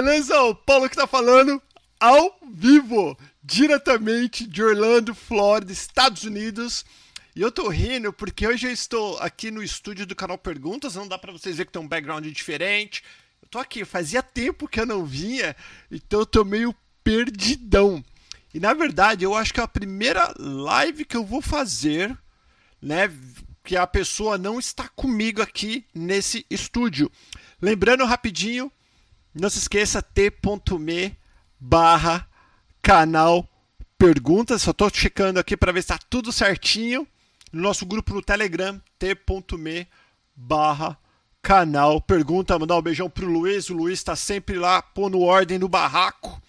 beleza? 0.00 0.40
O 0.44 0.54
Paulo 0.54 0.88
que 0.88 0.96
tá 0.96 1.06
falando 1.06 1.60
ao 2.00 2.38
vivo, 2.50 3.18
diretamente 3.44 4.46
de 4.46 4.62
Orlando, 4.62 5.14
Flórida, 5.14 5.72
Estados 5.72 6.24
Unidos. 6.24 6.86
E 7.36 7.42
eu 7.42 7.52
tô 7.52 7.68
rindo 7.68 8.10
porque 8.10 8.46
hoje 8.46 8.66
eu 8.66 8.72
estou 8.72 9.18
aqui 9.18 9.50
no 9.50 9.62
estúdio 9.62 10.06
do 10.06 10.16
canal 10.16 10.38
Perguntas, 10.38 10.94
não 10.94 11.06
dá 11.06 11.18
para 11.18 11.32
vocês 11.32 11.58
ver 11.58 11.66
que 11.66 11.72
tem 11.72 11.82
um 11.82 11.86
background 11.86 12.24
diferente. 12.28 13.04
Eu 13.42 13.48
tô 13.50 13.58
aqui, 13.58 13.84
fazia 13.84 14.22
tempo 14.22 14.66
que 14.66 14.80
eu 14.80 14.86
não 14.86 15.04
vinha, 15.04 15.54
então 15.90 16.20
eu 16.20 16.26
tô 16.26 16.46
meio 16.46 16.74
perdidão. 17.04 18.02
E 18.54 18.58
na 18.58 18.72
verdade, 18.72 19.22
eu 19.22 19.34
acho 19.34 19.52
que 19.52 19.60
é 19.60 19.62
a 19.62 19.68
primeira 19.68 20.32
live 20.38 21.04
que 21.04 21.16
eu 21.16 21.26
vou 21.26 21.42
fazer, 21.42 22.16
né, 22.80 23.12
que 23.62 23.76
a 23.76 23.86
pessoa 23.86 24.38
não 24.38 24.58
está 24.58 24.88
comigo 24.88 25.42
aqui 25.42 25.84
nesse 25.94 26.46
estúdio. 26.48 27.12
Lembrando 27.60 28.06
rapidinho, 28.06 28.72
não 29.34 29.48
se 29.48 29.58
esqueça 29.58 30.02
t.me 30.02 31.16
barra 31.58 32.28
canal 32.82 33.48
perguntas. 33.98 34.62
Só 34.62 34.72
estou 34.72 34.90
checando 34.92 35.38
aqui 35.38 35.56
para 35.56 35.72
ver 35.72 35.82
se 35.82 35.92
está 35.92 35.98
tudo 35.98 36.32
certinho. 36.32 37.06
No 37.52 37.62
nosso 37.62 37.84
grupo 37.84 38.14
no 38.14 38.22
Telegram, 38.22 38.80
t.me 38.98 39.86
barra 40.34 40.98
canal 41.42 42.00
pergunta. 42.00 42.58
Mandar 42.58 42.76
um 42.76 42.82
beijão 42.82 43.08
pro 43.08 43.26
Luiz. 43.26 43.70
O 43.70 43.74
Luiz 43.74 43.98
está 43.98 44.16
sempre 44.16 44.58
lá 44.58 44.82
pondo 44.82 45.20
ordem 45.20 45.58
no 45.58 45.68
barraco. 45.68 46.40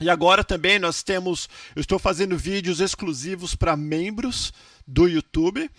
E 0.00 0.10
agora 0.10 0.42
também 0.44 0.78
nós 0.78 1.02
temos. 1.02 1.48
Eu 1.74 1.80
estou 1.80 1.98
fazendo 1.98 2.36
vídeos 2.36 2.80
exclusivos 2.80 3.54
para 3.54 3.76
membros 3.76 4.52
do 4.86 5.06
YouTube 5.06 5.70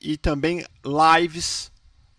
e 0.00 0.18
também 0.18 0.64
lives 0.84 1.72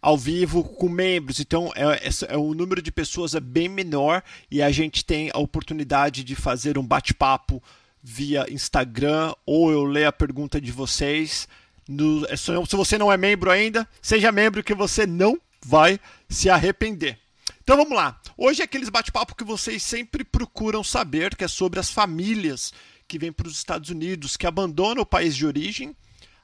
ao 0.05 0.15
vivo 0.15 0.63
com 0.63 0.87
membros. 0.87 1.39
Então, 1.39 1.73
é, 1.75 2.09
é, 2.27 2.37
o 2.37 2.53
número 2.53 2.79
de 2.79 2.91
pessoas 2.91 3.33
é 3.33 3.39
bem 3.39 3.67
menor 3.67 4.21
e 4.51 4.61
a 4.61 4.69
gente 4.69 5.03
tem 5.03 5.31
a 5.33 5.39
oportunidade 5.39 6.23
de 6.23 6.35
fazer 6.35 6.77
um 6.77 6.85
bate-papo 6.85 7.61
via 8.03 8.45
Instagram 8.47 9.33
ou 9.47 9.71
eu 9.71 9.83
leio 9.83 10.07
a 10.07 10.11
pergunta 10.11 10.61
de 10.61 10.71
vocês. 10.71 11.47
No, 11.89 12.23
é 12.27 12.35
se 12.35 12.75
você 12.75 12.99
não 12.99 13.11
é 13.11 13.17
membro 13.17 13.49
ainda, 13.49 13.89
seja 13.99 14.31
membro 14.31 14.63
que 14.63 14.75
você 14.75 15.07
não 15.07 15.39
vai 15.65 15.99
se 16.29 16.51
arrepender. 16.51 17.17
Então 17.63 17.75
vamos 17.75 17.97
lá. 17.97 18.21
Hoje 18.37 18.61
é 18.61 18.65
aqueles 18.65 18.89
bate-papo 18.89 19.35
que 19.35 19.43
vocês 19.43 19.81
sempre 19.81 20.23
procuram 20.23 20.83
saber, 20.83 21.35
que 21.35 21.43
é 21.43 21.47
sobre 21.47 21.79
as 21.79 21.89
famílias 21.89 22.71
que 23.07 23.17
vêm 23.17 23.31
para 23.31 23.47
os 23.47 23.57
Estados 23.57 23.89
Unidos, 23.89 24.37
que 24.37 24.45
abandonam 24.45 25.01
o 25.01 25.05
país 25.05 25.35
de 25.35 25.47
origem 25.47 25.95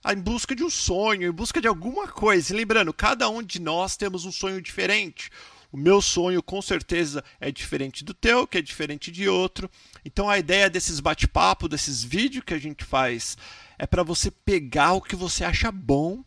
em 0.09 0.19
busca 0.19 0.55
de 0.55 0.63
um 0.63 0.69
sonho, 0.69 1.27
em 1.27 1.31
busca 1.31 1.61
de 1.61 1.67
alguma 1.67 2.07
coisa. 2.07 2.52
E 2.52 2.55
lembrando, 2.55 2.94
cada 2.94 3.30
um 3.30 3.44
de 3.44 3.59
nós 3.59 3.95
temos 3.95 4.25
um 4.25 4.31
sonho 4.31 4.61
diferente. 4.61 5.30
O 5.71 5.77
meu 5.77 6.02
sonho 6.02 6.44
com 6.44 6.61
certeza 6.61 7.23
é 7.39 7.49
diferente 7.49 8.03
do 8.03 8.13
teu, 8.13 8.45
que 8.45 8.57
é 8.57 8.61
diferente 8.61 9.09
de 9.09 9.29
outro. 9.29 9.69
Então 10.03 10.29
a 10.29 10.38
ideia 10.38 10.69
desses 10.69 10.99
bate-papo, 10.99 11.69
desses 11.69 12.03
vídeos 12.03 12.44
que 12.44 12.53
a 12.53 12.59
gente 12.59 12.83
faz, 12.83 13.38
é 13.79 13.88
para 13.88 14.03
você 14.03 14.29
pegar 14.29 14.94
o 14.94 15.02
que 15.02 15.16
você 15.16 15.45
acha 15.45 15.72
bom 15.72 16.23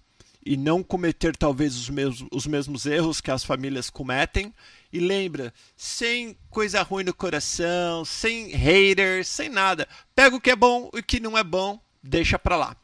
e 0.46 0.56
não 0.56 0.82
cometer 0.82 1.36
talvez 1.36 1.74
os 1.76 1.88
mesmos, 1.90 2.28
os 2.30 2.46
mesmos 2.46 2.86
erros 2.86 3.20
que 3.20 3.30
as 3.30 3.44
famílias 3.44 3.90
cometem. 3.90 4.52
E 4.92 5.00
lembra, 5.00 5.52
sem 5.76 6.36
coisa 6.48 6.82
ruim 6.82 7.04
no 7.04 7.12
coração, 7.12 8.04
sem 8.04 8.48
haters, 8.48 9.28
sem 9.28 9.48
nada. 9.48 9.88
Pega 10.14 10.36
o 10.36 10.40
que 10.40 10.50
é 10.50 10.56
bom 10.56 10.88
e 10.94 11.00
o 11.00 11.02
que 11.02 11.20
não 11.20 11.36
é 11.36 11.42
bom, 11.42 11.80
deixa 12.02 12.38
pra 12.38 12.56
lá. 12.56 12.76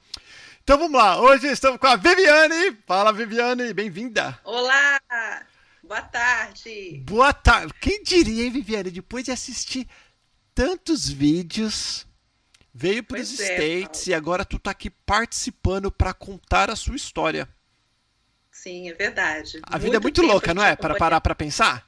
Então 0.70 0.78
vamos 0.78 0.96
lá, 0.96 1.20
hoje 1.20 1.48
estamos 1.48 1.80
com 1.80 1.86
a 1.88 1.96
Viviane. 1.96 2.78
Fala, 2.86 3.12
Viviane, 3.12 3.74
bem-vinda. 3.74 4.38
Olá, 4.44 5.00
boa 5.82 6.00
tarde. 6.00 7.02
Boa 7.04 7.32
tarde. 7.32 7.74
Quem 7.80 8.00
diria, 8.04 8.44
hein, 8.44 8.52
Viviane, 8.52 8.92
depois 8.92 9.24
de 9.24 9.32
assistir 9.32 9.88
tantos 10.54 11.08
vídeos, 11.08 12.06
veio 12.72 13.02
para 13.02 13.18
os 13.18 13.40
é, 13.40 13.42
States 13.42 14.02
Paulo. 14.02 14.10
e 14.10 14.14
agora 14.14 14.44
tu 14.44 14.60
tá 14.60 14.70
aqui 14.70 14.90
participando 14.90 15.90
para 15.90 16.14
contar 16.14 16.70
a 16.70 16.76
sua 16.76 16.94
história. 16.94 17.48
Sim, 18.52 18.90
é 18.90 18.94
verdade. 18.94 19.58
A 19.64 19.72
muito 19.72 19.82
vida 19.82 19.96
é 19.96 20.00
muito 20.00 20.22
louca, 20.22 20.54
não 20.54 20.62
é? 20.62 20.76
Para 20.76 20.94
parar 20.94 21.20
para 21.20 21.34
pensar? 21.34 21.84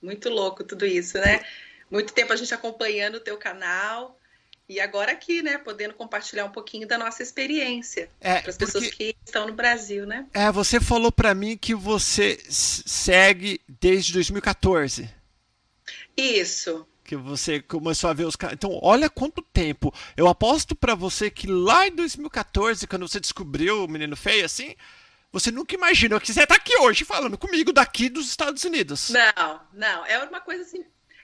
Muito 0.00 0.30
louco 0.30 0.64
tudo 0.64 0.86
isso, 0.86 1.18
né? 1.18 1.44
Muito 1.90 2.14
tempo 2.14 2.32
a 2.32 2.36
gente 2.36 2.54
acompanhando 2.54 3.16
o 3.16 3.20
teu 3.20 3.36
canal 3.36 4.18
e 4.72 4.80
agora 4.80 5.12
aqui, 5.12 5.42
né, 5.42 5.58
podendo 5.58 5.92
compartilhar 5.92 6.46
um 6.46 6.50
pouquinho 6.50 6.88
da 6.88 6.96
nossa 6.96 7.22
experiência 7.22 8.08
é, 8.18 8.40
para 8.40 8.50
as 8.50 8.56
pessoas 8.56 8.88
que 8.88 9.14
estão 9.24 9.46
no 9.46 9.52
Brasil, 9.52 10.06
né? 10.06 10.26
É, 10.32 10.50
você 10.50 10.80
falou 10.80 11.12
para 11.12 11.34
mim 11.34 11.58
que 11.58 11.74
você 11.74 12.38
segue 12.48 13.60
desde 13.68 14.14
2014. 14.14 15.10
Isso. 16.16 16.86
Que 17.04 17.14
você 17.16 17.60
começou 17.60 18.08
a 18.08 18.14
ver 18.14 18.24
os 18.24 18.34
caras. 18.34 18.54
Então, 18.54 18.78
olha 18.82 19.10
quanto 19.10 19.42
tempo. 19.42 19.92
Eu 20.16 20.26
aposto 20.26 20.74
para 20.74 20.94
você 20.94 21.30
que 21.30 21.46
lá 21.46 21.86
em 21.86 21.94
2014, 21.94 22.86
quando 22.86 23.06
você 23.06 23.20
descobriu 23.20 23.84
o 23.84 23.88
Menino 23.88 24.16
Feio, 24.16 24.46
assim, 24.46 24.74
você 25.30 25.50
nunca 25.50 25.74
imaginou 25.74 26.18
que 26.18 26.32
você 26.32 26.46
tá 26.46 26.54
aqui 26.54 26.78
hoje 26.78 27.04
falando 27.04 27.36
comigo 27.36 27.74
daqui 27.74 28.08
dos 28.08 28.26
Estados 28.26 28.64
Unidos. 28.64 29.10
Não, 29.10 29.60
não. 29.74 30.06
É 30.06 30.18
uma 30.24 30.40
coisa 30.40 30.62
assim 30.62 30.82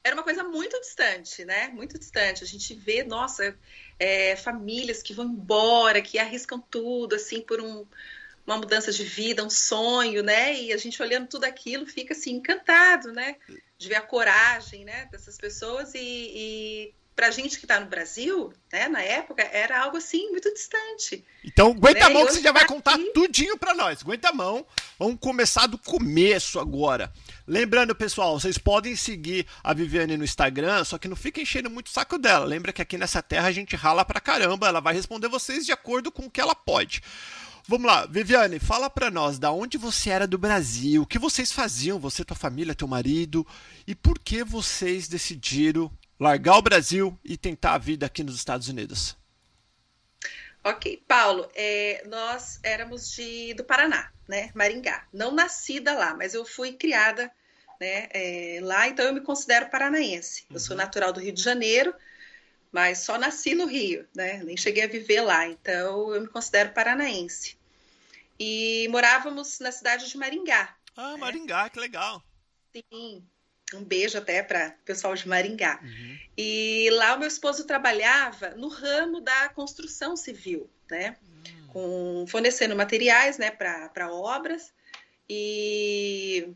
era 0.09 0.17
uma 0.17 0.25
coisa 0.25 0.43
muito 0.43 0.79
distante, 0.81 1.45
né? 1.45 1.69
Muito 1.69 1.99
distante. 1.99 2.43
A 2.43 2.47
gente 2.47 2.75
vê, 2.75 3.05
nossa, 3.05 3.57
é, 3.99 4.35
famílias 4.37 5.03
que 5.03 5.15
vão 5.15 5.27
embora, 5.27 6.03
que 6.03 6.19
arriscam 6.19 6.61
tudo, 6.71 7.15
assim, 7.15 7.41
por 7.41 7.61
um, 7.61 7.87
uma 8.47 8.57
mudança 8.57 8.91
de 8.91 9.05
vida, 9.05 9.45
um 9.45 9.51
sonho, 9.51 10.23
né? 10.23 10.55
E 10.55 10.73
a 10.73 10.77
gente 10.77 11.01
olhando 11.03 11.29
tudo 11.29 11.45
aquilo 11.45 11.87
fica 11.87 12.15
assim 12.15 12.33
encantado, 12.37 13.13
né? 13.13 13.37
De 13.77 13.89
ver 13.89 13.97
a 13.97 14.03
coragem, 14.03 14.85
né? 14.85 15.07
Dessas 15.13 15.37
pessoas 15.37 15.95
e, 15.95 16.01
e 16.01 16.95
para 17.19 17.33
gente 17.33 17.59
que 17.59 17.65
está 17.65 17.81
no 17.81 17.87
Brasil, 17.87 18.53
né? 18.73 18.87
Na 18.87 19.03
época 19.03 19.43
era 19.43 19.83
algo 19.83 19.97
assim 19.97 20.31
muito 20.31 20.55
distante. 20.55 21.25
Então 21.45 21.73
aguenta 21.73 21.99
né? 21.99 22.07
a 22.07 22.11
mão 22.11 22.25
que 22.25 22.35
você 22.35 22.41
já 22.41 22.53
vai 22.53 22.65
contar 22.65 22.95
aqui... 22.95 23.11
tudinho 23.13 23.59
para 23.59 23.75
nós. 23.75 24.03
Aguenta 24.03 24.29
a 24.29 24.33
mão. 24.33 24.65
Vamos 24.97 25.19
começar 25.19 25.67
do 25.67 25.77
começo 25.77 26.61
agora. 26.61 27.13
Lembrando, 27.45 27.93
pessoal, 27.93 28.39
vocês 28.39 28.57
podem 28.57 28.95
seguir 28.95 29.45
a 29.65 29.75
Viviane 29.75 30.17
no 30.17 30.23
Instagram, 30.23 30.85
só 30.85 30.97
que 30.97 31.09
não 31.09 31.17
fica 31.17 31.41
enchendo 31.41 31.69
muito 31.69 31.89
o 31.89 31.91
saco 31.91 32.19
dela. 32.19 32.45
Lembra 32.45 32.73
que 32.73 32.81
aqui 32.81 32.97
nessa 32.97 33.21
terra 33.21 33.49
a 33.49 33.53
gente 33.53 33.75
rala 33.75 34.05
pra 34.05 34.21
caramba, 34.21 34.69
ela 34.69 34.81
vai 34.81 34.95
responder 34.95 35.27
vocês 35.27 35.67
de 35.67 35.73
acordo 35.73 36.13
com 36.13 36.27
o 36.27 36.31
que 36.31 36.41
ela 36.41 36.55
pode. 36.55 37.03
Vamos 37.67 37.89
lá, 37.89 38.07
Viviane, 38.07 38.61
fala 38.61 38.89
pra 38.89 39.11
nós, 39.11 39.41
da 39.41 39.51
onde 39.51 39.77
você 39.77 40.11
era 40.11 40.27
do 40.27 40.39
Brasil, 40.39 41.03
o 41.03 41.07
que 41.07 41.19
vocês 41.19 41.51
faziam, 41.51 41.99
você, 41.99 42.25
tua 42.25 42.37
família, 42.37 42.77
teu 42.77 42.87
marido, 42.87 43.45
e 43.89 43.95
por 43.95 44.21
que 44.21 44.45
vocês 44.45 45.09
decidiram 45.09 45.91
largar 46.19 46.57
o 46.57 46.63
Brasil 46.63 47.19
e 47.25 47.37
tentar 47.37 47.75
a 47.75 47.79
vida 47.79 48.07
aqui 48.07 48.23
nos 48.23 48.35
Estados 48.35 48.69
Unidos? 48.69 49.17
Ok, 50.65 51.03
Paulo, 51.07 51.49
é, 51.55 52.03
nós 52.09 52.59
éramos 52.63 53.13
de, 53.13 53.55
do 53.55 53.65
Paraná, 53.65 54.13
né, 54.27 54.51
Maringá. 54.55 55.07
Não 55.13 55.31
nascida 55.31 55.95
lá, 55.95 56.15
mas 56.15 56.35
eu 56.35 56.45
fui 56.45 56.73
criada 56.73 57.33
né, 57.81 58.09
é, 58.11 58.59
lá, 58.63 58.89
então 58.89 59.07
eu 59.07 59.15
me 59.15 59.21
considero 59.21 59.71
paranaense. 59.71 60.45
Eu 60.51 60.59
sou 60.59 60.77
uhum. 60.77 60.83
natural 60.83 61.13
do 61.13 61.21
Rio 61.21 61.33
de 61.33 61.43
Janeiro, 61.43 61.95
mas 62.73 62.99
só 62.99 63.17
nasci 63.17 63.55
no 63.55 63.67
Rio, 63.67 64.07
né? 64.15 64.43
Nem 64.43 64.57
cheguei 64.57 64.83
a 64.83 64.89
viver 64.89 65.23
lá, 65.23 65.47
então 65.49 66.15
eu 66.15 66.21
me 66.21 66.29
considero 66.29 66.75
paranaense. 66.75 67.57
E 68.39 68.87
morávamos 68.91 69.59
na 69.61 69.73
cidade 69.73 70.09
de 70.09 70.19
Maringá. 70.19 70.77
Ah, 70.97 71.13
né? 71.13 71.19
Maringá, 71.19 71.71
que 71.71 71.81
legal. 71.81 72.23
Sim. 72.75 73.25
Um 73.75 73.85
beijo 73.85 74.17
até 74.17 74.43
para 74.43 74.75
o 74.81 74.85
pessoal 74.85 75.15
de 75.15 75.29
Maringá. 75.29 75.79
Uhum. 75.83 76.19
E 76.37 76.89
lá 76.93 77.15
o 77.15 77.19
meu 77.19 77.29
esposo 77.29 77.67
trabalhava 77.67 78.51
no 78.51 78.69
ramo 78.69 79.21
da 79.21 79.51
construção 79.51 80.17
civil, 80.17 80.71
né? 80.91 81.17
Uhum. 81.23 81.69
Com, 81.69 82.27
fornecendo 82.27 82.75
materiais 82.75 83.37
né, 83.37 83.51
para 83.51 84.11
obras. 84.11 84.73
E 85.29 86.49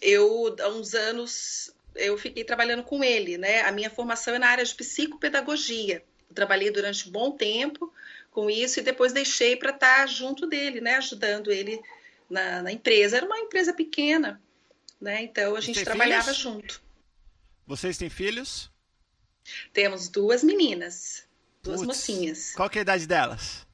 eu, 0.00 0.56
há 0.60 0.68
uns 0.68 0.94
anos, 0.94 1.74
eu 1.94 2.16
fiquei 2.16 2.44
trabalhando 2.44 2.82
com 2.82 3.04
ele, 3.04 3.36
né? 3.36 3.60
A 3.62 3.72
minha 3.72 3.90
formação 3.90 4.34
é 4.34 4.38
na 4.38 4.48
área 4.48 4.64
de 4.64 4.74
psicopedagogia. 4.74 6.02
Eu 6.28 6.34
trabalhei 6.34 6.70
durante 6.70 7.08
um 7.08 7.12
bom 7.12 7.32
tempo 7.32 7.92
com 8.30 8.48
isso 8.48 8.78
e 8.78 8.82
depois 8.82 9.12
deixei 9.12 9.56
para 9.56 9.70
estar 9.70 9.98
tá 9.98 10.06
junto 10.06 10.46
dele, 10.46 10.80
né? 10.80 10.94
Ajudando 10.94 11.52
ele 11.52 11.80
na, 12.30 12.62
na, 12.62 12.72
empresa. 12.72 13.18
Era 13.18 13.26
uma 13.26 13.38
empresa 13.38 13.72
pequena, 13.74 14.40
né? 15.00 15.22
Então 15.22 15.56
a 15.56 15.60
gente 15.60 15.82
trabalhava 15.84 16.24
filhos? 16.24 16.38
junto. 16.38 16.82
Vocês 17.66 17.96
têm 17.96 18.10
filhos? 18.10 18.70
Temos 19.72 20.08
duas 20.08 20.42
meninas, 20.42 21.24
duas 21.62 21.80
Puts, 21.80 21.86
mocinhas. 21.86 22.52
Qual 22.54 22.70
é 22.72 22.78
a 22.78 22.82
idade 22.82 23.06
delas? 23.06 23.66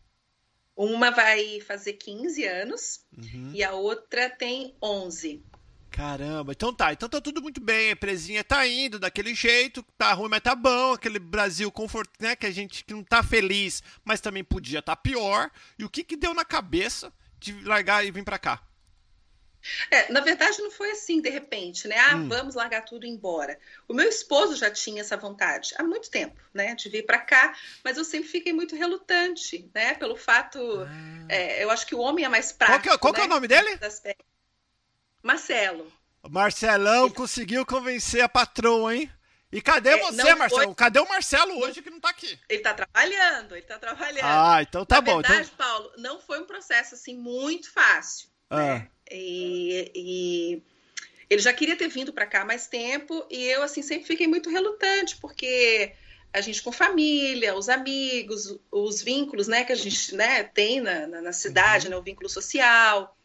Uma 0.77 1.11
vai 1.11 1.61
fazer 1.61 1.95
15 1.95 2.45
anos 2.45 3.01
uhum. 3.17 3.51
e 3.55 3.65
a 3.65 3.73
outra 3.73 4.29
tem 4.29 4.75
11. 4.83 5.43
Caramba, 5.91 6.53
então 6.53 6.75
tá, 6.75 6.93
então 6.93 7.09
tá 7.09 7.23
tudo 7.23 7.41
muito 7.41 7.59
bem, 7.59 7.89
a 7.89 7.93
empresinha 7.93 8.45
tá 8.45 8.67
indo 8.67 8.99
daquele 8.99 9.35
jeito, 9.35 9.83
tá 9.97 10.13
ruim, 10.13 10.29
mas 10.29 10.43
tá 10.43 10.55
bom, 10.55 10.93
aquele 10.93 11.19
Brasil 11.19 11.73
confort, 11.73 12.11
né, 12.21 12.37
que 12.37 12.45
a 12.45 12.51
gente 12.51 12.85
que 12.85 12.93
não 12.93 13.03
tá 13.03 13.23
feliz, 13.23 13.83
mas 14.05 14.21
também 14.21 14.45
podia 14.45 14.81
estar 14.81 14.95
tá 14.95 15.01
pior. 15.01 15.51
E 15.79 15.85
o 15.87 15.89
que 15.89 16.05
que 16.05 16.15
deu 16.15 16.35
na 16.35 16.45
cabeça 16.45 17.11
de 17.39 17.59
largar 17.65 18.05
e 18.05 18.11
vir 18.11 18.25
para 18.25 18.39
cá? 18.39 18.63
É, 19.91 20.13
na 20.13 20.21
verdade, 20.21 20.61
não 20.63 20.71
foi 20.71 20.91
assim, 20.93 21.21
de 21.21 21.29
repente, 21.29 21.89
né? 21.89 21.97
Ah, 21.99 22.17
hum. 22.17 22.29
vamos 22.29 22.55
largar 22.55 22.85
tudo 22.85 23.05
e 23.05 23.09
ir 23.09 23.13
embora. 23.13 23.59
O 23.89 23.95
meu 23.95 24.09
esposo 24.09 24.57
já 24.57 24.71
tinha 24.71 25.01
essa 25.01 25.17
vontade 25.17 25.75
há 25.77 25.83
muito 25.83 26.11
tempo, 26.11 26.41
né? 26.55 26.75
De 26.75 26.89
vir 26.89 27.05
para 27.05 27.19
cá, 27.19 27.55
mas 27.85 27.97
eu 27.97 28.05
sempre 28.05 28.29
fiquei 28.29 28.53
muito 28.53 28.77
relutante, 28.77 29.69
né? 29.75 29.95
Pelo 29.95 30.17
fato. 30.17 30.59
Ah. 30.59 31.27
É, 31.29 31.65
eu 31.65 31.71
acho 31.71 31.87
que 31.87 31.95
o 31.95 32.01
homem 32.01 32.25
é 32.25 32.29
mais 32.29 32.53
prático. 32.53 32.79
Qual, 32.79 32.83
que, 32.83 32.95
é, 32.95 32.99
qual 32.99 33.13
né? 33.13 33.19
que 33.19 33.23
é 33.23 33.25
o 33.25 33.29
né? 33.29 33.35
nome 33.35 33.49
dele? 33.49 33.79
Marcelo. 35.23 35.93
Marcelão 36.29 37.11
conseguiu 37.11 37.65
convencer 37.65 38.23
a 38.23 38.29
patroa, 38.29 38.95
hein? 38.95 39.11
E 39.53 39.61
cadê 39.63 39.91
é, 39.91 39.99
você, 39.99 40.35
Marcelo? 40.35 40.65
Foi... 40.65 40.75
Cadê 40.75 40.99
o 40.99 41.09
Marcelo 41.09 41.59
hoje 41.61 41.81
que 41.81 41.91
não 41.91 42.01
tá 42.01 42.11
aqui? 42.11 42.39
Ele 42.49 42.61
tá 42.61 42.75
trabalhando, 42.75 43.55
ele 43.55 43.65
tá 43.65 43.79
trabalhando. 43.79 44.25
Ah, 44.25 44.61
então 44.61 44.85
tá 44.85 44.97
Na 44.97 45.01
bom. 45.01 45.23
verdade, 45.23 45.51
então... 45.55 45.67
Paulo, 45.67 45.93
não 45.97 46.21
foi 46.21 46.41
um 46.41 46.47
processo 46.47 46.95
assim 46.95 47.17
muito 47.17 47.73
fácil. 47.73 48.29
Ah. 48.51 48.57
Né? 48.57 48.91
E, 49.17 49.91
e, 49.95 50.63
ele 51.29 51.43
já 51.43 51.53
queria 51.53 51.77
ter 51.77 51.89
vindo 51.89 52.13
para 52.13 52.27
cá 52.27 52.45
mais 52.45 52.67
tempo 52.67 53.27
e 53.31 53.45
eu 53.45 53.63
assim 53.63 53.83
sempre 53.83 54.07
fiquei 54.07 54.29
muito 54.29 54.49
relutante 54.49 55.17
porque 55.17 55.93
a 56.33 56.41
gente 56.41 56.63
com 56.63 56.71
família, 56.71 57.57
os 57.57 57.69
amigos, 57.69 58.59
os 58.71 59.03
vínculos, 59.03 59.49
né, 59.49 59.65
que 59.65 59.73
a 59.73 59.77
gente 59.77 60.15
né, 60.15 60.45
tem 60.45 60.81
na, 60.81 61.07
na, 61.07 61.23
na 61.23 61.33
cidade, 61.33 61.87
uhum. 61.87 61.93
né, 61.93 61.97
o 61.97 62.03
vínculo 62.03 62.29
social. 62.29 63.17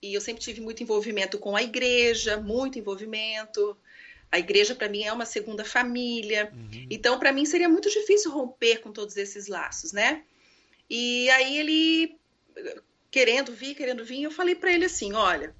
E 0.00 0.14
eu 0.14 0.20
sempre 0.20 0.42
tive 0.42 0.60
muito 0.60 0.82
envolvimento 0.82 1.38
com 1.38 1.54
a 1.54 1.62
igreja, 1.62 2.38
muito 2.38 2.78
envolvimento. 2.78 3.76
A 4.32 4.38
igreja 4.38 4.74
para 4.74 4.88
mim 4.88 5.02
é 5.02 5.12
uma 5.12 5.26
segunda 5.26 5.64
família. 5.64 6.50
Uhum. 6.54 6.86
Então 6.90 7.18
para 7.18 7.32
mim 7.32 7.44
seria 7.44 7.68
muito 7.68 7.90
difícil 7.90 8.30
romper 8.30 8.78
com 8.78 8.92
todos 8.92 9.16
esses 9.16 9.46
laços, 9.46 9.92
né? 9.92 10.22
E 10.88 11.28
aí 11.30 11.58
ele 11.58 12.18
querendo 13.14 13.52
vir, 13.52 13.76
querendo 13.76 14.04
vir, 14.04 14.24
eu 14.24 14.30
falei 14.32 14.56
para 14.56 14.72
ele 14.72 14.86
assim, 14.86 15.12
olha, 15.12 15.54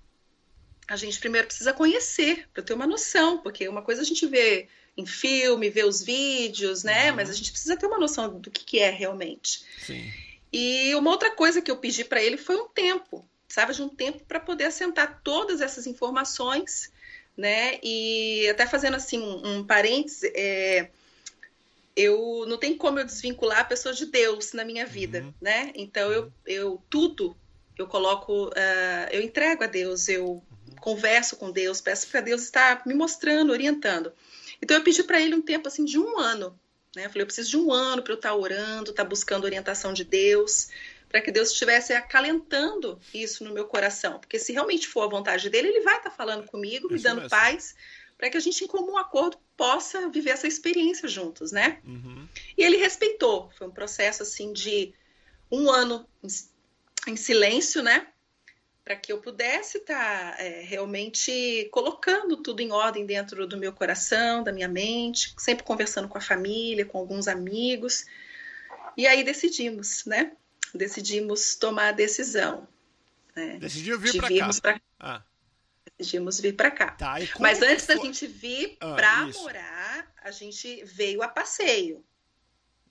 a 0.88 0.96
gente 0.96 1.20
primeiro 1.20 1.46
precisa 1.46 1.72
conhecer 1.72 2.48
para 2.52 2.64
ter 2.64 2.74
uma 2.74 2.84
noção, 2.84 3.38
porque 3.38 3.68
uma 3.68 3.80
coisa 3.80 4.02
a 4.02 4.04
gente 4.04 4.26
vê 4.26 4.66
em 4.96 5.06
filme, 5.06 5.70
vê 5.70 5.84
os 5.84 6.02
vídeos, 6.02 6.82
né? 6.82 7.10
Uhum. 7.10 7.16
Mas 7.16 7.30
a 7.30 7.32
gente 7.32 7.52
precisa 7.52 7.76
ter 7.76 7.86
uma 7.86 7.96
noção 7.96 8.40
do 8.40 8.50
que, 8.50 8.64
que 8.64 8.80
é 8.80 8.90
realmente. 8.90 9.64
Sim. 9.86 10.12
E 10.52 10.92
uma 10.96 11.12
outra 11.12 11.30
coisa 11.30 11.62
que 11.62 11.70
eu 11.70 11.76
pedi 11.76 12.02
para 12.02 12.20
ele 12.20 12.36
foi 12.36 12.56
um 12.56 12.66
tempo, 12.66 13.24
sabe, 13.46 13.72
de 13.72 13.82
um 13.82 13.88
tempo 13.88 14.24
para 14.24 14.40
poder 14.40 14.64
assentar 14.64 15.20
todas 15.22 15.60
essas 15.60 15.86
informações, 15.86 16.90
né? 17.36 17.78
E 17.84 18.48
até 18.48 18.66
fazendo 18.66 18.96
assim 18.96 19.20
um, 19.20 19.58
um 19.58 19.64
parênteses, 19.64 20.28
é, 20.34 20.90
eu 21.94 22.46
não 22.48 22.58
tem 22.58 22.76
como 22.76 22.98
eu 22.98 23.04
desvincular 23.04 23.60
a 23.60 23.64
pessoa 23.64 23.94
de 23.94 24.06
Deus 24.06 24.52
na 24.52 24.64
minha 24.64 24.84
vida, 24.84 25.20
uhum. 25.20 25.32
né? 25.40 25.70
Então 25.76 26.10
eu, 26.10 26.32
eu 26.44 26.82
tudo 26.90 27.36
eu 27.76 27.86
coloco, 27.86 28.48
uh, 28.48 29.08
eu 29.10 29.22
entrego 29.22 29.64
a 29.64 29.66
Deus, 29.66 30.08
eu 30.08 30.24
uhum. 30.26 30.42
converso 30.80 31.36
com 31.36 31.50
Deus, 31.50 31.80
peço 31.80 32.08
para 32.08 32.20
Deus 32.20 32.42
estar 32.42 32.86
me 32.86 32.94
mostrando, 32.94 33.50
orientando. 33.50 34.12
Então 34.62 34.76
eu 34.76 34.82
pedi 34.82 35.02
para 35.02 35.20
ele 35.20 35.34
um 35.34 35.42
tempo 35.42 35.68
assim 35.68 35.84
de 35.84 35.98
um 35.98 36.18
ano, 36.18 36.58
né? 36.94 37.06
Eu 37.06 37.10
falei, 37.10 37.22
eu 37.22 37.26
preciso 37.26 37.50
de 37.50 37.56
um 37.56 37.72
ano 37.72 38.02
para 38.02 38.12
eu 38.12 38.16
estar 38.16 38.34
orando, 38.34 38.90
estar 38.90 39.04
buscando 39.04 39.44
orientação 39.44 39.92
de 39.92 40.04
Deus, 40.04 40.68
para 41.08 41.20
que 41.20 41.30
Deus 41.30 41.50
estivesse 41.50 41.92
acalentando 41.92 42.98
isso 43.12 43.44
no 43.44 43.52
meu 43.52 43.66
coração, 43.66 44.18
porque 44.18 44.38
se 44.38 44.52
realmente 44.52 44.88
for 44.88 45.02
a 45.02 45.08
vontade 45.08 45.48
dele, 45.50 45.68
ele 45.68 45.80
vai 45.80 45.98
estar 45.98 46.10
falando 46.10 46.44
comigo, 46.46 46.90
me 46.90 46.98
dando 46.98 47.22
mesmo. 47.22 47.30
paz, 47.30 47.74
para 48.16 48.30
que 48.30 48.36
a 48.36 48.40
gente 48.40 48.64
em 48.64 48.66
comum 48.66 48.96
acordo 48.96 49.38
possa 49.56 50.08
viver 50.08 50.30
essa 50.30 50.46
experiência 50.46 51.08
juntos, 51.08 51.52
né? 51.52 51.78
Uhum. 51.84 52.28
E 52.56 52.62
ele 52.62 52.76
respeitou. 52.76 53.50
Foi 53.56 53.66
um 53.66 53.70
processo 53.70 54.22
assim 54.22 54.52
de 54.52 54.94
um 55.50 55.70
ano 55.70 56.06
em 57.06 57.16
silêncio, 57.16 57.82
né? 57.82 58.06
Para 58.84 58.96
que 58.96 59.12
eu 59.12 59.18
pudesse 59.18 59.78
estar 59.78 60.36
tá, 60.36 60.42
é, 60.42 60.60
realmente 60.62 61.68
colocando 61.72 62.36
tudo 62.36 62.60
em 62.60 62.70
ordem 62.70 63.06
dentro 63.06 63.46
do 63.46 63.56
meu 63.56 63.72
coração, 63.72 64.42
da 64.42 64.52
minha 64.52 64.68
mente, 64.68 65.34
sempre 65.38 65.64
conversando 65.64 66.08
com 66.08 66.18
a 66.18 66.20
família, 66.20 66.84
com 66.84 66.98
alguns 66.98 67.26
amigos. 67.26 68.04
E 68.96 69.06
aí 69.06 69.24
decidimos, 69.24 70.04
né? 70.04 70.32
Decidimos 70.74 71.56
tomar 71.56 71.88
a 71.88 71.92
decisão. 71.92 72.68
Né? 73.34 73.58
Decidiu 73.58 73.98
vir 73.98 74.16
para 74.16 74.28
cá. 74.28 74.60
Pra... 74.60 74.80
Ah. 75.00 75.22
Decidimos 75.98 76.40
vir 76.40 76.52
para 76.54 76.70
cá. 76.70 76.90
Tá, 76.92 77.14
Mas 77.38 77.62
antes 77.62 77.86
da 77.86 77.96
gente 77.96 78.26
vir 78.26 78.76
ah, 78.80 78.94
para 78.94 79.26
morar, 79.28 80.12
a 80.22 80.30
gente 80.30 80.84
veio 80.84 81.22
a 81.22 81.28
passeio. 81.28 82.04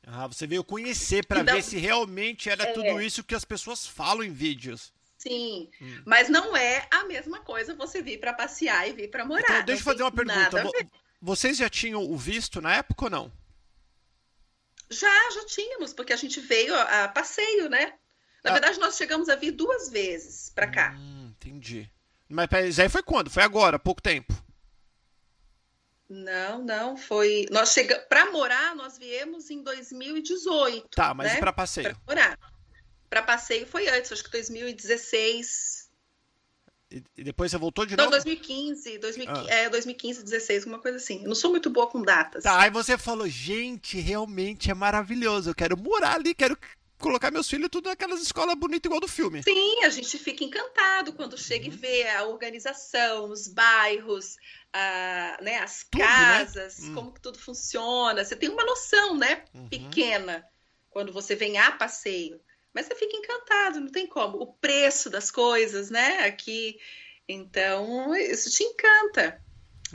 Ah, 0.06 0.28
você 0.28 0.46
veio 0.46 0.64
conhecer 0.64 1.26
para 1.26 1.42
então, 1.42 1.56
ver 1.56 1.62
se 1.62 1.78
realmente 1.78 2.50
era 2.50 2.64
é, 2.64 2.74
tudo 2.74 3.02
isso 3.02 3.24
que 3.24 3.36
as 3.36 3.46
pessoas 3.46 3.88
falam 3.88 4.24
em 4.24 4.34
vídeos. 4.34 4.92
Sim, 5.18 5.70
hum. 5.82 6.02
mas 6.06 6.28
não 6.28 6.56
é 6.58 6.86
a 6.92 7.06
mesma 7.06 7.40
coisa 7.40 7.74
você 7.74 8.02
vir 8.02 8.20
para 8.20 8.34
passear 8.34 8.90
e 8.90 8.92
vir 8.92 9.10
para 9.10 9.24
morar. 9.24 9.44
Então, 9.44 9.66
deixa 9.66 9.82
eu 9.82 9.86
fazer 9.86 10.04
uma 10.04 10.12
pergunta. 10.12 10.92
Vocês 11.22 11.56
já 11.56 11.70
tinham 11.70 12.04
o 12.04 12.18
visto 12.18 12.60
na 12.60 12.76
época 12.76 13.06
ou 13.06 13.10
não? 13.10 13.32
Já, 14.90 15.32
já 15.32 15.46
tínhamos, 15.46 15.94
porque 15.94 16.12
a 16.12 16.18
gente 16.18 16.42
veio 16.42 16.76
a, 16.76 17.06
a 17.06 17.08
passeio, 17.08 17.70
né? 17.70 17.94
Na 18.44 18.50
ah. 18.50 18.54
verdade, 18.54 18.78
nós 18.80 18.98
chegamos 18.98 19.30
a 19.30 19.36
vir 19.38 19.52
duas 19.52 19.90
vezes 19.90 20.52
para 20.54 20.68
cá. 20.68 20.94
Hum, 21.00 21.32
entendi. 21.32 21.90
Mas 22.28 22.78
aí 22.78 22.90
foi 22.90 23.02
quando? 23.02 23.30
Foi 23.30 23.44
agora, 23.44 23.78
há 23.78 23.80
pouco 23.80 24.02
tempo? 24.02 24.34
Não, 26.14 26.64
não, 26.64 26.96
foi. 26.96 27.48
Nós 27.50 27.74
chegamos 27.74 28.06
para 28.08 28.32
morar, 28.32 28.76
nós 28.76 29.00
viemos 29.00 29.50
em 29.50 29.64
2018. 29.64 30.90
Tá, 30.90 31.12
mas 31.12 31.34
né? 31.34 31.40
para 31.40 31.52
passeio? 31.52 31.98
Para 32.06 32.16
morar. 32.16 32.40
Para 33.10 33.24
passeio 33.24 33.66
foi 33.66 33.88
antes, 33.90 34.12
acho 34.12 34.24
que 34.24 34.30
2016. 34.30 35.90
E, 36.92 37.24
depois 37.24 37.50
você 37.50 37.58
voltou 37.58 37.84
de 37.84 37.98
não, 37.98 38.06
novo? 38.06 38.16
Não, 38.16 38.24
2015, 38.24 39.00
2015 39.00 39.52
ah. 39.52 39.56
é, 39.56 39.70
2015, 39.70 40.24
16, 40.24 40.64
alguma 40.64 40.80
coisa 40.80 40.98
assim. 40.98 41.24
Eu 41.24 41.28
não 41.28 41.36
sou 41.36 41.50
muito 41.50 41.72
boa 41.72 41.88
com 41.88 42.04
datas. 42.04 42.44
Tá, 42.44 42.62
aí 42.62 42.70
você 42.70 42.96
falou, 42.96 43.28
gente, 43.28 44.00
realmente 44.00 44.70
é 44.70 44.74
maravilhoso. 44.76 45.50
Eu 45.50 45.56
quero 45.56 45.76
morar 45.76 46.14
ali, 46.14 46.36
quero 46.36 46.56
colocar 47.00 47.32
meus 47.32 47.50
filhos 47.50 47.70
tudo 47.70 47.90
naquelas 47.90 48.22
escolas 48.22 48.56
bonitas 48.56 48.88
igual 48.88 49.02
do 49.02 49.08
filme. 49.08 49.42
Sim, 49.44 49.84
a 49.84 49.90
gente 49.90 50.18
fica 50.20 50.44
encantado 50.44 51.14
quando 51.14 51.38
chega 51.38 51.68
uhum. 51.68 51.74
e 51.74 51.76
vê 51.76 52.08
a 52.10 52.26
organização, 52.26 53.30
os 53.30 53.48
bairros, 53.48 54.38
a, 54.74 55.38
né, 55.42 55.60
as 55.60 55.84
tudo, 55.84 56.00
né? 56.00 56.06
casas, 56.06 56.80
né? 56.80 56.96
como 56.96 57.14
que 57.14 57.22
tudo 57.22 57.38
funciona. 57.38 58.26
Você 58.26 58.36
tem 58.36 58.50
uma 58.50 58.66
noção, 58.66 59.16
né, 59.16 59.46
uhum. 59.54 59.70
pequena, 59.70 60.46
quando 60.90 61.14
você 61.14 61.36
vem 61.36 61.58
a 61.58 61.72
passeio. 61.72 62.42
Mas 62.74 62.88
você 62.88 62.96
fica 62.96 63.16
encantado, 63.16 63.80
não 63.80 63.90
tem 63.90 64.08
como. 64.08 64.38
O 64.38 64.48
preço 64.48 65.10
das 65.10 65.30
coisas, 65.30 65.92
né, 65.92 66.26
aqui. 66.26 66.80
Então, 67.28 68.16
isso 68.16 68.50
te 68.50 68.64
encanta. 68.64 69.40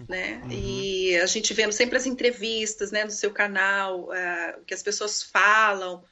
Né? 0.08 0.40
Uhum. 0.44 0.50
E 0.52 1.16
a 1.16 1.26
gente 1.26 1.52
vendo 1.52 1.72
sempre 1.72 1.96
as 1.96 2.06
entrevistas 2.06 2.92
né, 2.92 3.04
no 3.04 3.10
seu 3.10 3.32
canal, 3.32 4.04
uh, 4.04 4.60
o 4.60 4.64
que 4.64 4.72
as 4.72 4.82
pessoas 4.82 5.24
falam, 5.24 6.04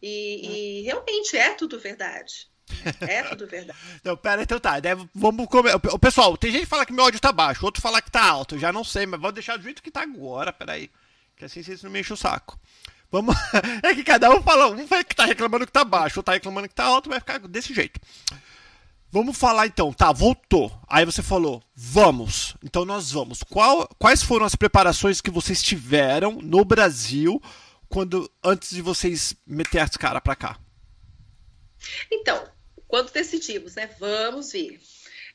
e, 0.00 0.78
e 0.78 0.82
realmente 0.82 1.36
é 1.36 1.52
tudo 1.52 1.78
verdade. 1.78 2.48
É 3.00 3.22
tudo 3.22 3.46
verdade. 3.46 3.78
Não, 4.04 4.16
pera, 4.16 4.42
então 4.42 4.58
tá. 4.58 4.74
Vamos 5.14 5.46
comer. 5.46 5.78
Pessoal, 6.00 6.36
tem 6.36 6.50
gente 6.50 6.62
que 6.62 6.66
fala 6.66 6.86
que 6.86 6.92
meu 6.92 7.04
áudio 7.04 7.20
tá 7.20 7.32
baixo, 7.32 7.64
outro 7.64 7.82
fala 7.82 8.02
que 8.02 8.10
tá 8.10 8.24
alto. 8.24 8.54
Eu 8.54 8.58
já 8.58 8.72
não 8.72 8.84
sei, 8.84 9.06
mas 9.06 9.20
vou 9.20 9.32
deixar 9.32 9.56
do 9.56 9.64
jeito 9.64 9.82
que 9.82 9.90
tá 9.90 10.02
agora. 10.02 10.52
Peraí. 10.52 10.90
Que 11.36 11.44
assim 11.44 11.62
vocês 11.62 11.82
não 11.82 11.90
me 11.90 12.00
enchem 12.00 12.14
o 12.14 12.16
saco. 12.16 12.58
Vamos. 13.10 13.34
É 13.82 13.94
que 13.94 14.02
cada 14.02 14.30
um 14.30 14.42
fala. 14.42 14.68
Um 14.68 14.86
vai 14.86 15.04
que 15.04 15.14
tá 15.14 15.24
reclamando 15.24 15.66
que 15.66 15.72
tá 15.72 15.84
baixo, 15.84 16.18
outro 16.18 16.24
tá 16.24 16.32
reclamando 16.32 16.68
que 16.68 16.74
tá 16.74 16.84
alto, 16.84 17.08
vai 17.08 17.20
ficar 17.20 17.38
desse 17.40 17.74
jeito. 17.74 18.00
Vamos 19.10 19.38
falar 19.38 19.66
então, 19.66 19.92
tá, 19.92 20.12
voltou. 20.12 20.70
Aí 20.88 21.04
você 21.04 21.22
falou, 21.22 21.62
vamos. 21.74 22.56
Então 22.62 22.84
nós 22.84 23.10
vamos. 23.12 23.42
Qual, 23.42 23.88
quais 23.98 24.22
foram 24.22 24.44
as 24.44 24.54
preparações 24.54 25.20
que 25.20 25.30
vocês 25.30 25.62
tiveram 25.62 26.38
no 26.42 26.64
Brasil 26.64 27.40
quando 27.88 28.30
antes 28.44 28.70
de 28.70 28.82
vocês 28.82 29.34
meter 29.46 29.78
as 29.78 29.96
caras 29.96 30.20
para 30.22 30.36
cá? 30.36 30.58
Então, 32.10 32.44
quando 32.88 33.10
decidimos, 33.10 33.74
né, 33.74 33.90
vamos 33.98 34.52
vir. 34.52 34.80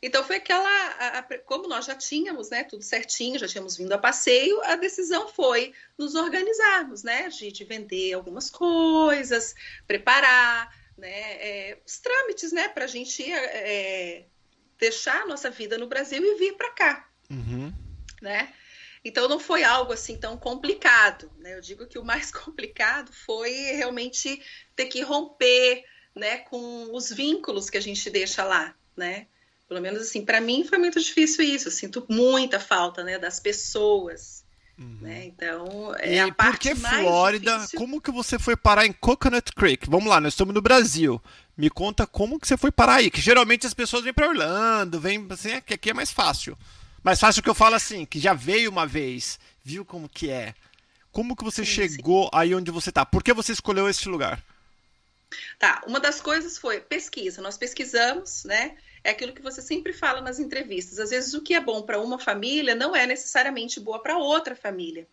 Então 0.03 0.24
foi 0.24 0.38
aquela, 0.38 0.67
a, 0.67 1.20
a, 1.20 1.38
como 1.39 1.67
nós 1.67 1.86
já 1.86 1.96
tínhamos, 1.96 2.50
né, 2.50 2.63
tudo 2.63 2.84
certinho, 2.84 3.38
já 3.38 3.48
tínhamos 3.48 3.77
vindo 3.77 3.91
a 3.91 3.98
passeio, 4.00 4.60
a 4.63 4.75
decisão 4.75 5.27
foi 5.27 5.74
nos 5.98 6.15
organizarmos, 6.15 7.03
né, 7.03 7.29
de, 7.29 7.51
de 7.51 7.63
vender 7.63 8.13
algumas 8.13 8.50
coisas, 8.50 9.53
preparar, 9.86 10.75
né, 10.98 11.10
é, 11.10 11.77
os 11.86 12.00
trâmites, 12.00 12.51
né, 12.51 12.67
para 12.67 12.86
a 12.86 12.88
gente 12.88 13.31
é, 13.31 14.25
deixar 14.79 15.22
a 15.22 15.27
nossa 15.27 15.51
vida 15.51 15.77
no 15.77 15.86
Brasil 15.86 16.24
e 16.24 16.39
vir 16.39 16.53
para 16.58 16.72
cá, 16.72 17.10
uhum. 17.29 17.72
né? 18.20 18.51
Então 19.03 19.27
não 19.27 19.39
foi 19.39 19.63
algo 19.63 19.93
assim 19.93 20.15
tão 20.15 20.38
complicado, 20.38 21.31
né? 21.38 21.55
Eu 21.55 21.62
digo 21.62 21.88
que 21.88 21.98
o 21.98 22.05
mais 22.05 22.29
complicado 22.31 23.12
foi 23.12 23.51
realmente 23.51 24.41
ter 24.75 24.86
que 24.86 25.01
romper, 25.01 25.84
né, 26.15 26.39
com 26.39 26.96
os 26.96 27.10
vínculos 27.10 27.70
que 27.70 27.77
a 27.77 27.82
gente 27.82 28.10
deixa 28.10 28.44
lá, 28.44 28.74
né? 28.96 29.27
Pelo 29.68 29.82
menos 29.82 30.01
assim, 30.01 30.25
para 30.25 30.41
mim 30.41 30.65
foi 30.65 30.77
muito 30.77 31.00
difícil 31.00 31.46
isso. 31.46 31.68
Eu 31.68 31.72
sinto 31.72 32.06
muita 32.10 32.60
falta, 32.60 33.03
né, 33.03 33.18
das 33.18 33.39
pessoas, 33.39 34.41
Uhum. 34.82 34.98
Né? 35.01 35.25
Então, 35.25 35.94
é 36.00 36.15
e 36.15 36.20
a 36.20 36.34
parte 36.34 36.70
por 36.70 36.75
que 36.75 36.82
Flórida? 36.82 37.56
Difícil. 37.58 37.80
Como 37.80 38.01
que 38.01 38.12
você 38.12 38.39
foi 38.39 38.56
parar 38.56 38.86
em 38.86 38.91
Coconut 38.91 39.51
Creek? 39.53 39.88
Vamos 39.88 40.10
lá, 40.10 40.20
nós 40.20 40.34
estamos 40.34 40.56
no 40.56 40.62
Brasil. 40.62 41.22
Me 41.56 41.70
conta 41.70 42.08
como 42.08 42.39
que 42.39 42.48
você 42.48 42.58
foi 42.58 42.72
parar 42.72 42.96
aí. 42.96 43.12
Que 43.12 43.22
geralmente 43.22 43.68
as 43.68 43.75
pessoas 43.75 44.03
vêm 44.03 44.13
para 44.13 44.27
Orlando, 44.27 45.00
vêm 45.00 45.25
assim, 45.30 45.51
é 45.51 45.62
que 45.62 45.75
aqui 45.75 45.91
é 45.91 45.94
mais 45.94 46.12
fácil. 46.12 46.58
Mais 47.03 47.20
fácil 47.20 47.44
que 47.44 47.50
eu 47.50 47.56
falo 47.56 47.75
assim, 47.75 48.06
que 48.06 48.20
já 48.20 48.34
veio 48.34 48.72
uma 48.72 48.88
vez, 48.88 49.39
viu 49.63 49.86
como 49.86 50.10
que 50.10 50.32
é. 50.32 50.56
Como 51.12 51.36
que 51.36 51.44
você 51.44 51.63
sim, 51.63 51.72
chegou 51.72 52.24
sim. 52.24 52.30
aí 52.34 52.56
onde 52.56 52.72
você 52.72 52.89
está? 52.89 53.06
Por 53.06 53.24
que 53.24 53.34
você 53.34 53.51
escolheu 53.51 53.88
esse 53.88 54.10
lugar? 54.10 54.44
Tá, 55.58 55.82
uma 55.88 56.00
das 56.00 56.20
coisas 56.20 56.58
foi 56.58 56.80
pesquisa. 56.82 57.42
Nós 57.42 57.58
pesquisamos, 57.58 58.44
né? 58.44 58.78
É 59.04 59.12
aquilo 59.12 59.34
que 59.34 59.42
você 59.42 59.62
sempre 59.62 59.94
fala 59.94 60.22
nas 60.22 60.40
entrevistas. 60.40 61.00
Às 61.00 61.10
vezes 61.10 61.34
o 61.34 61.42
que 61.42 61.54
é 61.54 61.60
bom 61.60 61.82
para 61.82 62.00
uma 62.00 62.20
família 62.20 62.76
não 62.76 62.96
é 62.96 63.06
necessariamente 63.06 63.80
boa 63.80 64.02
para 64.02 64.18
outra 64.18 64.56
família. 64.56 65.08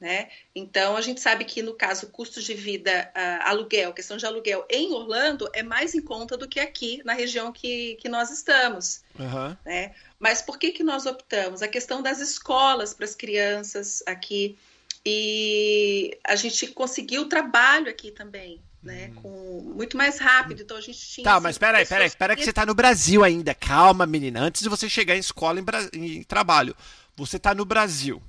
Né? 0.00 0.28
Então 0.54 0.96
a 0.96 1.00
gente 1.00 1.20
sabe 1.20 1.44
que 1.44 1.60
no 1.60 1.74
caso 1.74 2.06
custo 2.10 2.40
de 2.40 2.54
vida, 2.54 3.10
uh, 3.16 3.48
aluguel, 3.48 3.92
questão 3.92 4.16
de 4.16 4.24
aluguel 4.24 4.64
em 4.70 4.92
Orlando 4.92 5.50
é 5.52 5.60
mais 5.60 5.92
em 5.92 6.00
conta 6.00 6.36
do 6.36 6.46
que 6.46 6.60
aqui 6.60 7.02
na 7.04 7.14
região 7.14 7.50
que, 7.50 7.96
que 7.96 8.08
nós 8.08 8.30
estamos. 8.30 9.02
Uhum. 9.18 9.56
Né? 9.66 9.92
Mas 10.18 10.40
por 10.40 10.56
que, 10.56 10.70
que 10.70 10.84
nós 10.84 11.04
optamos? 11.04 11.62
A 11.62 11.68
questão 11.68 12.00
das 12.00 12.20
escolas 12.20 12.94
para 12.94 13.04
as 13.04 13.16
crianças 13.16 14.00
aqui 14.06 14.56
e 15.04 16.16
a 16.22 16.36
gente 16.36 16.68
conseguiu 16.68 17.28
trabalho 17.28 17.90
aqui 17.90 18.12
também 18.12 18.62
né? 18.88 19.10
Hum. 19.10 19.14
Com 19.22 19.60
muito 19.76 19.96
mais 19.96 20.18
rápido. 20.18 20.62
Então 20.62 20.76
a 20.76 20.80
gente 20.80 20.98
tinha. 20.98 21.24
Tá, 21.24 21.34
assim, 21.34 21.42
mas 21.42 21.58
peraí, 21.58 21.86
peraí, 21.86 22.06
espera 22.06 22.34
que 22.34 22.44
você 22.44 22.52
tá 22.52 22.64
no 22.64 22.74
Brasil 22.74 23.22
ainda. 23.22 23.54
Calma, 23.54 24.06
menina. 24.06 24.40
Antes 24.40 24.62
de 24.62 24.68
você 24.68 24.88
chegar 24.88 25.14
em 25.14 25.20
escola 25.20 25.60
em, 25.60 25.62
Bra... 25.62 25.88
em 25.92 26.22
trabalho, 26.22 26.74
você 27.14 27.38
tá 27.38 27.54
no 27.54 27.64
Brasil. 27.64 28.22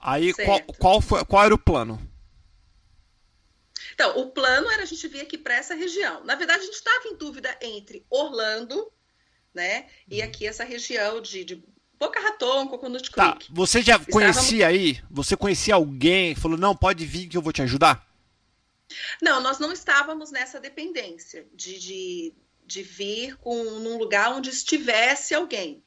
Aí 0.00 0.34
qual, 0.34 0.60
qual, 0.78 1.00
foi, 1.00 1.24
qual 1.24 1.44
era 1.44 1.54
o 1.54 1.58
plano? 1.58 1.98
Então, 3.94 4.18
o 4.18 4.30
plano 4.30 4.68
era 4.70 4.82
a 4.82 4.86
gente 4.86 5.06
vir 5.06 5.20
aqui 5.20 5.38
para 5.38 5.54
essa 5.54 5.74
região. 5.74 6.24
Na 6.24 6.34
verdade, 6.34 6.60
a 6.60 6.64
gente 6.64 6.74
estava 6.74 7.06
em 7.06 7.16
dúvida 7.16 7.56
entre 7.62 8.04
Orlando, 8.10 8.90
né? 9.54 9.86
E 10.10 10.20
uhum. 10.20 10.26
aqui 10.26 10.46
essa 10.46 10.64
região 10.64 11.22
de, 11.22 11.44
de 11.44 11.64
Boca 11.98 12.20
Raton, 12.20 12.66
Coconut 12.66 13.08
tá, 13.10 13.30
Creek. 13.30 13.46
Tá, 13.46 13.52
você 13.54 13.80
já 13.80 13.94
Estávamos... 13.94 14.12
conhecia 14.12 14.66
aí? 14.66 15.00
Você 15.10 15.36
conhecia 15.36 15.76
alguém? 15.76 16.34
Falou, 16.34 16.58
não, 16.58 16.74
pode 16.74 17.06
vir 17.06 17.28
que 17.28 17.36
eu 17.36 17.42
vou 17.42 17.52
te 17.52 17.62
ajudar? 17.62 18.04
Não, 19.20 19.40
nós 19.40 19.58
não 19.58 19.72
estávamos 19.72 20.30
nessa 20.30 20.60
dependência 20.60 21.46
de, 21.52 21.78
de, 21.78 22.34
de 22.66 22.82
vir 22.82 23.36
com, 23.38 23.64
num 23.80 23.96
lugar 23.98 24.32
onde 24.32 24.50
estivesse 24.50 25.34
alguém. 25.34 25.82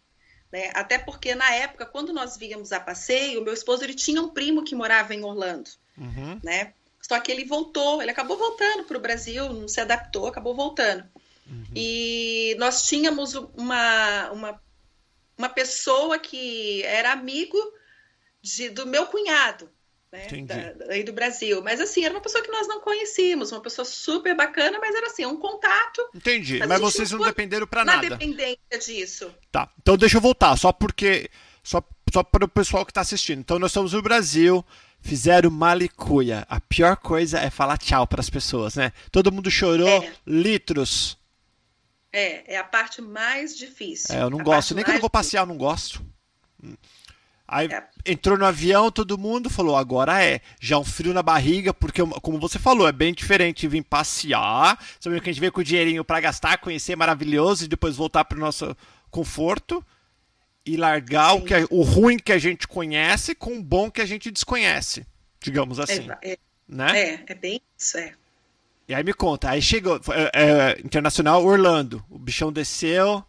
Né? 0.51 0.71
Até 0.73 0.97
porque 0.97 1.35
na 1.35 1.53
época, 1.53 1.85
quando 1.85 2.13
nós 2.13 2.37
víamos 2.37 2.71
a 2.71 2.79
passeio, 2.79 3.43
meu 3.43 3.53
esposo 3.53 3.83
ele 3.83 3.93
tinha 3.93 4.21
um 4.21 4.29
primo 4.29 4.63
que 4.63 4.75
morava 4.75 5.13
em 5.13 5.23
Orlando, 5.23 5.69
uhum. 5.97 6.39
né? 6.43 6.73
Só 7.01 7.19
que 7.19 7.31
ele 7.31 7.45
voltou, 7.45 8.01
ele 8.01 8.11
acabou 8.11 8.37
voltando 8.37 8.83
para 8.83 8.97
o 8.97 9.01
Brasil, 9.01 9.53
não 9.53 9.67
se 9.67 9.79
adaptou, 9.79 10.27
acabou 10.27 10.55
voltando. 10.55 11.05
Uhum. 11.49 11.65
E 11.75 12.55
nós 12.59 12.85
tínhamos 12.85 13.33
uma, 13.33 14.29
uma, 14.31 14.61
uma 15.37 15.49
pessoa 15.49 16.19
que 16.19 16.83
era 16.83 17.13
amigo 17.13 17.57
de, 18.41 18.69
do 18.69 18.85
meu 18.85 19.05
cunhado, 19.05 19.69
né? 20.11 20.73
Da, 20.73 20.93
aí 20.93 21.03
do 21.03 21.13
Brasil. 21.13 21.61
Mas 21.61 21.79
assim, 21.79 22.03
era 22.03 22.13
uma 22.13 22.21
pessoa 22.21 22.43
que 22.43 22.51
nós 22.51 22.67
não 22.67 22.79
conhecíamos, 22.81 23.51
uma 23.51 23.61
pessoa 23.61 23.85
super 23.85 24.35
bacana, 24.35 24.79
mas 24.79 24.95
era 24.95 25.07
assim, 25.07 25.25
um 25.25 25.37
contato. 25.37 26.01
Entendi. 26.13 26.59
Mas, 26.59 26.67
mas 26.67 26.81
vocês 26.81 27.11
não, 27.11 27.19
não 27.19 27.27
dependeram 27.27 27.67
para 27.67 27.83
nada. 27.83 28.09
Na 28.09 28.15
dependência 28.15 28.79
disso. 28.79 29.31
Tá. 29.51 29.69
Então 29.81 29.97
deixa 29.97 30.17
eu 30.17 30.21
voltar, 30.21 30.55
só 30.57 30.71
porque. 30.71 31.29
Só, 31.63 31.83
só 32.13 32.23
para 32.23 32.45
o 32.45 32.47
pessoal 32.47 32.85
que 32.85 32.91
está 32.91 33.01
assistindo. 33.01 33.39
Então 33.39 33.59
nós 33.59 33.71
estamos 33.71 33.91
no 33.91 34.01
Brasil, 34.01 34.65
fizeram 35.01 35.51
malicuia. 35.51 36.45
A 36.49 36.61
pior 36.61 36.95
coisa 36.95 37.39
é 37.39 37.49
falar 37.49 37.77
tchau 37.77 38.07
para 38.07 38.21
as 38.21 38.29
pessoas, 38.29 38.75
né? 38.75 38.93
Todo 39.11 39.33
mundo 39.33 39.51
chorou 39.51 40.01
é. 40.01 40.13
litros. 40.25 41.17
É, 42.11 42.55
é 42.55 42.57
a 42.57 42.63
parte 42.63 43.01
mais 43.01 43.57
difícil. 43.57 44.15
É, 44.15 44.21
eu 44.21 44.29
não 44.29 44.39
gosto. 44.39 44.73
Nem 44.73 44.85
quando 44.85 44.95
eu 44.95 45.01
vou 45.01 45.09
passear, 45.09 45.41
eu 45.41 45.47
não 45.47 45.57
gosto. 45.57 46.01
Aí 47.47 47.67
é. 47.71 47.83
entrou 48.05 48.37
no 48.37 48.45
avião, 48.45 48.91
todo 48.91 49.17
mundo 49.17 49.49
falou, 49.49 49.77
agora 49.77 50.21
é. 50.21 50.41
Já 50.59 50.77
um 50.77 50.83
frio 50.83 51.13
na 51.13 51.23
barriga, 51.23 51.73
porque, 51.73 52.01
como 52.21 52.39
você 52.39 52.59
falou, 52.59 52.87
é 52.87 52.91
bem 52.91 53.13
diferente 53.13 53.67
vir 53.67 53.83
passear, 53.83 54.77
sabendo 54.99 55.21
que 55.21 55.29
a 55.29 55.33
gente 55.33 55.39
veio 55.39 55.53
com 55.53 55.61
o 55.61 55.63
dinheirinho 55.63 56.03
para 56.03 56.19
gastar, 56.19 56.57
conhecer 56.57 56.97
maravilhoso 56.97 57.63
e 57.63 57.67
depois 57.67 57.95
voltar 57.95 58.25
para 58.25 58.37
o 58.37 58.41
nosso 58.41 58.75
conforto 59.09 59.83
e 60.65 60.75
largar 60.75 61.35
o, 61.35 61.41
que 61.41 61.53
é, 61.53 61.65
o 61.69 61.81
ruim 61.81 62.17
que 62.17 62.33
a 62.33 62.37
gente 62.37 62.67
conhece 62.67 63.33
com 63.33 63.57
o 63.57 63.63
bom 63.63 63.89
que 63.89 64.01
a 64.01 64.05
gente 64.05 64.29
desconhece, 64.29 65.07
digamos 65.39 65.79
assim. 65.79 66.09
É, 66.21 66.33
é, 66.33 66.37
né? 66.67 66.99
é, 66.99 67.23
é 67.27 67.35
bem 67.35 67.61
isso, 67.77 67.97
é. 67.97 68.13
E 68.89 68.93
aí 68.93 69.03
me 69.03 69.13
conta, 69.13 69.49
aí 69.49 69.61
chegou, 69.61 69.99
é, 70.11 70.31
é, 70.33 70.81
Internacional 70.83 71.43
Orlando, 71.43 72.03
o 72.09 72.19
bichão 72.19 72.51
desceu, 72.51 73.23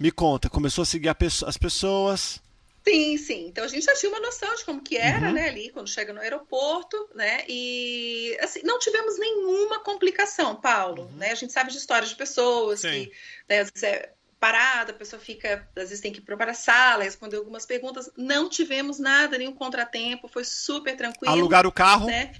me 0.00 0.10
conta, 0.10 0.48
começou 0.48 0.82
a 0.82 0.86
seguir 0.86 1.10
a, 1.10 1.16
as 1.46 1.56
pessoas 1.58 2.40
Sim, 2.86 3.16
sim. 3.18 3.46
Então 3.48 3.64
a 3.64 3.68
gente 3.68 3.84
já 3.84 3.94
tinha 3.94 4.10
uma 4.10 4.20
noção 4.20 4.54
de 4.54 4.64
como 4.64 4.82
que 4.82 4.96
era, 4.96 5.28
uhum. 5.28 5.34
né, 5.34 5.48
ali 5.48 5.70
quando 5.70 5.88
chega 5.88 6.12
no 6.12 6.20
aeroporto, 6.20 7.10
né? 7.14 7.44
E 7.48 8.36
assim, 8.40 8.60
não 8.64 8.78
tivemos 8.78 9.18
nenhuma 9.18 9.80
complicação, 9.80 10.56
Paulo, 10.56 11.02
uhum. 11.04 11.16
né? 11.16 11.30
A 11.30 11.34
gente 11.34 11.52
sabe 11.52 11.70
de 11.70 11.76
histórias 11.76 12.10
de 12.10 12.16
pessoas 12.16 12.80
sim. 12.80 12.88
que, 12.88 13.12
né, 13.48 13.60
às 13.60 13.70
vezes 13.70 13.82
é 13.82 14.12
parada, 14.38 14.92
a 14.92 14.94
pessoa 14.94 15.20
fica, 15.20 15.68
às 15.76 15.90
vezes 15.90 16.00
tem 16.00 16.10
que 16.10 16.20
ir 16.20 16.22
para 16.22 16.50
a 16.50 16.54
sala, 16.54 17.04
responder 17.04 17.36
algumas 17.36 17.66
perguntas. 17.66 18.10
Não 18.16 18.48
tivemos 18.48 18.98
nada, 18.98 19.36
nenhum 19.36 19.52
contratempo, 19.52 20.26
foi 20.26 20.44
super 20.44 20.96
tranquilo. 20.96 21.34
Alugar 21.34 21.66
o 21.66 21.72
carro? 21.72 22.06
Né? 22.06 22.32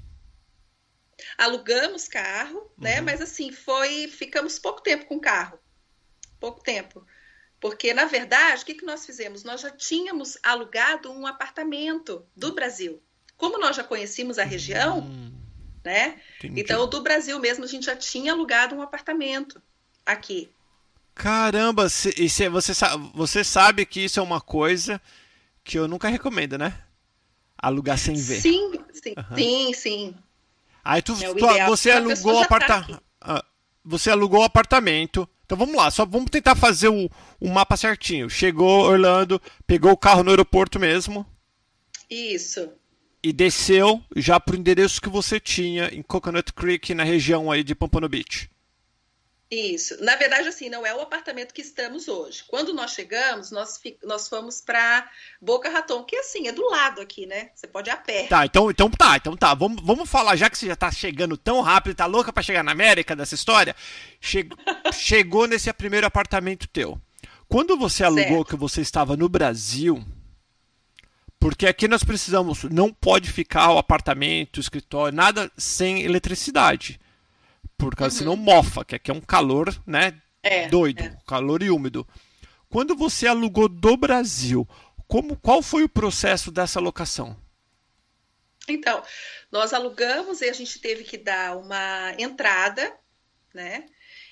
Alugamos 1.37 2.09
carro, 2.09 2.73
né? 2.79 2.93
uhum. 2.93 2.97
né? 2.97 3.01
Mas 3.03 3.21
assim, 3.21 3.53
foi, 3.53 4.09
ficamos 4.09 4.59
pouco 4.59 4.81
tempo 4.81 5.05
com 5.05 5.17
o 5.17 5.21
carro. 5.21 5.59
Pouco 6.41 6.63
tempo. 6.63 7.07
Porque, 7.61 7.93
na 7.93 8.07
verdade, 8.07 8.63
o 8.63 8.67
que, 8.67 8.75
que 8.75 8.87
nós 8.87 9.05
fizemos? 9.05 9.45
Nós 9.45 9.61
já 9.61 9.71
tínhamos 9.71 10.39
alugado 10.43 11.13
um 11.13 11.27
apartamento 11.27 12.25
do 12.35 12.55
Brasil. 12.55 13.01
Como 13.37 13.59
nós 13.59 13.77
já 13.77 13.85
conhecíamos 13.85 14.39
a 14.39 14.45
região, 14.45 15.01
hum, 15.01 15.33
né? 15.85 16.19
Entendi. 16.39 16.61
Então, 16.61 16.89
do 16.89 17.03
Brasil 17.03 17.39
mesmo, 17.39 17.65
a 17.65 17.69
gente 17.69 17.85
já 17.85 17.95
tinha 17.95 18.33
alugado 18.33 18.75
um 18.75 18.81
apartamento 18.81 19.61
aqui. 20.07 20.51
Caramba, 21.15 21.87
e 22.17 22.29
você, 22.29 22.75
você 23.15 23.45
sabe 23.45 23.85
que 23.85 24.01
isso 24.01 24.19
é 24.19 24.23
uma 24.23 24.41
coisa 24.41 25.01
que 25.63 25.79
eu 25.79 25.87
nunca 25.87 26.09
recomendo, 26.09 26.57
né? 26.57 26.83
Alugar 27.59 27.99
sem 27.99 28.15
ver. 28.15 28.41
Sim, 28.41 28.73
sim, 28.91 29.15
uhum. 29.17 29.37
sim, 29.37 29.75
sim. 29.75 30.15
Aí 30.83 31.03
tu, 31.03 31.13
é 31.13 31.35
tu 31.35 31.67
você 31.67 31.91
alugou 31.91 32.37
o 32.37 32.43
apartamento. 32.43 32.95
Tá 32.95 33.10
você 33.85 34.11
alugou 34.11 34.41
o 34.41 34.45
apartamento 34.45 35.29
então 35.51 35.59
vamos 35.59 35.75
lá, 35.75 35.91
só 35.91 36.07
vamos 36.07 36.31
tentar 36.31 36.55
fazer 36.55 36.87
o, 36.87 37.11
o 37.41 37.49
mapa 37.49 37.77
certinho. 37.77 38.31
Chegou 38.31 38.85
Orlando, 38.85 39.43
pegou 39.67 39.91
o 39.91 39.97
carro 39.97 40.23
no 40.23 40.31
aeroporto 40.31 40.79
mesmo. 40.79 41.27
Isso. 42.09 42.71
E 43.21 43.33
desceu 43.33 44.01
já 44.15 44.39
para 44.39 44.55
o 44.55 44.57
endereço 44.57 45.03
que 45.03 45.09
você 45.09 45.41
tinha 45.41 45.89
em 45.93 46.03
Coconut 46.03 46.53
Creek, 46.53 46.95
na 46.95 47.03
região 47.03 47.51
aí 47.51 47.65
de 47.65 47.75
Pompano 47.75 48.09
Beach. 48.09 48.49
Isso. 49.51 49.97
Na 50.05 50.15
verdade, 50.15 50.49
assim, 50.49 50.69
não 50.69 50.87
é 50.87 50.95
o 50.95 51.01
apartamento 51.01 51.53
que 51.53 51.61
estamos 51.61 52.07
hoje. 52.07 52.45
Quando 52.47 52.73
nós 52.73 52.93
chegamos, 52.93 53.51
nós, 53.51 53.81
nós 54.05 54.29
fomos 54.29 54.61
para 54.61 55.11
Boca 55.41 55.69
Raton, 55.69 56.05
que 56.05 56.15
assim, 56.15 56.47
é 56.47 56.53
do 56.53 56.65
lado 56.71 57.01
aqui, 57.01 57.27
né? 57.27 57.51
Você 57.53 57.67
pode 57.67 57.91
ir 57.91 57.93
a 57.93 57.97
pé. 57.97 58.29
Tá, 58.29 58.47
então, 58.47 58.71
então 58.71 58.89
tá, 58.89 59.17
então 59.17 59.37
tá. 59.37 59.53
Vamos, 59.53 59.83
vamos 59.83 60.09
falar, 60.09 60.37
já 60.37 60.49
que 60.49 60.57
você 60.57 60.67
já 60.67 60.77
tá 60.77 60.93
chegando 60.93 61.37
tão 61.37 61.63
rápido, 61.63 61.97
tá 61.97 62.07
louca 62.07 62.33
para 62.33 62.45
chegar 62.45 62.63
na 62.63 62.71
América 62.71 63.17
dessa 63.17 63.35
história, 63.35 63.75
che 64.21 64.49
chegou 64.95 65.49
nesse 65.49 65.73
primeiro 65.73 66.07
apartamento 66.07 66.69
teu. 66.69 67.01
Quando 67.49 67.77
você 67.77 68.05
alugou 68.05 68.37
certo. 68.37 68.51
que 68.51 68.57
você 68.57 68.81
estava 68.81 69.17
no 69.17 69.29
Brasil, 69.29 70.05
porque 71.41 71.67
aqui 71.67 71.89
nós 71.89 72.05
precisamos, 72.05 72.63
não 72.65 72.93
pode 72.93 73.33
ficar 73.33 73.73
o 73.73 73.79
apartamento, 73.79 74.59
o 74.59 74.61
escritório, 74.61 75.17
nada 75.17 75.51
sem 75.59 76.03
eletricidade 76.03 77.01
por 77.81 77.97
causa 77.97 78.15
uhum. 78.15 78.19
senão 78.19 78.37
mofa, 78.37 78.85
que 78.85 78.95
aqui 78.95 79.11
é 79.11 79.15
um 79.15 79.21
calor, 79.21 79.75
né? 79.87 80.21
É, 80.43 80.69
doido, 80.69 81.03
é. 81.03 81.17
calor 81.27 81.63
e 81.63 81.71
úmido. 81.71 82.07
Quando 82.69 82.95
você 82.95 83.27
alugou 83.27 83.69
do 83.69 83.97
Brasil, 83.97 84.69
como 85.09 85.37
qual 85.37 85.63
foi 85.63 85.83
o 85.83 85.89
processo 85.89 86.51
dessa 86.51 86.79
locação? 86.79 87.37
Então, 88.69 89.03
nós 89.51 89.73
alugamos 89.73 90.41
e 90.41 90.49
a 90.49 90.53
gente 90.53 90.79
teve 90.79 91.03
que 91.03 91.19
dar 91.19 91.57
uma 91.57 92.15
entrada, 92.19 92.95
né? 93.53 93.87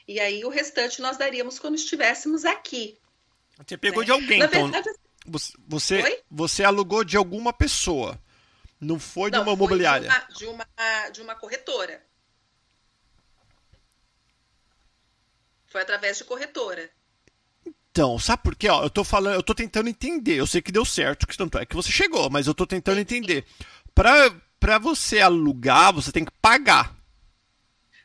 E 0.06 0.20
aí 0.20 0.44
o 0.44 0.48
restante 0.48 1.00
nós 1.00 1.16
daríamos 1.16 1.58
quando 1.58 1.74
estivéssemos 1.74 2.44
aqui. 2.44 2.98
Você 3.66 3.76
pegou 3.76 4.00
né? 4.00 4.06
de 4.06 4.12
alguém, 4.12 4.38
Na 4.38 4.44
então. 4.44 4.70
Verdade, 4.70 4.88
você, 5.66 6.22
você 6.30 6.62
alugou 6.64 7.02
de 7.02 7.16
alguma 7.16 7.52
pessoa. 7.52 8.18
Não 8.80 8.98
foi 9.00 9.30
de 9.30 9.36
não, 9.36 9.44
uma 9.44 9.52
imobiliária. 9.54 10.08
De 10.30 10.46
uma, 10.46 10.64
de 10.64 10.76
uma, 10.76 11.08
de 11.10 11.22
uma 11.22 11.34
corretora. 11.34 12.07
Foi 15.68 15.82
através 15.82 16.18
de 16.18 16.24
corretora. 16.24 16.90
então, 17.90 18.18
sabe 18.18 18.42
por 18.42 18.56
quê? 18.56 18.68
Ó, 18.68 18.82
eu 18.82 18.90
tô 18.90 19.04
falando, 19.04 19.34
eu 19.34 19.42
tô 19.42 19.54
tentando 19.54 19.88
entender. 19.88 20.36
Eu 20.36 20.46
sei 20.46 20.62
que 20.62 20.72
deu 20.72 20.84
certo, 20.84 21.26
que 21.26 21.36
tanto 21.36 21.58
é 21.58 21.66
que 21.66 21.76
você 21.76 21.90
chegou, 21.90 22.30
mas 22.30 22.46
eu 22.46 22.54
tô 22.54 22.66
tentando 22.66 23.00
entender. 23.00 23.44
Pra, 23.94 24.32
pra 24.58 24.78
você 24.78 25.20
alugar, 25.20 25.92
você 25.92 26.12
tem 26.12 26.24
que 26.24 26.32
pagar. 26.40 26.96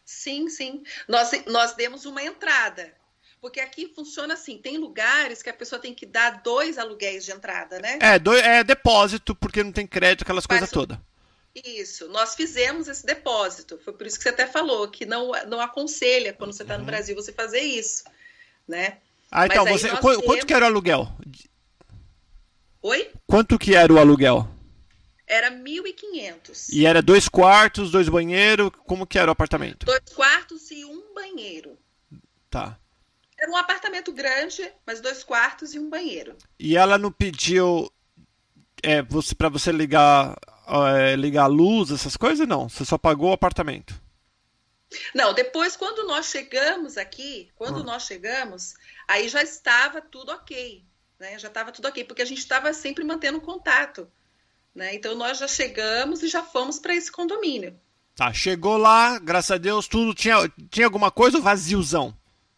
Sim, 0.03 0.49
sim. 0.49 0.83
Nós, 1.07 1.31
nós 1.47 1.73
demos 1.73 2.05
uma 2.05 2.21
entrada. 2.21 2.93
Porque 3.39 3.59
aqui 3.59 3.91
funciona 3.93 4.35
assim: 4.35 4.57
tem 4.57 4.77
lugares 4.77 5.43
que 5.43 5.49
a 5.49 5.53
pessoa 5.53 5.79
tem 5.79 5.93
que 5.93 6.05
dar 6.05 6.41
dois 6.41 6.77
aluguéis 6.77 7.25
de 7.25 7.31
entrada, 7.31 7.77
né? 7.79 7.99
É, 8.01 8.17
do, 8.17 8.33
é 8.33 8.63
depósito, 8.63 9.35
porque 9.35 9.61
não 9.63 9.71
tem 9.71 9.85
crédito, 9.85 10.23
aquelas 10.23 10.45
coisas 10.45 10.71
todas. 10.71 10.97
Isso, 11.55 12.07
nós 12.09 12.33
fizemos 12.33 12.87
esse 12.87 13.05
depósito. 13.05 13.77
Foi 13.83 13.93
por 13.93 14.07
isso 14.07 14.17
que 14.17 14.23
você 14.23 14.29
até 14.29 14.47
falou 14.47 14.87
que 14.87 15.05
não, 15.05 15.31
não 15.47 15.59
aconselha 15.61 16.33
quando 16.33 16.51
você 16.51 16.63
está 16.63 16.75
no 16.75 16.79
uhum. 16.79 16.87
Brasil 16.87 17.15
você 17.15 17.31
fazer 17.31 17.61
isso, 17.61 18.03
né? 18.67 18.97
Ah, 19.31 19.45
então, 19.45 19.65
você, 19.65 19.89
quanto 19.97 20.21
temos... 20.21 20.43
que 20.45 20.53
era 20.53 20.65
o 20.65 20.67
aluguel? 20.67 21.07
Oi? 22.81 23.11
Quanto 23.27 23.57
que 23.59 23.75
era 23.75 23.93
o 23.93 23.99
aluguel? 23.99 24.47
Era 25.25 25.51
1.500. 25.51 26.69
E 26.71 26.85
era 26.85 27.01
dois 27.01 27.29
quartos, 27.29 27.91
dois 27.91 28.09
banheiros, 28.09 28.71
como 28.85 29.07
que 29.07 29.17
era 29.17 29.29
o 29.29 29.31
apartamento? 29.31 29.85
Dois 29.85 30.01
quartos 30.13 30.69
e 30.69 30.83
um 30.83 31.13
banheiro. 31.13 31.77
Tá. 32.49 32.77
Era 33.39 33.51
um 33.51 33.55
apartamento 33.57 34.11
grande, 34.11 34.69
mas 34.85 35.01
dois 35.01 35.23
quartos 35.23 35.73
e 35.73 35.79
um 35.79 35.89
banheiro. 35.89 36.35
E 36.59 36.77
ela 36.77 36.97
não 36.97 37.11
pediu 37.11 37.91
é, 38.83 39.01
você, 39.01 39.33
para 39.33 39.49
você 39.49 39.71
ligar, 39.71 40.35
é, 40.73 41.15
ligar 41.15 41.43
a 41.43 41.47
luz, 41.47 41.91
essas 41.91 42.17
coisas? 42.17 42.47
Não, 42.47 42.67
você 42.67 42.83
só 42.83 42.97
pagou 42.97 43.29
o 43.29 43.33
apartamento. 43.33 44.01
Não, 45.13 45.33
depois, 45.33 45.75
quando 45.75 46.07
nós 46.07 46.27
chegamos 46.27 46.97
aqui, 46.97 47.49
quando 47.55 47.81
hum. 47.81 47.83
nós 47.83 48.03
chegamos, 48.03 48.75
aí 49.07 49.27
já 49.27 49.41
estava 49.41 50.01
tudo 50.01 50.31
ok. 50.31 50.83
Né? 51.19 51.37
Já 51.39 51.47
estava 51.47 51.71
tudo 51.71 51.87
ok, 51.87 52.03
porque 52.03 52.21
a 52.21 52.25
gente 52.25 52.39
estava 52.39 52.73
sempre 52.73 53.03
mantendo 53.03 53.41
contato. 53.41 54.07
Né? 54.73 54.95
Então 54.95 55.15
nós 55.15 55.37
já 55.37 55.47
chegamos 55.47 56.23
e 56.23 56.27
já 56.27 56.43
fomos 56.43 56.79
para 56.79 56.95
esse 56.95 57.11
condomínio. 57.11 57.79
Tá, 58.15 58.31
chegou 58.31 58.77
lá, 58.77 59.17
graças 59.17 59.51
a 59.51 59.57
Deus, 59.57 59.87
tudo 59.87 60.13
tinha, 60.13 60.35
tinha 60.69 60.85
alguma 60.85 61.09
coisa 61.09 61.37
ou 61.37 61.43
vaziozão? 61.43 62.15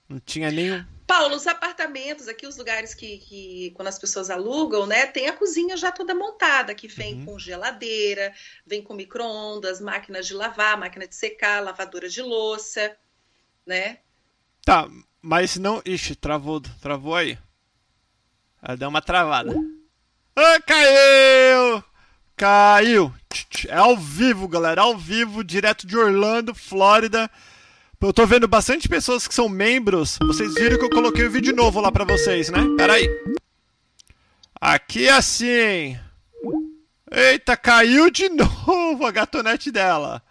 Não 0.07 0.19
tinha 0.19 0.51
nenhum. 0.51 0.85
Paulo, 1.07 1.35
os 1.35 1.45
apartamentos 1.45 2.27
aqui, 2.27 2.47
os 2.47 2.57
lugares 2.57 2.93
que, 2.93 3.19
que 3.19 3.71
quando 3.75 3.89
as 3.89 3.99
pessoas 3.99 4.29
alugam, 4.29 4.87
né, 4.87 5.05
tem 5.05 5.27
a 5.27 5.33
cozinha 5.33 5.77
já 5.77 5.91
toda 5.91 6.15
montada, 6.15 6.73
que 6.73 6.87
vem 6.87 7.15
uhum. 7.15 7.25
com 7.25 7.39
geladeira, 7.39 8.33
vem 8.65 8.81
com 8.81 8.95
micro-ondas, 8.95 9.79
máquinas 9.79 10.25
de 10.25 10.33
lavar, 10.33 10.77
máquina 10.77 11.07
de 11.07 11.15
secar, 11.15 11.63
lavadora 11.63 12.09
de 12.09 12.21
louça, 12.21 12.95
né? 13.65 13.99
Tá, 14.63 14.89
mas 15.21 15.57
não. 15.57 15.81
Ixi, 15.85 16.15
travou, 16.15 16.59
travou 16.81 17.15
aí. 17.15 17.37
Ela 18.61 18.75
deu 18.75 18.89
uma 18.89 19.01
travada. 19.01 19.53
Ah, 20.35 20.59
caiu! 20.65 21.83
Caiu! 22.35 23.13
É 23.67 23.77
ao 23.77 23.95
vivo, 23.95 24.47
galera, 24.47 24.81
ao 24.81 24.97
vivo, 24.97 25.43
direto 25.43 25.85
de 25.85 25.95
Orlando, 25.95 26.53
Flórida. 26.55 27.29
Eu 28.01 28.13
tô 28.13 28.25
vendo 28.27 28.47
bastante 28.47 28.87
pessoas 28.87 29.27
que 29.27 29.33
são 29.33 29.49
membros. 29.49 30.19
Vocês 30.21 30.53
viram 30.53 30.77
que 30.77 30.85
eu 30.85 30.89
coloquei 30.89 31.25
o 31.25 31.31
vídeo 31.31 31.55
novo 31.55 31.81
lá 31.81 31.91
pra 31.91 32.05
vocês, 32.05 32.49
né? 32.49 32.59
Pera 32.77 32.93
aí. 32.93 33.09
Aqui 34.61 35.07
é 35.07 35.11
assim. 35.11 35.99
Eita, 37.11 37.57
caiu 37.57 38.11
de 38.11 38.29
novo 38.29 39.05
a 39.05 39.11
gatonete 39.11 39.71
dela. 39.71 40.21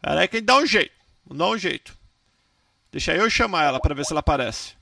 Pera 0.00 0.20
aí 0.20 0.28
que 0.28 0.40
dá 0.40 0.56
um 0.56 0.66
jeito. 0.66 0.94
Dá 1.28 1.46
um 1.48 1.58
jeito. 1.58 1.96
Deixa 2.92 3.14
eu 3.14 3.28
chamar 3.28 3.64
ela 3.64 3.80
pra 3.80 3.94
ver 3.94 4.04
se 4.04 4.12
ela 4.12 4.20
aparece. 4.20 4.74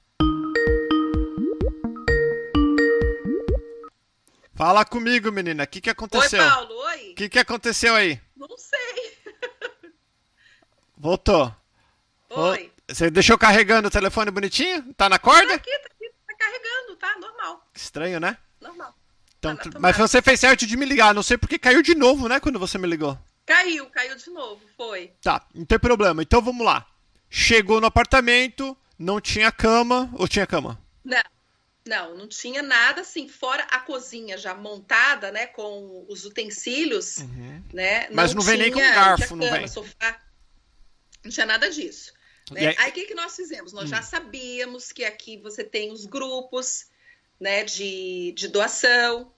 Fala 4.54 4.84
comigo, 4.84 5.30
menina. 5.30 5.64
O 5.64 5.66
que, 5.66 5.80
que 5.80 5.90
aconteceu? 5.90 6.42
Oi, 6.42 6.50
Paulo. 6.50 6.74
Oi. 6.74 7.12
O 7.12 7.14
que, 7.14 7.28
que 7.28 7.38
aconteceu 7.38 7.94
aí? 7.94 8.20
Não 8.36 8.58
sei. 8.58 9.18
Voltou. 10.96 11.54
Oi. 12.30 12.72
Você 12.88 13.10
deixou 13.10 13.38
carregando 13.38 13.88
o 13.88 13.90
telefone 13.90 14.30
bonitinho? 14.30 14.94
Tá 14.94 15.08
na 15.08 15.18
corda? 15.18 15.48
Tá 15.48 15.54
aqui, 15.54 15.70
tá 15.70 15.88
aqui. 15.94 16.10
Tá 16.26 16.34
carregando, 16.38 16.96
tá? 16.96 17.18
Normal. 17.18 17.66
Estranho, 17.74 18.20
né? 18.20 18.36
Normal. 18.60 18.94
Então, 19.38 19.56
tá 19.56 19.70
mas 19.78 19.96
você 19.96 20.20
fez 20.20 20.40
certo 20.40 20.66
de 20.66 20.76
me 20.76 20.86
ligar. 20.86 21.14
Não 21.14 21.22
sei 21.22 21.36
porque 21.36 21.58
caiu 21.58 21.82
de 21.82 21.94
novo, 21.94 22.28
né? 22.28 22.40
Quando 22.40 22.58
você 22.58 22.78
me 22.78 22.86
ligou. 22.86 23.18
Caiu, 23.46 23.86
caiu 23.86 24.16
de 24.16 24.30
novo. 24.30 24.60
Foi. 24.76 25.12
Tá, 25.22 25.46
não 25.54 25.64
tem 25.64 25.78
problema. 25.78 26.22
Então 26.22 26.42
vamos 26.42 26.64
lá. 26.64 26.86
Chegou 27.30 27.80
no 27.80 27.86
apartamento, 27.86 28.76
não 28.98 29.20
tinha 29.20 29.52
cama. 29.52 30.10
Ou 30.14 30.26
tinha 30.26 30.46
cama? 30.46 30.78
Não. 31.04 31.22
Não, 31.86 32.14
não 32.14 32.28
tinha 32.28 32.62
nada 32.62 33.00
assim, 33.00 33.30
fora 33.30 33.62
a 33.70 33.78
cozinha 33.78 34.36
já 34.36 34.54
montada, 34.54 35.32
né, 35.32 35.46
com 35.46 36.04
os 36.06 36.26
utensílios, 36.26 37.16
uhum. 37.16 37.64
né? 37.72 38.10
Mas 38.10 38.34
não, 38.34 38.40
não 38.40 38.46
vem 38.46 38.58
nem 38.58 38.70
com 38.70 38.78
garfo, 38.78 39.34
não, 39.34 39.46
cama, 39.46 39.58
vem. 39.58 39.68
Sofá, 39.68 40.20
não 41.24 41.30
tinha 41.30 41.46
nada 41.46 41.70
disso. 41.70 42.12
Né? 42.50 42.74
Aí, 42.78 42.90
o 42.90 42.92
que, 42.92 43.06
que 43.06 43.14
nós 43.14 43.34
fizemos? 43.34 43.72
Nós 43.72 43.84
hum. 43.84 43.88
já 43.88 44.02
sabíamos 44.02 44.92
que 44.92 45.04
aqui 45.04 45.36
você 45.38 45.64
tem 45.64 45.92
os 45.92 46.06
grupos, 46.06 46.86
né, 47.38 47.64
de, 47.64 48.32
de 48.36 48.48
doação. 48.48 49.32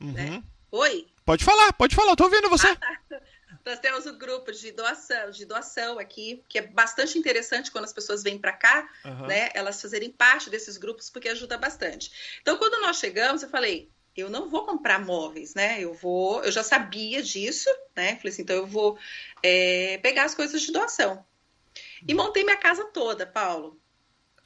Uhum. 0.00 0.12
Né? 0.12 0.42
Oi? 0.70 1.06
Pode 1.24 1.44
falar, 1.44 1.72
pode 1.72 1.94
falar, 1.94 2.12
eu 2.12 2.16
tô 2.16 2.24
ouvindo 2.24 2.48
você. 2.48 2.68
Ah, 2.68 2.76
tá. 3.08 3.20
Nós 3.64 3.80
temos 3.80 4.06
o 4.06 4.12
um 4.12 4.18
grupo 4.18 4.50
de 4.50 4.72
doação, 4.72 5.30
de 5.30 5.44
doação 5.44 5.98
aqui, 5.98 6.42
que 6.48 6.58
é 6.58 6.62
bastante 6.62 7.18
interessante 7.18 7.70
quando 7.70 7.84
as 7.84 7.92
pessoas 7.92 8.22
vêm 8.22 8.38
para 8.38 8.52
cá, 8.52 8.88
uhum. 9.04 9.26
né? 9.26 9.50
Elas 9.52 9.82
fazerem 9.82 10.10
parte 10.10 10.48
desses 10.48 10.78
grupos, 10.78 11.10
porque 11.10 11.28
ajuda 11.28 11.58
bastante. 11.58 12.10
Então, 12.40 12.56
quando 12.56 12.80
nós 12.80 12.98
chegamos, 12.98 13.42
eu 13.42 13.50
falei, 13.50 13.90
eu 14.16 14.30
não 14.30 14.48
vou 14.48 14.64
comprar 14.64 15.04
móveis, 15.04 15.54
né? 15.54 15.80
Eu 15.80 15.92
vou, 15.92 16.42
eu 16.44 16.50
já 16.50 16.62
sabia 16.62 17.22
disso, 17.22 17.68
né? 17.94 18.16
Falei 18.16 18.32
assim, 18.32 18.42
então 18.42 18.56
eu 18.56 18.66
vou 18.66 18.98
é, 19.42 19.98
pegar 19.98 20.24
as 20.24 20.34
coisas 20.34 20.62
de 20.62 20.72
doação. 20.72 21.22
E 22.06 22.14
montei 22.14 22.44
minha 22.44 22.56
casa 22.56 22.84
toda, 22.86 23.26
Paulo. 23.26 23.80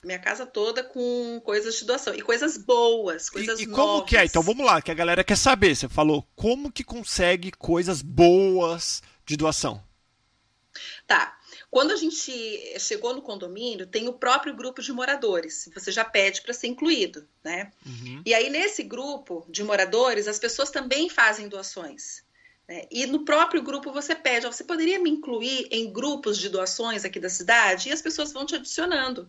Minha 0.05 0.19
casa 0.19 0.45
toda 0.45 0.83
com 0.83 1.41
coisas 1.45 1.77
de 1.77 1.85
doação. 1.85 2.15
E 2.15 2.23
coisas 2.23 2.57
boas, 2.57 3.31
coisas 3.31 3.61
E, 3.61 3.63
e 3.63 3.67
como 3.67 3.77
novas. 3.77 4.09
que 4.09 4.17
é? 4.17 4.25
Então 4.25 4.43
vamos 4.43 4.67
lá, 4.67 4.83
que 4.83 4.91
a 4.91 4.95
galera 4.95 5.23
quer 5.23 5.37
saber. 5.37 5.77
Você 5.77 5.89
falou, 5.89 6.27
como 6.35 6.73
que 6.73 6.83
consegue 6.83 7.53
coisas 7.53 8.03
boas 8.03 9.03
de 9.25 9.37
doação? 9.37 9.83
Tá. 11.07 11.39
Quando 11.71 11.93
a 11.93 11.97
gente 11.97 12.79
chegou 12.79 13.15
no 13.15 13.23
condomínio, 13.23 13.87
tem 13.87 14.09
o 14.09 14.13
próprio 14.13 14.55
grupo 14.55 14.83
de 14.83 14.93
moradores. 14.93 15.71
Você 15.75 15.93
já 15.93 16.05
pede 16.05 16.43
para 16.43 16.53
ser 16.53 16.67
incluído, 16.67 17.27
né? 17.43 17.73
Uhum. 17.87 18.23
E 18.27 18.35
aí, 18.35 18.51
nesse 18.51 18.83
grupo 18.83 19.47
de 19.49 19.63
moradores, 19.63 20.29
as 20.29 20.39
pessoas 20.39 20.71
também 20.71 21.09
fazem 21.09 21.49
doações. 21.49 22.23
Né? 22.69 22.87
E 22.91 23.07
no 23.07 23.25
próprio 23.25 23.63
grupo 23.63 23.93
você 23.93 24.15
pede, 24.15 24.47
você 24.47 24.65
poderia 24.65 24.99
me 24.99 25.11
incluir 25.11 25.69
em 25.71 25.93
grupos 25.93 26.39
de 26.39 26.49
doações 26.49 27.05
aqui 27.05 27.19
da 27.21 27.29
cidade? 27.29 27.89
E 27.89 27.93
as 27.93 28.03
pessoas 28.03 28.33
vão 28.33 28.47
te 28.47 28.55
adicionando. 28.55 29.29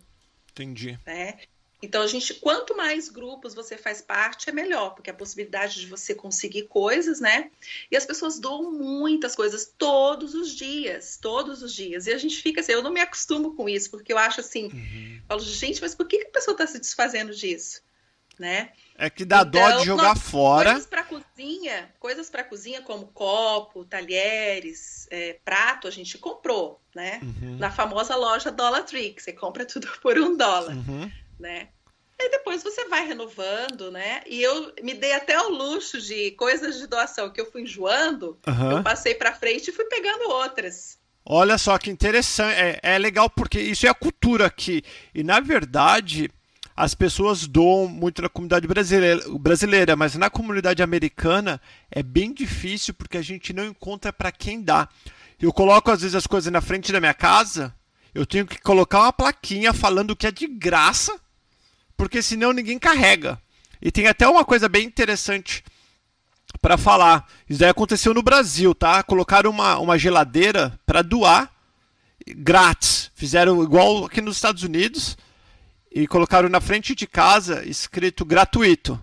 Entendi. 0.52 1.00
Né? 1.06 1.40
Então, 1.84 2.02
a 2.02 2.08
gente, 2.08 2.36
quanto 2.36 2.78
mais 2.78 3.10
grupos 3.10 3.54
você 3.54 3.78
faz 3.78 4.02
parte, 4.02 4.50
é 4.50 4.54
melhor, 4.54 4.92
porque 4.96 5.10
a 5.10 5.14
possibilidade 5.14 5.82
de 5.82 5.86
você 5.86 6.16
conseguir 6.16 6.64
coisas, 6.64 7.20
né? 7.20 7.52
E 7.92 7.98
as 7.98 8.06
pessoas 8.06 8.40
doam 8.40 8.72
muitas 8.72 9.36
coisas 9.36 9.74
todos 9.78 10.34
os 10.34 10.56
dias, 10.56 11.18
todos 11.22 11.62
os 11.62 11.74
dias. 11.76 12.08
E 12.08 12.14
a 12.14 12.18
gente 12.18 12.42
fica 12.42 12.62
assim, 12.62 12.72
eu 12.72 12.82
não 12.82 12.90
me 12.90 13.02
acostumo 13.02 13.54
com 13.54 13.68
isso, 13.68 13.92
porque 13.92 14.14
eu 14.14 14.18
acho 14.18 14.40
assim, 14.40 14.68
uhum. 14.68 15.22
falo, 15.28 15.42
gente, 15.42 15.82
mas 15.82 15.94
por 15.94 16.08
que 16.08 16.22
a 16.22 16.30
pessoa 16.30 16.54
está 16.54 16.66
se 16.66 16.80
desfazendo 16.80 17.36
disso? 17.36 17.82
Né? 18.40 18.72
É 18.98 19.10
que 19.10 19.26
dá 19.26 19.42
então, 19.42 19.52
dó 19.52 19.68
de 19.68 19.74
então, 19.74 19.86
jogar 19.86 20.16
fora. 20.16 20.72
Coisas 20.72 20.88
para 20.88 21.04
cozinha, 21.04 21.90
coisas 22.00 22.30
para 22.30 22.44
cozinha 22.44 22.82
como 22.82 23.08
copo, 23.08 23.86
talheres, 23.86 25.08
é, 25.10 25.38
prato, 25.44 25.88
a 25.88 25.92
gente 25.92 26.18
comprou, 26.18 26.80
né? 26.96 27.20
Uhum. 27.24 27.58
Na 27.58 27.72
famosa 27.72 28.16
loja 28.16 28.52
Dollar 28.52 28.84
Tree, 28.84 29.14
que 29.14 29.24
você 29.24 29.34
compra 29.34 29.66
tudo 29.68 29.88
por 30.02 30.18
um 30.18 30.38
dólar. 30.38 30.76
Uhum 30.76 31.12
né? 31.44 31.68
E 32.20 32.30
depois 32.30 32.64
você 32.64 32.88
vai 32.88 33.06
renovando, 33.06 33.92
né? 33.92 34.22
E 34.26 34.42
eu 34.42 34.74
me 34.82 34.94
dei 34.94 35.14
até 35.14 35.38
o 35.40 35.50
luxo 35.50 36.00
de 36.00 36.32
coisas 36.32 36.80
de 36.80 36.88
doação 36.88 37.30
que 37.30 37.42
eu 37.42 37.52
fui 37.52 37.64
enjoando, 37.64 38.40
uhum. 38.48 38.78
eu 38.78 38.84
passei 38.84 39.14
para 39.14 39.34
frente 39.34 39.70
e 39.70 39.74
fui 39.74 39.86
pegando 39.86 40.30
outras. 40.30 40.98
Olha 41.26 41.58
só 41.58 41.78
que 41.78 41.90
interessante, 41.90 42.56
é, 42.56 42.80
é 42.82 42.98
legal 42.98 43.30
porque 43.30 43.60
isso 43.60 43.86
é 43.86 43.90
a 43.90 43.94
cultura 43.94 44.46
aqui. 44.46 44.84
E 45.14 45.24
na 45.24 45.40
verdade, 45.40 46.30
as 46.76 46.96
pessoas 46.96 47.48
doam 47.48 47.88
muito 47.88 48.22
na 48.22 48.30
comunidade 48.30 48.68
brasileira, 48.68 49.22
brasileira, 49.40 49.96
mas 49.96 50.16
na 50.16 50.30
comunidade 50.30 50.82
americana 50.82 51.62
é 51.92 52.02
bem 52.02 52.34
difícil 52.34 52.94
porque 52.94 53.18
a 53.18 53.22
gente 53.22 53.54
não 53.54 53.66
encontra 53.66 54.12
para 54.12 54.32
quem 54.32 54.62
dá. 54.62 54.90
Eu 55.40 55.54
coloco 55.54 55.92
às 55.92 56.02
vezes 56.02 56.16
as 56.16 56.26
coisas 56.26 56.52
na 56.52 56.62
frente 56.62 56.92
da 56.92 57.00
minha 57.00 57.14
casa, 57.14 57.74
eu 58.14 58.26
tenho 58.26 58.46
que 58.46 58.60
colocar 58.62 59.02
uma 59.02 59.14
plaquinha 59.14 59.74
falando 59.74 60.16
que 60.16 60.28
é 60.28 60.32
de 60.32 60.48
graça 60.48 61.20
porque 61.96 62.22
senão 62.22 62.52
ninguém 62.52 62.80
carrega. 62.80 63.40
E 63.82 63.92
tem 63.92 64.08
até 64.08 64.28
uma 64.28 64.46
coisa 64.46 64.68
bem 64.68 64.86
interessante 64.86 65.64
para 66.62 66.78
falar. 66.78 67.28
Isso 67.50 67.60
daí 67.60 67.70
aconteceu 67.70 68.14
no 68.14 68.24
Brasil, 68.24 68.74
tá? 68.74 69.04
Colocaram 69.04 69.50
uma, 69.50 69.78
uma 69.78 69.98
geladeira 69.98 70.80
para 70.86 71.02
doar 71.02 71.52
grátis. 72.28 73.12
Fizeram 73.14 73.62
igual 73.62 74.06
aqui 74.06 74.22
nos 74.22 74.38
Estados 74.38 74.64
Unidos. 74.64 75.18
E 75.94 76.08
colocaram 76.08 76.50
na 76.50 76.60
frente 76.60 76.96
de 76.96 77.06
casa 77.06 77.64
escrito 77.66 78.26
gratuito. 78.26 79.02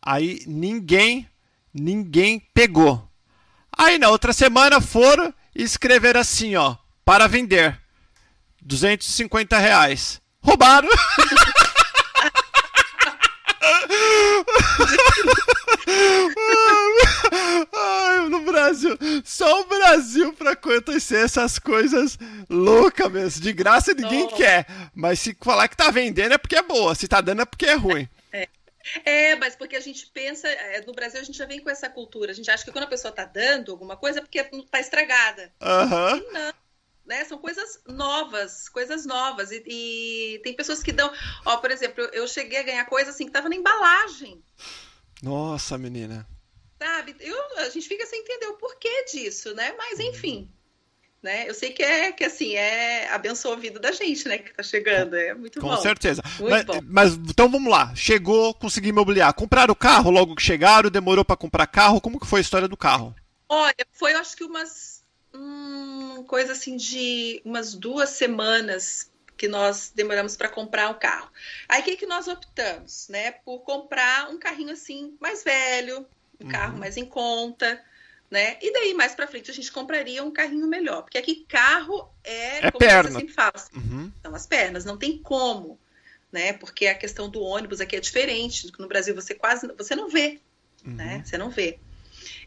Aí 0.00 0.42
ninguém, 0.46 1.28
ninguém 1.74 2.40
pegou. 2.54 3.06
Aí 3.76 3.98
na 3.98 4.08
outra 4.08 4.32
semana 4.32 4.80
foram 4.80 5.34
e 5.54 5.62
escreveram 5.62 6.20
assim, 6.20 6.56
ó, 6.56 6.76
para 7.04 7.26
vender. 7.26 7.78
250 8.62 9.58
reais. 9.58 10.22
Roubaram! 10.42 10.88
Ai, 17.72 18.28
no 18.28 18.40
Brasil, 18.40 18.96
só 19.24 19.60
o 19.60 19.64
Brasil 19.64 20.32
para 20.32 20.52
acontecer 20.52 21.24
essas 21.24 21.58
coisas 21.58 22.18
loucas 22.48 23.10
mesmo. 23.10 23.42
De 23.42 23.52
graça 23.52 23.94
ninguém 23.94 24.28
quer. 24.28 24.66
Mas 24.94 25.20
se 25.20 25.36
falar 25.40 25.68
que 25.68 25.76
tá 25.76 25.90
vendendo 25.90 26.32
é 26.32 26.38
porque 26.38 26.56
é 26.56 26.62
boa, 26.62 26.94
se 26.94 27.08
tá 27.08 27.20
dando 27.20 27.42
é 27.42 27.44
porque 27.44 27.66
é 27.66 27.74
ruim. 27.74 28.08
É. 28.32 28.48
É, 29.04 29.36
mas 29.36 29.54
porque 29.54 29.76
a 29.76 29.80
gente 29.80 30.06
pensa, 30.06 30.48
é, 30.48 30.80
no 30.86 30.92
Brasil 30.92 31.20
a 31.20 31.24
gente 31.24 31.36
já 31.36 31.46
vem 31.46 31.60
com 31.60 31.70
essa 31.70 31.88
cultura. 31.88 32.32
A 32.32 32.34
gente 32.34 32.50
acha 32.50 32.64
que 32.64 32.72
quando 32.72 32.84
a 32.84 32.88
pessoa 32.88 33.12
tá 33.12 33.24
dando 33.24 33.72
alguma 33.72 33.96
coisa 33.96 34.18
é 34.18 34.22
porque 34.22 34.42
tá 34.42 34.80
estragada. 34.80 35.52
Uhum. 35.60 36.16
E 36.16 36.32
não. 36.32 36.52
Né? 37.06 37.24
São 37.24 37.38
coisas 37.38 37.80
novas, 37.88 38.68
coisas 38.68 39.04
novas. 39.04 39.50
E, 39.50 39.62
e, 39.66 40.40
tem 40.44 40.54
pessoas 40.54 40.82
que 40.82 40.92
dão. 40.92 41.12
Ó, 41.44 41.56
por 41.56 41.70
exemplo, 41.70 42.04
eu 42.12 42.26
cheguei 42.28 42.58
a 42.60 42.62
ganhar 42.62 42.84
coisa 42.84 43.10
assim 43.10 43.26
que 43.26 43.32
tava 43.32 43.48
na 43.48 43.56
embalagem. 43.56 44.42
Nossa, 45.22 45.76
menina. 45.76 46.26
Sabe? 46.82 47.14
Eu, 47.20 47.36
a 47.58 47.68
gente 47.68 47.86
fica 47.86 48.06
sem 48.06 48.20
entender 48.20 48.46
o 48.46 48.54
porquê 48.54 49.04
disso, 49.04 49.54
né? 49.54 49.74
Mas 49.76 50.00
enfim. 50.00 50.50
Né? 51.22 51.46
Eu 51.46 51.52
sei 51.52 51.70
que 51.72 51.82
é 51.82 52.12
que 52.12 52.24
assim 52.24 52.54
é 52.54 53.10
abençoa 53.10 53.52
a 53.52 53.58
vida 53.58 53.78
da 53.78 53.92
gente, 53.92 54.26
né? 54.26 54.38
Que 54.38 54.54
tá 54.54 54.62
chegando, 54.62 55.14
é 55.14 55.34
muito 55.34 55.60
Com 55.60 55.68
bom. 55.68 55.76
Com 55.76 55.82
certeza. 55.82 56.22
Mas, 56.40 56.64
bom. 56.64 56.80
mas 56.82 57.12
então 57.12 57.50
vamos 57.50 57.70
lá. 57.70 57.94
Chegou, 57.94 58.54
consegui 58.54 58.90
mobiliar. 58.90 59.34
Compraram 59.34 59.72
o 59.72 59.76
carro 59.76 60.10
logo 60.10 60.34
que 60.34 60.42
chegaram? 60.42 60.88
Demorou 60.90 61.22
para 61.22 61.36
comprar 61.36 61.66
carro? 61.66 62.00
Como 62.00 62.18
que 62.18 62.26
foi 62.26 62.40
a 62.40 62.42
história 62.42 62.66
do 62.66 62.76
carro? 62.76 63.14
Olha, 63.46 63.74
foi 63.92 64.14
eu 64.14 64.18
acho 64.18 64.34
que 64.34 64.44
umas 64.44 65.04
hum, 65.34 66.24
coisa 66.26 66.52
assim 66.52 66.76
de 66.76 67.42
umas 67.44 67.74
duas 67.74 68.10
semanas 68.10 69.10
que 69.40 69.48
nós 69.48 69.90
demoramos 69.94 70.36
para 70.36 70.50
comprar 70.50 70.90
o 70.90 70.96
carro. 70.96 71.30
Aí 71.66 71.80
o 71.80 71.84
que, 71.84 71.96
que 71.96 72.04
nós 72.04 72.28
optamos, 72.28 73.08
né? 73.08 73.30
Por 73.30 73.60
comprar 73.60 74.28
um 74.28 74.38
carrinho 74.38 74.70
assim 74.70 75.16
mais 75.18 75.42
velho, 75.42 76.06
um 76.38 76.44
uhum. 76.44 76.50
carro 76.50 76.76
mais 76.76 76.98
em 76.98 77.06
conta, 77.06 77.82
né? 78.30 78.58
E 78.60 78.70
daí 78.70 78.92
mais 78.92 79.14
para 79.14 79.26
frente 79.26 79.50
a 79.50 79.54
gente 79.54 79.72
compraria 79.72 80.22
um 80.22 80.30
carrinho 80.30 80.66
melhor, 80.66 81.00
porque 81.00 81.16
aqui 81.16 81.46
carro 81.48 82.12
é, 82.22 82.66
é 82.66 82.70
como 82.70 82.80
perna. 82.80 83.08
você 83.08 83.18
sempre 83.18 83.32
fala, 83.32 83.54
uhum. 83.74 84.12
são 84.22 84.34
as 84.34 84.46
pernas, 84.46 84.84
não 84.84 84.98
tem 84.98 85.16
como, 85.16 85.80
né? 86.30 86.52
Porque 86.52 86.86
a 86.86 86.94
questão 86.94 87.30
do 87.30 87.40
ônibus 87.40 87.80
aqui 87.80 87.96
é 87.96 88.00
diferente, 88.00 88.70
no 88.78 88.88
Brasil 88.88 89.14
você 89.14 89.34
quase 89.34 89.66
você 89.68 89.96
não 89.96 90.10
vê, 90.10 90.38
uhum. 90.84 90.96
né? 90.96 91.22
Você 91.24 91.38
não 91.38 91.48
vê. 91.48 91.78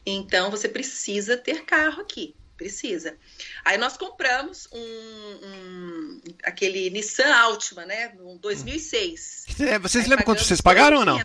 Então 0.06 0.52
você 0.52 0.70
precisa 0.70 1.36
ter 1.38 1.66
carro 1.66 2.04
aqui 2.04 2.36
precisa. 2.58 3.18
Aí 3.64 3.78
nós 3.78 3.98
compramos 3.98 4.68
um, 4.72 4.80
um, 4.80 6.22
aquele 6.44 6.90
Nissan 6.90 7.34
Altima, 7.34 7.86
né, 7.86 8.10
no 8.10 8.38
2006. 8.38 9.46
Vocês 9.82 10.04
Aí 10.04 10.10
lembram 10.10 10.26
quanto 10.26 10.44
vocês 10.44 10.62
pagaram 10.62 11.00
ou 11.00 11.06
não? 11.06 11.20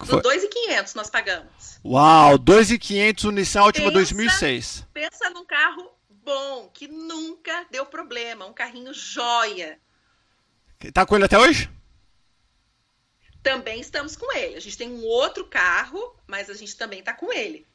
No 0.00 0.22
2.500 0.22 0.94
nós 0.94 1.10
pagamos. 1.10 1.78
Uau, 1.84 2.38
2.500 2.38 3.24
o 3.24 3.30
Nissan 3.30 3.60
Altima 3.60 3.88
pensa, 3.88 4.14
2006. 4.14 4.86
Pensa 4.94 5.30
num 5.30 5.44
carro 5.44 5.90
bom, 6.08 6.68
que 6.72 6.88
nunca 6.88 7.66
deu 7.70 7.84
problema, 7.84 8.46
um 8.46 8.52
carrinho 8.52 8.94
joia. 8.94 9.78
Tá 10.94 11.04
com 11.04 11.16
ele 11.16 11.24
até 11.24 11.38
hoje? 11.38 11.70
Também 13.42 13.80
estamos 13.80 14.16
com 14.16 14.32
ele. 14.34 14.56
A 14.56 14.60
gente 14.60 14.76
tem 14.76 14.90
um 14.90 15.04
outro 15.04 15.46
carro, 15.46 16.14
mas 16.26 16.48
a 16.48 16.54
gente 16.54 16.76
também 16.76 17.02
tá 17.02 17.12
com 17.12 17.32
ele. 17.32 17.66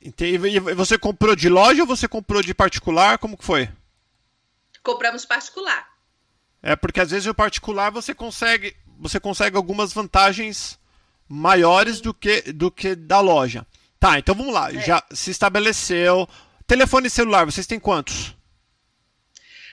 E 0.00 0.60
você 0.74 0.96
comprou 0.96 1.34
de 1.34 1.48
loja 1.48 1.82
ou 1.82 1.86
você 1.86 2.06
comprou 2.06 2.40
de 2.42 2.54
particular? 2.54 3.18
Como 3.18 3.36
que 3.36 3.44
foi? 3.44 3.68
Compramos 4.82 5.24
particular. 5.24 5.88
É 6.62 6.76
porque 6.76 7.00
às 7.00 7.10
vezes 7.10 7.26
o 7.26 7.34
particular 7.34 7.90
você 7.90 8.14
consegue, 8.14 8.76
você 8.98 9.18
consegue 9.18 9.56
algumas 9.56 9.92
vantagens 9.92 10.78
maiores 11.28 12.00
do 12.00 12.14
que 12.14 12.52
do 12.52 12.70
que 12.70 12.94
da 12.94 13.20
loja. 13.20 13.66
Tá, 13.98 14.18
então 14.18 14.34
vamos 14.34 14.54
lá. 14.54 14.72
É. 14.72 14.80
Já 14.80 15.02
se 15.10 15.30
estabeleceu. 15.30 16.28
Telefone 16.66 17.10
celular, 17.10 17.44
vocês 17.44 17.66
têm 17.66 17.80
quantos? 17.80 18.36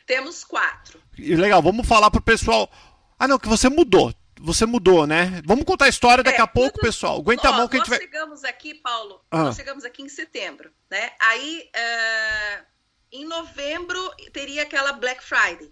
Temos 0.08 0.44
quatro. 0.44 1.00
Legal, 1.18 1.62
vamos 1.62 1.88
falar 1.88 2.10
pro 2.10 2.22
pessoal. 2.22 2.72
Ah, 3.20 3.28
não, 3.28 3.40
que 3.40 3.48
você 3.48 3.70
mudou 3.70 4.14
você 4.46 4.66
mudou, 4.66 5.08
né? 5.08 5.42
Vamos 5.44 5.66
contar 5.66 5.86
a 5.86 5.90
história 5.90 6.24
daqui 6.24 6.40
é, 6.40 6.44
a 6.44 6.48
pouco, 6.48 6.74
tudo... 6.78 6.86
pessoal. 6.86 7.18
Aguenta 7.20 7.50
Ó, 7.50 7.54
a 7.54 7.58
mão 7.58 7.68
que 7.68 7.76
a 7.76 7.80
gente 7.80 7.90
vai. 7.90 7.98
Nós 7.98 8.06
chegamos 8.06 8.44
aqui, 8.44 8.76
Paulo. 8.76 9.22
Ah. 9.32 9.44
Nós 9.44 9.56
chegamos 9.56 9.84
aqui 9.84 10.04
em 10.04 10.10
setembro, 10.10 10.72
né? 10.90 11.12
Aí, 11.20 11.70
uh, 11.76 12.66
em 13.12 13.26
novembro, 13.26 14.00
teria 14.32 14.62
aquela 14.62 14.94
Black 14.94 15.24
Friday. 15.24 15.72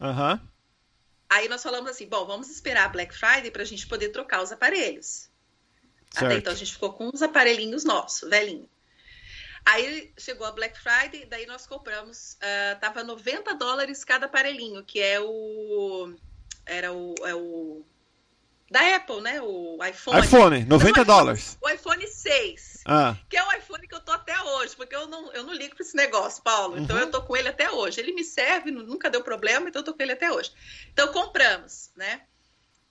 Aham. 0.00 0.34
Uhum. 0.34 0.48
Aí 1.28 1.48
nós 1.48 1.62
falamos 1.62 1.90
assim: 1.90 2.06
bom, 2.06 2.24
vamos 2.24 2.48
esperar 2.48 2.84
a 2.84 2.88
Black 2.88 3.12
Friday 3.14 3.50
para 3.50 3.62
a 3.62 3.66
gente 3.66 3.86
poder 3.88 4.10
trocar 4.10 4.40
os 4.40 4.52
aparelhos. 4.52 5.28
Certo. 6.10 6.26
Até 6.26 6.36
então 6.36 6.52
a 6.52 6.56
gente 6.56 6.72
ficou 6.72 6.92
com 6.92 7.10
uns 7.12 7.22
aparelhinhos 7.22 7.82
nossos, 7.82 8.30
velhinho. 8.30 8.68
Aí 9.64 10.12
chegou 10.18 10.46
a 10.46 10.52
Black 10.52 10.78
Friday, 10.78 11.24
daí 11.24 11.46
nós 11.46 11.66
compramos, 11.66 12.34
uh, 12.34 12.78
tava 12.80 13.02
90 13.02 13.54
dólares 13.54 14.04
cada 14.04 14.26
aparelhinho, 14.26 14.84
que 14.84 15.00
é 15.00 15.18
o 15.20 16.14
era 16.66 16.92
o, 16.92 17.14
é 17.24 17.34
o 17.34 17.84
da 18.70 18.96
Apple, 18.96 19.20
né? 19.20 19.40
O 19.40 19.78
iPhone. 19.84 20.20
iPhone, 20.20 20.64
90 20.64 21.04
dólares. 21.04 21.58
O 21.60 21.68
iPhone 21.68 22.06
6. 22.06 22.82
Ah. 22.86 23.16
Que 23.28 23.36
é 23.36 23.42
o 23.42 23.52
iPhone 23.52 23.86
que 23.86 23.94
eu 23.94 24.00
tô 24.00 24.12
até 24.12 24.38
hoje, 24.40 24.74
porque 24.74 24.94
eu 24.94 25.06
não, 25.06 25.32
eu 25.32 25.44
não 25.44 25.52
ligo 25.52 25.76
para 25.76 25.84
esse 25.84 25.96
negócio, 25.96 26.42
Paulo. 26.42 26.78
Então 26.78 26.96
uhum. 26.96 27.02
eu 27.02 27.10
tô 27.10 27.22
com 27.22 27.36
ele 27.36 27.48
até 27.48 27.70
hoje. 27.70 28.00
Ele 28.00 28.12
me 28.12 28.24
serve, 28.24 28.70
nunca 28.70 29.10
deu 29.10 29.22
problema, 29.22 29.68
então 29.68 29.80
eu 29.80 29.84
tô 29.84 29.94
com 29.94 30.02
ele 30.02 30.12
até 30.12 30.32
hoje. 30.32 30.52
Então 30.92 31.12
compramos, 31.12 31.90
né? 31.94 32.22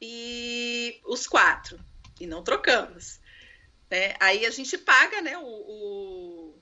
E 0.01 1.01
os 1.05 1.27
quatro. 1.27 1.79
E 2.19 2.25
não 2.25 2.43
trocamos. 2.43 3.19
Né? 3.89 4.15
Aí 4.19 4.45
a 4.45 4.51
gente 4.51 4.77
paga, 4.77 5.21
né? 5.21 5.37
O, 5.37 5.43
o, 5.43 6.61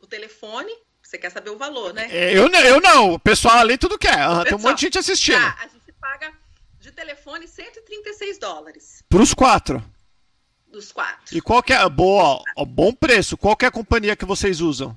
o 0.00 0.06
telefone 0.06 0.72
você 1.10 1.18
quer 1.18 1.30
saber 1.30 1.50
o 1.50 1.58
valor, 1.58 1.92
né? 1.92 2.06
É, 2.08 2.32
eu, 2.32 2.48
eu 2.48 2.80
não, 2.80 3.14
o 3.14 3.18
pessoal 3.18 3.58
ali 3.58 3.76
tudo 3.76 3.98
quer. 3.98 4.16
Pessoal, 4.16 4.44
tem 4.44 4.54
um 4.54 4.60
monte 4.60 4.78
de 4.78 4.82
gente 4.82 4.98
assistindo. 4.98 5.40
Tá, 5.40 5.56
a 5.58 5.66
gente 5.66 5.92
paga 6.00 6.32
de 6.78 6.92
telefone 6.92 7.48
136 7.48 8.38
dólares. 8.38 9.04
Para 9.08 9.20
os 9.20 9.34
quatro? 9.34 9.84
Dos 10.68 10.92
quatro. 10.92 11.36
E 11.36 11.40
qual 11.40 11.64
que 11.64 11.72
é, 11.72 11.88
boa, 11.88 12.44
bom 12.68 12.92
preço, 12.92 13.36
qual 13.36 13.56
é 13.60 13.66
a 13.66 13.72
companhia 13.72 14.14
que 14.14 14.24
vocês 14.24 14.60
usam? 14.60 14.96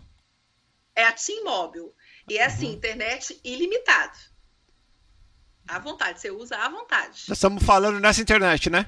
É 0.96 1.04
a 1.04 1.12
T-Mobile. 1.12 1.92
E 2.30 2.38
é 2.38 2.46
assim, 2.46 2.68
uhum. 2.68 2.74
internet 2.74 3.40
ilimitada. 3.44 4.14
À 5.68 5.80
vontade, 5.80 6.22
você 6.22 6.30
usa 6.30 6.58
à 6.58 6.70
vontade. 6.70 7.24
Nós 7.28 7.38
estamos 7.38 7.64
falando 7.64 8.00
nessa 8.00 8.22
internet, 8.22 8.70
né? 8.70 8.86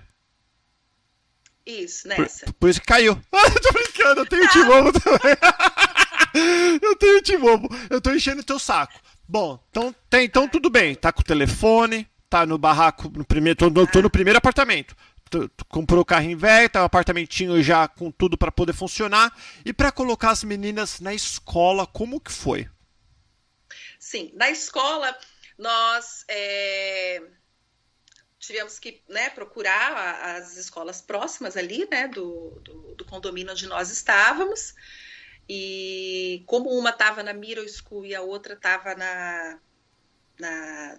Isso, 1.66 2.08
nessa. 2.08 2.46
Por, 2.46 2.54
por 2.54 2.70
isso 2.70 2.80
que 2.80 2.86
caiu. 2.86 3.20
Ah, 3.32 3.50
tô 3.60 3.72
brincando, 3.74 4.22
eu 4.22 4.26
tenho 4.28 4.44
tá. 4.44 4.54
T-Mobile 4.54 5.00
também. 5.00 5.36
eu 6.82 6.96
tenho 6.96 7.22
T-Mobile, 7.22 7.70
eu 7.90 8.02
tô 8.02 8.12
enchendo 8.12 8.44
teu 8.44 8.60
saco. 8.60 9.00
Bom, 9.28 9.60
então, 9.70 9.94
tem, 10.10 10.26
então 10.26 10.48
tudo 10.48 10.70
bem. 10.70 10.96
Tá 10.96 11.12
com 11.12 11.22
o 11.22 11.26
telefone, 11.26 12.08
tá 12.30 12.46
no 12.46 12.58
barraco, 12.58 13.10
no 13.10 13.26
primeiro, 13.26 13.58
tô, 13.58 13.70
no, 13.70 13.88
tô 13.88 14.02
no 14.02 14.10
primeiro 14.10 14.38
apartamento. 14.38 14.96
Tu, 15.30 15.50
tu 15.50 15.66
comprou 15.66 16.02
o 16.02 16.06
carrinho 16.06 16.38
velho, 16.38 16.70
tá 16.70 16.82
um 16.82 16.86
apartamentinho 16.86 17.62
já 17.64 17.88
com 17.88 18.12
tudo 18.12 18.38
para 18.38 18.52
poder 18.52 18.74
funcionar. 18.74 19.36
E 19.66 19.74
para 19.74 19.92
colocar 19.92 20.30
as 20.32 20.44
meninas 20.44 21.00
na 21.00 21.14
escola, 21.14 21.88
como 21.88 22.20
que 22.20 22.32
foi? 22.32 22.70
Sim, 24.00 24.32
na 24.36 24.52
escola 24.52 25.18
nós 25.58 26.26
é, 26.28 27.24
tivemos 28.38 28.78
que 28.78 29.02
né, 29.10 29.30
procurar 29.32 30.36
as 30.36 30.58
escolas 30.58 31.02
próximas 31.02 31.58
ali, 31.58 31.88
né, 31.90 32.08
do, 32.08 32.52
do, 32.64 32.96
do 32.96 33.06
condomínio 33.06 33.52
onde 33.52 33.66
nós 33.68 33.90
estávamos. 33.90 34.76
E 35.48 36.44
como 36.48 36.70
uma 36.72 36.90
estava 36.90 37.22
na 37.22 37.34
Middle 37.34 37.68
School 37.68 38.06
e 38.06 38.16
a 38.16 38.22
outra 38.22 38.54
estava 38.54 38.96
na, 38.96 39.60
na. 40.40 40.98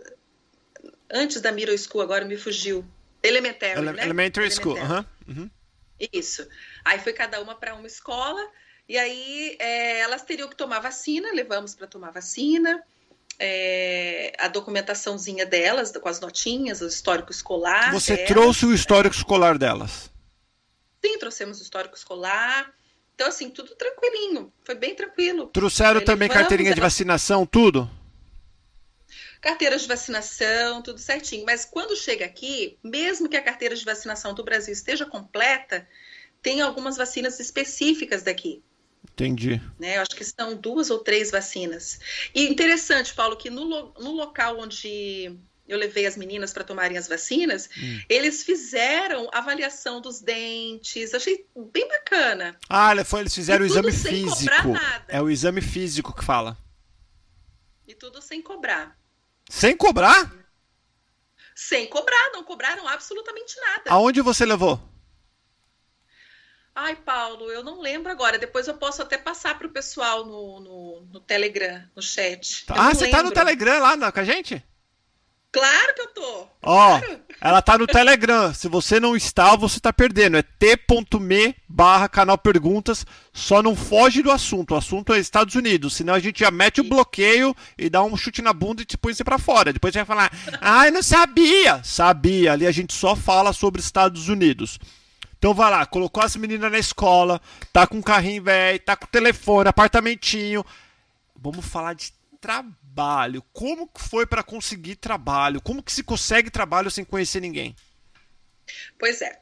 Antes 1.10 1.40
da 1.40 1.50
Middle 1.50 1.76
School, 1.78 2.02
agora 2.02 2.24
me 2.24 2.36
fugiu. 2.36 2.84
Elementary, 3.22 3.78
Ele 3.78 3.92
né? 3.92 4.04
Elementary 4.04 4.50
School, 4.50 4.76
uhum. 4.76 5.04
uhum. 5.28 5.50
Isso. 6.12 6.46
Aí 6.84 6.98
foi 7.00 7.12
cada 7.12 7.40
uma 7.40 7.54
para 7.56 7.74
uma 7.74 7.86
escola, 7.86 8.40
e 8.88 8.96
aí 8.96 9.56
é, 9.58 10.00
elas 10.00 10.22
teriam 10.22 10.48
que 10.48 10.56
tomar 10.56 10.78
vacina, 10.78 11.32
levamos 11.32 11.74
para 11.74 11.86
tomar 11.86 12.10
vacina. 12.10 12.82
É, 13.38 14.32
a 14.38 14.48
documentaçãozinha 14.48 15.44
delas, 15.44 15.90
com 15.92 16.08
as 16.08 16.20
notinhas, 16.20 16.80
o 16.80 16.86
histórico 16.86 17.32
escolar. 17.32 17.92
Você 17.92 18.14
delas, 18.14 18.28
trouxe 18.28 18.64
o 18.64 18.72
histórico 18.72 19.14
escolar 19.14 19.58
delas? 19.58 20.10
Sim, 21.04 21.18
trouxemos 21.18 21.58
o 21.58 21.62
histórico 21.62 21.96
escolar. 21.96 22.72
Então, 23.16 23.28
assim, 23.28 23.50
tudo 23.50 23.74
tranquilinho. 23.74 24.52
Foi 24.62 24.74
bem 24.74 24.94
tranquilo. 24.94 25.46
Trouxeram 25.46 26.04
também 26.04 26.28
carteirinha 26.28 26.74
de 26.74 26.80
vacinação, 26.80 27.44
tudo? 27.44 27.90
carteira 29.40 29.78
de 29.78 29.86
vacinação, 29.86 30.82
tudo 30.82 30.98
certinho. 30.98 31.44
Mas 31.46 31.64
quando 31.64 31.96
chega 31.96 32.24
aqui, 32.24 32.76
mesmo 32.82 33.28
que 33.28 33.36
a 33.36 33.42
carteira 33.42 33.76
de 33.76 33.84
vacinação 33.84 34.34
do 34.34 34.42
Brasil 34.42 34.72
esteja 34.72 35.06
completa, 35.06 35.86
tem 36.42 36.60
algumas 36.60 36.96
vacinas 36.96 37.38
específicas 37.38 38.22
daqui. 38.24 38.62
Entendi. 39.04 39.60
Né? 39.78 39.98
Eu 39.98 40.02
acho 40.02 40.16
que 40.16 40.24
são 40.24 40.56
duas 40.56 40.90
ou 40.90 40.98
três 40.98 41.30
vacinas. 41.30 42.00
E 42.34 42.48
interessante, 42.48 43.14
Paulo, 43.14 43.36
que 43.36 43.48
no, 43.48 43.92
no 43.94 44.10
local 44.10 44.58
onde 44.58 45.38
eu 45.68 45.78
levei 45.78 46.06
as 46.06 46.16
meninas 46.16 46.52
para 46.52 46.64
tomarem 46.64 46.96
as 46.96 47.08
vacinas, 47.08 47.68
hum. 47.76 48.00
eles 48.08 48.42
fizeram 48.44 49.28
avaliação 49.32 50.00
dos 50.00 50.20
dentes, 50.20 51.14
achei 51.14 51.46
bem 51.72 51.88
bacana. 51.88 52.56
Ah, 52.68 52.92
foi, 53.04 53.20
eles 53.20 53.34
fizeram 53.34 53.64
e 53.64 53.68
o 53.68 53.70
exame 53.70 53.92
físico. 53.92 54.52
É 55.08 55.20
o 55.20 55.30
exame 55.30 55.60
físico 55.60 56.14
que 56.14 56.24
fala. 56.24 56.56
E 57.86 57.94
tudo 57.94 58.20
sem 58.20 58.42
cobrar. 58.42 58.96
Sem 59.48 59.76
cobrar? 59.76 60.32
Sem 61.54 61.86
cobrar, 61.86 62.30
não 62.32 62.44
cobraram 62.44 62.86
absolutamente 62.88 63.58
nada. 63.60 63.84
Aonde 63.88 64.20
você 64.20 64.44
levou? 64.44 64.80
Ai, 66.74 66.94
Paulo, 66.94 67.50
eu 67.50 67.64
não 67.64 67.80
lembro 67.80 68.12
agora. 68.12 68.38
Depois 68.38 68.68
eu 68.68 68.74
posso 68.74 69.00
até 69.00 69.16
passar 69.16 69.56
para 69.56 69.66
o 69.66 69.70
pessoal 69.70 70.26
no, 70.26 70.60
no, 70.60 71.00
no, 71.10 71.20
Telegram, 71.20 71.82
no 71.96 72.02
chat. 72.02 72.66
Tá. 72.66 72.74
Ah, 72.76 72.94
você 72.94 73.04
lembro. 73.04 73.18
tá 73.18 73.22
no 73.22 73.32
Telegram 73.32 73.80
lá 73.80 74.12
com 74.12 74.20
a 74.20 74.24
gente? 74.24 74.62
Claro 75.56 75.94
que 75.94 76.00
eu 76.02 76.06
tô. 76.08 76.46
Ó, 76.62 76.98
claro. 76.98 77.20
ela 77.40 77.62
tá 77.62 77.78
no 77.78 77.86
Telegram. 77.86 78.52
Se 78.52 78.68
você 78.68 79.00
não 79.00 79.16
está, 79.16 79.56
você 79.56 79.80
tá 79.80 79.90
perdendo. 79.90 80.36
É 80.36 80.42
t.me 80.42 81.56
barra 81.66 82.10
canal 82.10 82.36
perguntas. 82.36 83.06
Só 83.32 83.62
não 83.62 83.74
foge 83.74 84.22
do 84.22 84.30
assunto. 84.30 84.74
O 84.74 84.76
assunto 84.76 85.14
é 85.14 85.18
Estados 85.18 85.54
Unidos. 85.54 85.94
Senão 85.94 86.12
a 86.12 86.18
gente 86.18 86.40
já 86.40 86.50
mete 86.50 86.82
o 86.82 86.84
bloqueio 86.84 87.56
e 87.78 87.88
dá 87.88 88.02
um 88.02 88.18
chute 88.18 88.42
na 88.42 88.52
bunda 88.52 88.82
e 88.82 88.84
te 88.84 88.98
põe 88.98 89.14
você 89.14 89.24
pra 89.24 89.38
fora. 89.38 89.72
Depois 89.72 89.94
você 89.94 90.00
vai 90.00 90.06
falar, 90.06 90.30
ai, 90.60 90.88
ah, 90.88 90.90
não 90.90 91.02
sabia. 91.02 91.80
Sabia. 91.82 92.52
Ali 92.52 92.66
a 92.66 92.72
gente 92.72 92.92
só 92.92 93.16
fala 93.16 93.54
sobre 93.54 93.80
Estados 93.80 94.28
Unidos. 94.28 94.78
Então 95.38 95.54
vai 95.54 95.70
lá, 95.70 95.86
colocou 95.86 96.22
as 96.22 96.36
meninas 96.36 96.70
na 96.70 96.78
escola, 96.78 97.40
tá 97.72 97.86
com 97.86 98.02
carrinho 98.02 98.42
velho, 98.42 98.80
tá 98.80 98.96
com 98.96 99.06
telefone, 99.06 99.68
apartamentinho. 99.68 100.64
Vamos 101.34 101.64
falar 101.64 101.94
de 101.94 102.12
trabalho. 102.40 102.85
Como 103.52 103.88
que 103.88 104.00
foi 104.00 104.26
para 104.26 104.42
conseguir 104.42 104.96
trabalho? 104.96 105.60
Como 105.60 105.82
que 105.82 105.92
se 105.92 106.02
consegue 106.02 106.50
trabalho 106.50 106.90
sem 106.90 107.04
conhecer 107.04 107.40
ninguém? 107.40 107.76
Pois 108.98 109.20
é. 109.20 109.38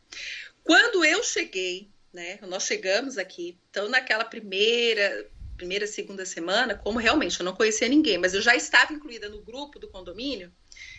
Quando 0.63 1.05
eu 1.05 1.23
cheguei, 1.23 1.91
né, 2.13 2.39
nós 2.43 2.65
chegamos 2.65 3.19
aqui, 3.19 3.59
então 3.71 3.89
naquela 3.89 4.25
primeira, 4.25 5.31
primeira, 5.57 5.87
segunda 5.87 6.25
semana, 6.25 6.75
como 6.75 6.99
realmente 6.99 7.39
eu 7.39 7.45
não 7.45 7.55
conhecia 7.55 7.89
ninguém, 7.89 8.19
mas 8.19 8.35
eu 8.35 8.43
já 8.43 8.57
estava 8.57 8.93
incluída 8.93 9.29
no 9.29 9.43
grupo 9.43 9.79
do 9.79 9.89
condomínio, 9.89 10.53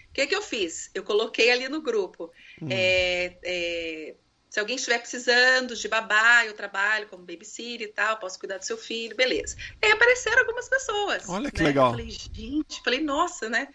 o 0.10 0.14
que, 0.14 0.28
que 0.28 0.36
eu 0.36 0.42
fiz? 0.42 0.90
Eu 0.94 1.04
coloquei 1.04 1.52
ali 1.52 1.68
no 1.68 1.82
grupo. 1.82 2.32
Hum. 2.62 2.68
É, 2.70 3.38
é, 3.44 4.16
se 4.56 4.60
alguém 4.62 4.78
estiver 4.78 5.00
precisando 5.00 5.76
de 5.76 5.86
babá, 5.90 6.46
eu 6.46 6.54
trabalho 6.54 7.10
como 7.10 7.26
babysitter 7.26 7.90
e 7.90 7.92
tal, 7.92 8.16
posso 8.16 8.40
cuidar 8.40 8.58
do 8.58 8.64
seu 8.64 8.78
filho, 8.78 9.14
beleza. 9.14 9.58
E 9.82 9.86
aí 9.86 9.92
apareceram 9.92 10.40
algumas 10.40 10.70
pessoas. 10.70 11.28
Olha 11.28 11.52
que 11.52 11.62
né? 11.62 11.68
legal. 11.68 11.88
Eu 11.88 11.92
falei, 11.92 12.10
gente, 12.10 12.82
falei, 12.82 13.02
nossa, 13.02 13.50
né? 13.50 13.68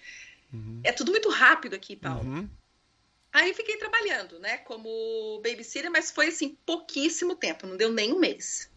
Uhum. 0.50 0.80
É 0.82 0.90
tudo 0.90 1.10
muito 1.12 1.28
rápido 1.28 1.76
aqui, 1.76 1.96
Paulo. 1.96 2.22
Uhum. 2.22 2.48
Aí 3.30 3.52
fiquei 3.52 3.76
trabalhando, 3.76 4.38
né, 4.38 4.56
como 4.56 5.42
babysitter, 5.44 5.90
mas 5.90 6.10
foi 6.10 6.28
assim 6.28 6.56
pouquíssimo 6.64 7.36
tempo, 7.36 7.66
não 7.66 7.76
deu 7.76 7.92
nem 7.92 8.14
um 8.14 8.18
mês. 8.18 8.70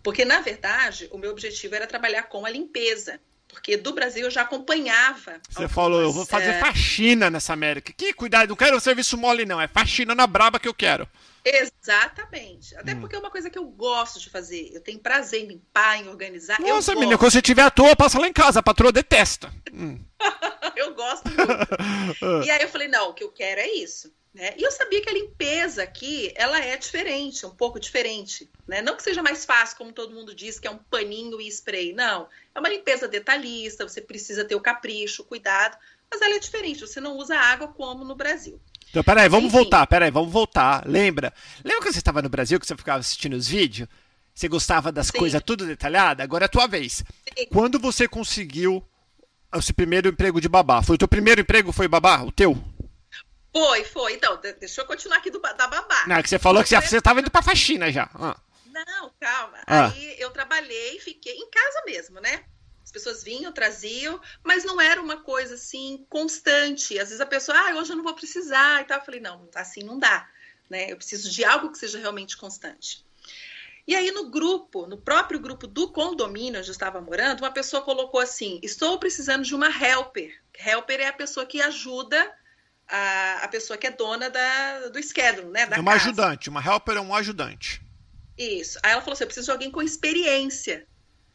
Porque 0.00 0.24
na 0.24 0.40
verdade, 0.42 1.08
o 1.10 1.18
meu 1.18 1.32
objetivo 1.32 1.74
era 1.74 1.88
trabalhar 1.88 2.22
com 2.22 2.46
a 2.46 2.50
limpeza 2.50 3.20
porque 3.48 3.76
do 3.76 3.92
Brasil 3.92 4.24
eu 4.24 4.30
já 4.30 4.42
acompanhava. 4.42 5.38
Você 5.50 5.64
algumas, 5.64 5.68
falou, 5.68 6.00
eu 6.00 6.10
vou 6.10 6.24
fazer 6.24 6.52
é... 6.52 6.58
faxina 6.58 7.28
nessa 7.28 7.52
América. 7.52 7.92
Que 7.94 8.14
cuidado, 8.14 8.48
não 8.48 8.56
quero 8.56 8.80
serviço 8.80 9.18
mole, 9.18 9.44
não. 9.44 9.60
É 9.60 9.68
faxina 9.68 10.14
na 10.14 10.26
braba 10.26 10.58
que 10.58 10.66
eu 10.66 10.72
quero. 10.72 11.06
Exatamente. 11.44 12.74
Até 12.76 12.94
hum. 12.94 13.00
porque 13.00 13.16
é 13.16 13.18
uma 13.18 13.30
coisa 13.30 13.50
que 13.50 13.58
eu 13.58 13.64
gosto 13.64 14.20
de 14.20 14.30
fazer. 14.30 14.70
Eu 14.72 14.80
tenho 14.80 14.98
prazer 14.98 15.42
em 15.42 15.46
limpar, 15.46 15.98
em 15.98 16.08
organizar. 16.08 16.60
Nossa, 16.60 16.94
menina, 16.94 17.18
quando 17.18 17.32
você 17.32 17.42
tiver 17.42 17.62
à 17.62 17.70
toa, 17.70 17.96
passa 17.96 18.18
lá 18.18 18.28
em 18.28 18.32
casa. 18.32 18.60
A 18.60 18.62
patroa 18.62 18.92
detesta. 18.92 19.52
Hum. 19.72 19.98
eu 20.76 20.94
gosto 20.94 21.24
muito. 21.28 22.44
e 22.46 22.50
aí 22.50 22.62
eu 22.62 22.68
falei, 22.68 22.88
não, 22.88 23.10
o 23.10 23.14
que 23.14 23.24
eu 23.24 23.32
quero 23.32 23.60
é 23.60 23.68
isso. 23.68 24.12
Né? 24.32 24.54
E 24.56 24.62
eu 24.62 24.70
sabia 24.70 25.02
que 25.02 25.10
a 25.10 25.12
limpeza 25.12 25.82
aqui, 25.82 26.32
ela 26.34 26.58
é 26.58 26.76
diferente, 26.76 27.44
um 27.44 27.54
pouco 27.54 27.78
diferente. 27.78 28.50
Né? 28.66 28.80
Não 28.80 28.96
que 28.96 29.02
seja 29.02 29.22
mais 29.22 29.44
fácil, 29.44 29.76
como 29.76 29.92
todo 29.92 30.14
mundo 30.14 30.34
diz, 30.34 30.58
que 30.58 30.66
é 30.66 30.70
um 30.70 30.78
paninho 30.78 31.40
e 31.40 31.48
spray. 31.48 31.92
Não, 31.92 32.28
é 32.54 32.58
uma 32.58 32.68
limpeza 32.68 33.06
detalhista, 33.06 33.86
você 33.86 34.00
precisa 34.00 34.44
ter 34.44 34.54
o 34.54 34.60
capricho, 34.60 35.22
o 35.22 35.26
cuidado, 35.26 35.76
mas 36.10 36.22
ela 36.22 36.34
é 36.34 36.38
diferente, 36.38 36.80
você 36.80 37.00
não 37.00 37.16
usa 37.16 37.36
água 37.36 37.68
como 37.68 38.04
no 38.04 38.14
Brasil. 38.14 38.60
Então, 38.92 39.02
peraí, 39.02 39.26
vamos 39.26 39.46
Enfim. 39.46 39.56
voltar, 39.56 39.86
peraí, 39.86 40.10
vamos 40.10 40.30
voltar. 40.30 40.86
Lembra? 40.86 41.32
Lembra 41.64 41.86
que 41.86 41.92
você 41.94 41.98
estava 41.98 42.20
no 42.20 42.28
Brasil, 42.28 42.60
que 42.60 42.66
você 42.66 42.76
ficava 42.76 42.98
assistindo 42.98 43.32
os 43.32 43.48
vídeos? 43.48 43.88
Você 44.34 44.48
gostava 44.48 44.92
das 44.92 45.10
coisas 45.10 45.42
tudo 45.42 45.64
detalhada? 45.64 46.22
Agora 46.22 46.44
é 46.44 46.46
a 46.46 46.48
tua 46.48 46.66
vez. 46.66 47.02
Sim. 47.36 47.46
Quando 47.50 47.78
você 47.78 48.06
conseguiu 48.06 48.86
esse 49.54 49.72
primeiro 49.72 50.10
emprego 50.10 50.42
de 50.42 50.48
babá? 50.48 50.82
Foi 50.82 50.96
o 50.96 50.98
teu 50.98 51.08
primeiro 51.08 51.40
emprego, 51.40 51.72
foi 51.72 51.88
babá? 51.88 52.22
O 52.22 52.30
teu? 52.30 52.62
Foi, 53.50 53.82
foi. 53.84 54.12
Então, 54.12 54.38
deixa 54.60 54.82
eu 54.82 54.86
continuar 54.86 55.16
aqui 55.16 55.30
do, 55.30 55.40
da 55.40 55.66
babá. 55.66 56.04
Não, 56.06 56.16
é 56.16 56.22
que 56.22 56.28
você 56.28 56.38
falou 56.38 56.62
que 56.62 56.68
você 56.68 56.98
estava 56.98 57.20
indo 57.20 57.30
pra 57.30 57.40
faxina 57.40 57.90
já. 57.90 58.10
Ah. 58.14 58.36
Não, 58.66 59.10
calma. 59.18 59.58
Ah. 59.66 59.86
Aí 59.86 60.16
eu 60.18 60.30
trabalhei, 60.30 60.98
fiquei 61.00 61.34
em 61.34 61.48
casa 61.50 61.82
mesmo, 61.86 62.20
né? 62.20 62.42
As 62.92 63.02
pessoas 63.02 63.24
vinham, 63.24 63.50
traziam, 63.50 64.20
mas 64.44 64.64
não 64.64 64.78
era 64.78 65.00
uma 65.00 65.16
coisa 65.16 65.54
assim 65.54 66.04
constante. 66.10 66.98
Às 66.98 67.08
vezes 67.08 67.22
a 67.22 67.26
pessoa, 67.26 67.56
ah, 67.56 67.74
hoje 67.76 67.90
eu 67.90 67.96
não 67.96 68.04
vou 68.04 68.14
precisar 68.14 68.82
e 68.82 68.84
tal. 68.84 68.98
Eu 68.98 69.04
falei, 69.04 69.18
não, 69.18 69.48
assim 69.54 69.82
não 69.82 69.98
dá. 69.98 70.28
Né? 70.68 70.92
Eu 70.92 70.96
preciso 70.96 71.30
de 71.30 71.42
algo 71.42 71.72
que 71.72 71.78
seja 71.78 71.98
realmente 71.98 72.36
constante. 72.36 73.02
E 73.88 73.96
aí, 73.96 74.10
no 74.12 74.30
grupo, 74.30 74.86
no 74.86 74.98
próprio 74.98 75.40
grupo 75.40 75.66
do 75.66 75.88
condomínio 75.88 76.60
onde 76.60 76.68
eu 76.68 76.72
estava 76.72 77.00
morando, 77.00 77.40
uma 77.40 77.50
pessoa 77.50 77.82
colocou 77.82 78.20
assim: 78.20 78.60
Estou 78.62 78.98
precisando 78.98 79.42
de 79.42 79.54
uma 79.54 79.68
helper. 79.68 80.38
Helper 80.54 81.00
é 81.00 81.08
a 81.08 81.12
pessoa 81.12 81.46
que 81.46 81.62
ajuda 81.62 82.30
a, 82.86 83.38
a 83.42 83.48
pessoa 83.48 83.78
que 83.78 83.86
é 83.86 83.90
dona 83.90 84.28
da, 84.28 84.88
do 84.88 85.02
schedule, 85.02 85.48
né? 85.48 85.66
Da 85.66 85.76
é 85.76 85.80
uma 85.80 85.92
casa. 85.92 86.04
ajudante, 86.04 86.48
uma 86.50 86.60
helper 86.64 86.96
é 86.98 87.00
um 87.00 87.14
ajudante. 87.14 87.82
Isso. 88.36 88.78
Aí 88.82 88.92
ela 88.92 89.00
falou 89.00 89.14
assim: 89.14 89.24
eu 89.24 89.28
preciso 89.28 89.46
de 89.46 89.50
alguém 89.50 89.70
com 89.70 89.82
experiência. 89.82 90.86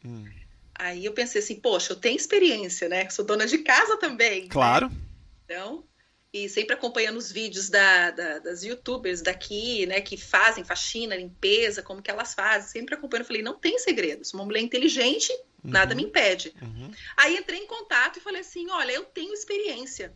Hum. 0.04 0.37
Aí 0.78 1.04
eu 1.04 1.12
pensei 1.12 1.40
assim, 1.40 1.56
poxa, 1.56 1.92
eu 1.92 1.96
tenho 1.96 2.16
experiência, 2.16 2.88
né? 2.88 3.10
Sou 3.10 3.24
dona 3.24 3.46
de 3.46 3.58
casa 3.58 3.96
também. 3.96 4.42
Né? 4.42 4.48
Claro. 4.48 4.88
Né? 4.88 4.96
Então, 5.44 5.84
e 6.32 6.48
sempre 6.48 6.74
acompanhando 6.74 7.16
os 7.16 7.32
vídeos 7.32 7.68
da, 7.68 8.10
da, 8.10 8.38
das 8.38 8.62
youtubers 8.62 9.20
daqui, 9.20 9.86
né, 9.86 10.00
que 10.00 10.16
fazem 10.16 10.62
faxina, 10.62 11.16
limpeza, 11.16 11.82
como 11.82 12.02
que 12.02 12.10
elas 12.10 12.34
fazem, 12.34 12.68
sempre 12.68 12.94
acompanhando, 12.94 13.26
falei, 13.26 13.42
não 13.42 13.58
tem 13.58 13.78
segredo, 13.78 14.24
sou 14.26 14.38
uma 14.38 14.44
mulher 14.44 14.60
inteligente, 14.60 15.32
uhum. 15.64 15.70
nada 15.70 15.94
me 15.94 16.04
impede. 16.04 16.54
Uhum. 16.60 16.92
Aí 17.16 17.36
entrei 17.36 17.60
em 17.60 17.66
contato 17.66 18.18
e 18.18 18.20
falei 18.20 18.42
assim, 18.42 18.70
olha, 18.70 18.92
eu 18.92 19.04
tenho 19.04 19.32
experiência. 19.32 20.14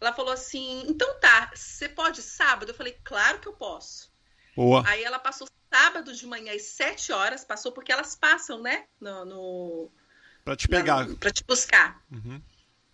Ela 0.00 0.12
falou 0.14 0.32
assim: 0.32 0.84
então 0.88 1.20
tá, 1.20 1.50
você 1.54 1.88
pode 1.88 2.22
sábado? 2.22 2.70
Eu 2.70 2.74
falei: 2.74 2.96
claro 3.04 3.38
que 3.38 3.46
eu 3.46 3.52
posso. 3.52 4.10
Boa. 4.56 4.82
Aí 4.86 5.04
ela 5.04 5.18
passou 5.18 5.46
sábado 5.72 6.14
de 6.14 6.26
manhã 6.26 6.54
às 6.54 6.62
7 6.62 7.12
horas, 7.12 7.44
passou 7.44 7.72
porque 7.72 7.92
elas 7.92 8.14
passam, 8.14 8.60
né? 8.60 8.84
No. 9.00 9.24
no 9.24 9.90
pra 10.44 10.56
te 10.56 10.68
pegar. 10.68 11.06
Na, 11.06 11.16
pra 11.16 11.30
te 11.30 11.44
buscar. 11.44 12.02
Uhum. 12.10 12.42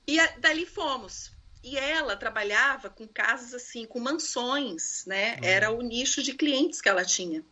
E 0.06 0.20
a, 0.20 0.26
dali 0.38 0.66
fomos. 0.66 1.32
E 1.64 1.76
ela 1.76 2.16
trabalhava 2.16 2.88
com 2.90 3.08
casas 3.08 3.52
assim, 3.52 3.86
com 3.86 3.98
mansões, 3.98 5.04
né? 5.06 5.36
Uhum. 5.36 5.44
Era 5.44 5.70
o 5.70 5.82
nicho 5.82 6.22
de 6.22 6.34
clientes 6.34 6.80
que 6.80 6.88
ela 6.88 7.04
tinha. 7.04 7.42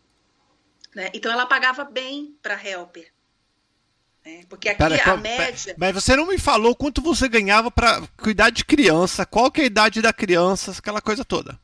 Né? 0.95 1.11
Então 1.13 1.33
ela 1.33 1.47
pagava 1.47 1.85
bem 1.85 2.37
para 2.41 2.63
helper. 2.63 3.13
Né? 4.25 4.45
Porque 4.49 4.69
aqui 4.69 4.79
pera, 4.79 5.13
a 5.13 5.17
média. 5.17 5.75
Mas 5.77 5.93
você 5.95 6.15
não 6.15 6.27
me 6.27 6.39
falou 6.39 6.77
quanto 6.77 7.03
você 7.03 7.29
ganhava 7.29 7.71
para 7.71 8.07
cuidar 8.17 8.51
de 8.51 8.65
criança, 8.65 9.27
qual 9.27 9.51
que 9.51 9.61
é 9.61 9.65
a 9.65 9.67
idade 9.67 10.01
da 10.01 10.13
criança, 10.13 10.71
aquela 10.71 11.01
coisa 11.01 11.25
toda. 11.25 11.59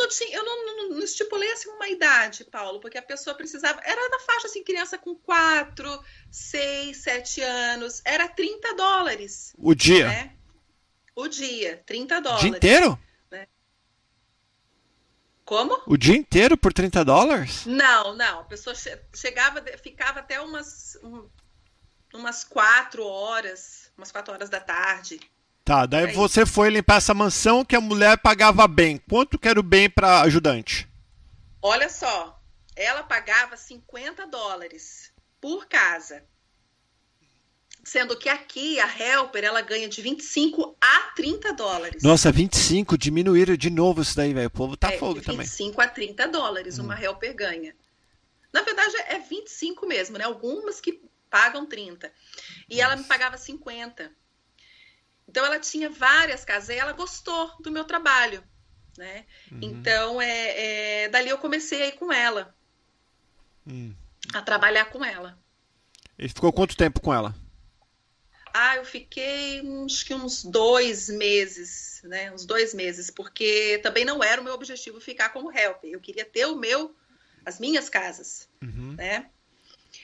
Não 0.00 0.28
eu 0.32 0.44
não, 0.44 0.66
não, 0.66 0.88
não, 0.90 0.98
estipulei 1.00 1.52
assim 1.52 1.68
uma 1.68 1.88
idade, 1.88 2.44
Paulo, 2.44 2.80
porque 2.80 2.96
a 2.96 3.02
pessoa 3.02 3.36
precisava. 3.36 3.80
Era 3.84 4.08
na 4.08 4.18
faixa 4.20 4.46
assim, 4.46 4.64
criança 4.64 4.96
com 4.96 5.14
4, 5.14 6.04
6, 6.30 6.96
7 6.96 7.42
anos. 7.42 8.00
Era 8.04 8.28
30 8.28 8.74
dólares. 8.74 9.54
O 9.58 9.74
dia? 9.74 10.08
Né? 10.08 10.36
O 11.14 11.28
dia, 11.28 11.82
30 11.84 12.20
dólares. 12.20 12.44
O 12.44 12.48
dia 12.48 12.56
inteiro? 12.56 12.98
Né? 13.30 13.46
Como? 15.44 15.82
O 15.86 15.96
dia 15.96 16.16
inteiro 16.16 16.56
por 16.56 16.72
30 16.72 17.04
dólares? 17.04 17.66
Não, 17.66 18.14
não. 18.14 18.40
A 18.40 18.44
pessoa 18.44 18.74
chegava, 19.14 19.62
ficava 19.82 20.20
até 20.20 20.40
umas, 20.40 20.98
umas 22.14 22.42
quatro 22.42 23.04
horas, 23.04 23.92
umas 23.98 24.10
quatro 24.10 24.32
horas 24.32 24.48
da 24.48 24.60
tarde. 24.60 25.20
Tá, 25.70 25.86
daí 25.86 26.06
Aí. 26.06 26.12
você 26.12 26.44
foi 26.44 26.68
limpar 26.68 26.96
essa 26.96 27.14
mansão 27.14 27.64
que 27.64 27.76
a 27.76 27.80
mulher 27.80 28.18
pagava 28.18 28.66
bem. 28.66 29.00
Quanto 29.08 29.38
que 29.38 29.46
era 29.46 29.60
o 29.60 29.62
bem 29.62 29.88
para 29.88 30.22
ajudante? 30.22 30.88
Olha 31.62 31.88
só, 31.88 32.42
ela 32.74 33.04
pagava 33.04 33.56
50 33.56 34.26
dólares 34.26 35.12
por 35.40 35.68
casa. 35.68 36.24
Sendo 37.84 38.18
que 38.18 38.28
aqui 38.28 38.80
a 38.80 38.88
Helper 38.98 39.44
ela 39.44 39.60
ganha 39.60 39.88
de 39.88 40.02
25 40.02 40.76
a 40.80 41.12
30 41.14 41.52
dólares. 41.52 42.02
Nossa, 42.02 42.32
25, 42.32 42.98
diminuíram 42.98 43.56
de 43.56 43.70
novo 43.70 44.02
isso 44.02 44.16
daí, 44.16 44.34
velho. 44.34 44.48
O 44.48 44.50
povo 44.50 44.76
tá 44.76 44.92
é, 44.92 44.98
fogo 44.98 45.20
de 45.20 45.26
25 45.26 45.30
também. 45.30 45.46
25 45.46 45.80
a 45.80 45.86
30 45.86 46.26
dólares 46.26 46.80
hum. 46.80 46.82
uma 46.82 47.00
Helper 47.00 47.32
ganha. 47.32 47.76
Na 48.52 48.62
verdade 48.62 48.96
é 49.06 49.20
25 49.20 49.86
mesmo, 49.86 50.18
né? 50.18 50.24
Algumas 50.24 50.80
que 50.80 51.00
pagam 51.30 51.64
30. 51.64 52.12
E 52.68 52.74
Nossa. 52.74 52.82
ela 52.82 52.96
me 52.96 53.04
pagava 53.04 53.38
50. 53.38 54.18
Então 55.30 55.46
ela 55.46 55.60
tinha 55.60 55.88
várias 55.88 56.44
casas 56.44 56.70
e 56.70 56.74
ela 56.74 56.92
gostou 56.92 57.54
do 57.60 57.70
meu 57.70 57.84
trabalho, 57.84 58.42
né? 58.98 59.24
Uhum. 59.52 59.60
Então 59.62 60.20
é, 60.20 61.04
é, 61.04 61.08
dali 61.08 61.30
eu 61.30 61.38
comecei 61.38 61.82
aí 61.82 61.92
com 61.92 62.12
ela. 62.12 62.52
Hum. 63.64 63.94
A 64.34 64.42
trabalhar 64.42 64.86
com 64.86 65.04
ela. 65.04 65.38
E 66.18 66.28
ficou 66.28 66.52
quanto 66.52 66.76
tempo 66.76 67.00
com 67.00 67.14
ela? 67.14 67.32
Ah, 68.52 68.74
eu 68.74 68.84
fiquei 68.84 69.62
uns 69.62 70.02
que 70.02 70.12
uns 70.12 70.42
dois 70.42 71.08
meses, 71.08 72.00
né? 72.02 72.32
Uns 72.32 72.44
dois 72.44 72.74
meses, 72.74 73.08
porque 73.08 73.78
também 73.84 74.04
não 74.04 74.24
era 74.24 74.40
o 74.40 74.44
meu 74.44 74.54
objetivo 74.54 75.00
ficar 75.00 75.28
como 75.28 75.56
helper. 75.56 75.92
Eu 75.92 76.00
queria 76.00 76.24
ter 76.24 76.46
o 76.46 76.56
meu, 76.56 76.92
as 77.46 77.60
minhas 77.60 77.88
casas, 77.88 78.48
uhum. 78.60 78.94
né? 78.94 79.30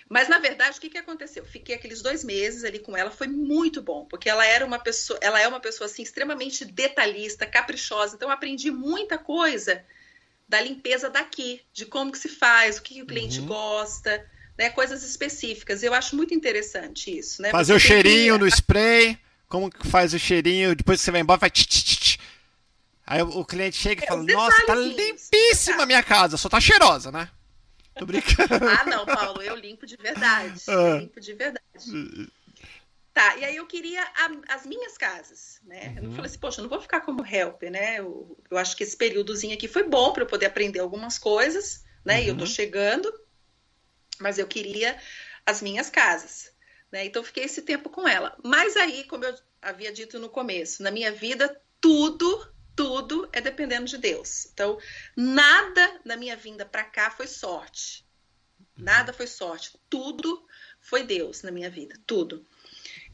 Mas 0.08 0.28
na 0.28 0.38
verdade, 0.38 0.78
o 0.78 0.80
que, 0.80 0.88
que 0.88 0.98
aconteceu? 0.98 1.44
Fiquei 1.44 1.74
aqueles 1.74 2.00
dois 2.00 2.22
meses 2.22 2.64
ali 2.64 2.78
com 2.78 2.96
ela, 2.96 3.10
foi 3.10 3.26
muito 3.26 3.82
bom, 3.82 4.04
porque 4.04 4.28
ela 4.28 4.46
era 4.46 4.64
uma 4.64 4.78
pessoa, 4.78 5.18
ela 5.20 5.40
é 5.40 5.48
uma 5.48 5.60
pessoa 5.60 5.86
assim 5.86 6.02
extremamente 6.02 6.64
detalhista, 6.64 7.44
caprichosa. 7.44 8.14
Então 8.14 8.30
aprendi 8.30 8.70
muita 8.70 9.18
coisa 9.18 9.84
da 10.48 10.60
limpeza 10.60 11.10
daqui, 11.10 11.60
de 11.72 11.84
como 11.86 12.12
que 12.12 12.18
se 12.18 12.28
faz, 12.28 12.78
o 12.78 12.82
que, 12.82 12.94
que 12.94 13.02
o 13.02 13.06
cliente 13.06 13.40
uhum. 13.40 13.46
gosta 13.46 14.24
né, 14.58 14.70
coisas 14.70 15.02
específicas. 15.02 15.82
Eu 15.82 15.94
acho 15.94 16.16
muito 16.16 16.34
interessante 16.34 17.16
isso. 17.16 17.42
Né? 17.42 17.50
Fazer 17.50 17.72
você 17.72 17.76
o 17.76 17.80
cheirinho 17.80 18.34
que... 18.34 18.40
no 18.40 18.46
spray, 18.48 19.18
como 19.48 19.70
que 19.70 19.86
faz 19.88 20.14
o 20.14 20.18
cheirinho, 20.18 20.74
depois 20.74 21.00
que 21.00 21.04
você 21.04 21.10
vai 21.10 21.20
embora, 21.20 21.38
vai. 21.38 21.50
Tch, 21.50 21.66
tch, 21.66 21.96
tch. 21.98 22.18
Aí 23.06 23.22
o 23.22 23.44
cliente 23.44 23.76
chega 23.76 24.02
e 24.02 24.04
é, 24.04 24.08
fala: 24.08 24.22
Nossa, 24.22 24.66
tá 24.66 24.74
limpíssima 24.74 25.84
a 25.84 25.86
minha 25.86 26.02
casa, 26.02 26.36
só 26.36 26.48
tá 26.48 26.60
cheirosa, 26.60 27.12
né? 27.12 27.28
Tô 27.98 28.06
brincando. 28.06 28.68
ah, 28.68 28.84
não, 28.84 29.06
Paulo, 29.06 29.42
eu 29.42 29.54
limpo 29.54 29.86
de 29.86 29.96
verdade. 29.96 30.62
Eu 30.68 30.98
limpo 30.98 31.20
de 31.20 31.32
verdade. 31.32 32.30
Tá, 33.12 33.36
e 33.38 33.44
aí 33.46 33.56
eu 33.56 33.66
queria 33.66 34.02
a, 34.02 34.54
as 34.54 34.66
minhas 34.66 34.98
casas, 34.98 35.58
né? 35.64 35.96
Uhum. 35.98 36.04
Eu 36.04 36.10
falei 36.10 36.26
assim, 36.26 36.38
poxa, 36.38 36.60
eu 36.60 36.64
não 36.64 36.68
vou 36.68 36.82
ficar 36.82 37.00
como 37.00 37.24
helper, 37.26 37.70
né? 37.70 37.98
Eu, 37.98 38.36
eu 38.50 38.58
acho 38.58 38.76
que 38.76 38.82
esse 38.82 38.94
períodozinho 38.94 39.54
aqui 39.54 39.66
foi 39.66 39.84
bom 39.84 40.12
para 40.12 40.22
eu 40.22 40.26
poder 40.26 40.46
aprender 40.46 40.80
algumas 40.80 41.18
coisas, 41.18 41.82
né? 42.04 42.18
Uhum. 42.18 42.24
E 42.24 42.28
eu 42.28 42.34
tô 42.36 42.44
uhum. 42.44 42.50
chegando 42.50 43.10
mas 44.18 44.38
eu 44.38 44.46
queria 44.46 44.98
as 45.44 45.62
minhas 45.62 45.90
casas. 45.90 46.52
Né? 46.90 47.04
Então, 47.04 47.22
fiquei 47.24 47.44
esse 47.44 47.62
tempo 47.62 47.90
com 47.90 48.06
ela. 48.06 48.36
Mas 48.44 48.76
aí, 48.76 49.04
como 49.04 49.24
eu 49.24 49.34
havia 49.60 49.92
dito 49.92 50.18
no 50.18 50.28
começo, 50.28 50.82
na 50.82 50.90
minha 50.90 51.12
vida, 51.12 51.60
tudo, 51.80 52.48
tudo 52.76 53.28
é 53.32 53.40
dependendo 53.40 53.86
de 53.86 53.96
Deus. 53.96 54.46
Então, 54.52 54.78
nada 55.16 56.00
na 56.04 56.16
minha 56.16 56.36
vinda 56.36 56.64
para 56.64 56.84
cá 56.84 57.10
foi 57.10 57.26
sorte. 57.26 58.06
Nada 58.76 59.12
foi 59.12 59.26
sorte. 59.26 59.72
Tudo 59.88 60.46
foi 60.80 61.02
Deus 61.02 61.42
na 61.42 61.50
minha 61.50 61.70
vida. 61.70 61.98
Tudo. 62.06 62.46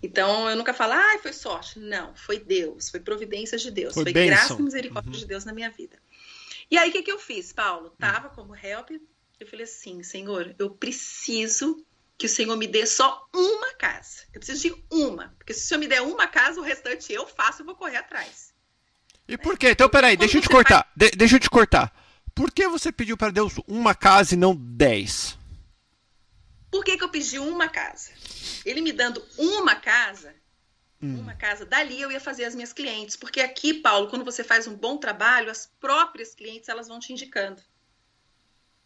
Então, 0.03 0.51
eu 0.51 0.57
nunca 0.57 0.75
falo, 0.75 0.95
ah, 0.95 1.19
foi 1.23 1.33
sorte. 1.33 1.79
Não, 1.79 2.15
foi 2.17 2.41
Deus, 2.41 2.91
foi 2.91 2.99
providência 2.99 3.57
de 3.57 3.71
Deus, 3.71 3.95
foi, 3.95 4.03
foi 4.03 4.13
graça 4.13 4.55
e 4.55 4.63
misericórdia 4.63 5.13
uhum. 5.13 5.19
de 5.19 5.27
Deus 5.27 5.45
na 5.45 5.53
minha 5.53 5.71
vida. 5.71 5.97
E 6.69 6.77
aí, 6.77 6.91
o 6.91 6.93
que, 6.93 7.03
que 7.03 7.13
eu 7.13 7.19
fiz, 7.19 7.53
Paulo? 7.53 7.91
Tava 7.91 8.31
como 8.31 8.57
help, 8.57 8.91
eu 9.39 9.47
falei 9.47 9.65
assim, 9.65 10.03
Senhor, 10.03 10.55
eu 10.59 10.71
preciso 10.71 11.87
que 12.19 12.27
o 12.27 12.29
Senhor 12.29 12.57
me 12.57 12.67
dê 12.67 12.85
só 12.87 13.29
uma 13.35 13.75
casa. 13.75 14.23
Eu 14.33 14.41
preciso 14.41 14.63
de 14.63 14.85
uma. 14.91 15.35
Porque 15.39 15.55
se 15.55 15.65
o 15.65 15.69
Senhor 15.69 15.81
me 15.81 15.89
der 15.89 16.03
uma 16.03 16.27
casa, 16.27 16.61
o 16.61 16.65
restante 16.65 17.13
eu 17.13 17.27
faço, 17.27 17.63
eu 17.63 17.67
vou 17.67 17.77
correr 17.77 17.97
atrás. 17.97 18.52
E 19.33 19.39
por 19.39 19.57
quê? 19.57 19.71
Então, 19.71 19.89
peraí, 19.89 20.15
deixa 20.15 20.37
eu 20.37 20.43
te 20.43 20.49
cortar. 20.49 20.91
De 20.95 21.11
deixa 21.13 21.37
eu 21.37 21.41
te 21.41 21.49
cortar. 21.49 21.91
Por 22.35 22.53
que 22.53 22.69
você 22.69 22.93
pediu 22.93 23.17
para 23.17 23.33
Deus 23.33 23.55
uma 23.67 23.95
casa 23.95 24.35
e 24.35 24.37
não 24.37 24.55
dez? 24.55 25.39
Por 26.71 26.85
que, 26.85 26.99
que 26.99 27.05
eu 27.05 27.09
pedi 27.09 27.39
uma 27.39 27.69
casa? 27.69 28.11
Ele 28.65 28.83
me 28.83 28.93
dando 28.93 29.25
uma 29.39 29.75
casa, 29.75 30.35
hum. 31.03 31.21
uma 31.21 31.35
casa, 31.35 31.65
dali 31.65 32.01
eu 32.01 32.11
ia 32.11 32.21
fazer 32.21 32.45
as 32.45 32.55
minhas 32.55 32.73
clientes. 32.73 33.17
Porque 33.17 33.41
aqui, 33.41 33.75
Paulo, 33.75 34.09
quando 34.09 34.25
você 34.25 34.45
faz 34.45 34.67
um 34.67 34.75
bom 34.75 34.99
trabalho, 34.99 35.51
as 35.51 35.67
próprias 35.81 36.35
clientes 36.35 36.69
elas 36.69 36.89
vão 36.89 36.99
te 36.99 37.13
indicando. 37.13 37.61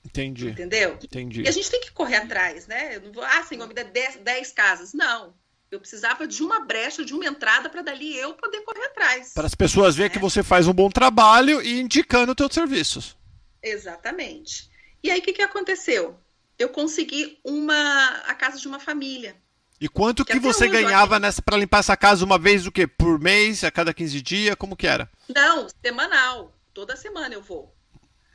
Entendi. 0.04 0.48
Entendeu? 0.48 0.98
Entendi. 1.02 1.42
E 1.42 1.48
a 1.48 1.52
gente 1.52 1.68
tem 1.68 1.80
que 1.80 1.90
correr 1.90 2.16
atrás, 2.16 2.68
né? 2.68 2.96
Eu 2.96 3.00
não 3.00 3.12
vou, 3.12 3.24
ah, 3.24 3.42
Senhor, 3.42 3.66
me 3.66 3.74
dá 3.74 3.82
10 3.82 4.52
casas. 4.52 4.92
Não. 4.92 5.34
Eu 5.70 5.80
precisava 5.80 6.26
de 6.26 6.42
uma 6.42 6.60
brecha, 6.60 7.04
de 7.04 7.12
uma 7.12 7.26
entrada 7.26 7.68
para 7.68 7.82
dali 7.82 8.16
eu 8.16 8.34
poder 8.34 8.60
correr 8.62 8.84
atrás. 8.86 9.32
Para 9.34 9.46
as 9.46 9.54
pessoas 9.54 9.96
verem 9.96 10.10
né? 10.10 10.14
que 10.14 10.20
você 10.20 10.42
faz 10.42 10.68
um 10.68 10.72
bom 10.72 10.88
trabalho 10.88 11.60
e 11.60 11.80
indicando 11.80 12.32
os 12.32 12.36
teus 12.36 12.54
serviços. 12.54 13.16
Exatamente. 13.62 14.70
E 15.02 15.10
aí 15.10 15.18
o 15.18 15.22
que, 15.22 15.32
que 15.32 15.42
aconteceu? 15.42 16.16
Eu 16.58 16.68
consegui 16.68 17.38
uma 17.44 18.08
a 18.26 18.34
casa 18.34 18.58
de 18.58 18.68
uma 18.68 18.78
família. 18.78 19.36
E 19.80 19.88
quanto 19.88 20.24
que, 20.24 20.32
que 20.32 20.38
você 20.38 20.68
ganhava 20.68 21.18
nessa 21.18 21.42
para 21.42 21.56
limpar 21.56 21.80
essa 21.80 21.96
casa 21.96 22.24
uma 22.24 22.38
vez 22.38 22.66
o 22.66 22.72
quê? 22.72 22.86
Por 22.86 23.20
mês, 23.20 23.62
a 23.62 23.70
cada 23.70 23.92
15 23.92 24.22
dias, 24.22 24.56
como 24.56 24.76
que 24.76 24.86
era? 24.86 25.10
Não, 25.28 25.66
semanal. 25.84 26.52
Toda 26.72 26.96
semana 26.96 27.34
eu 27.34 27.42
vou. 27.42 27.74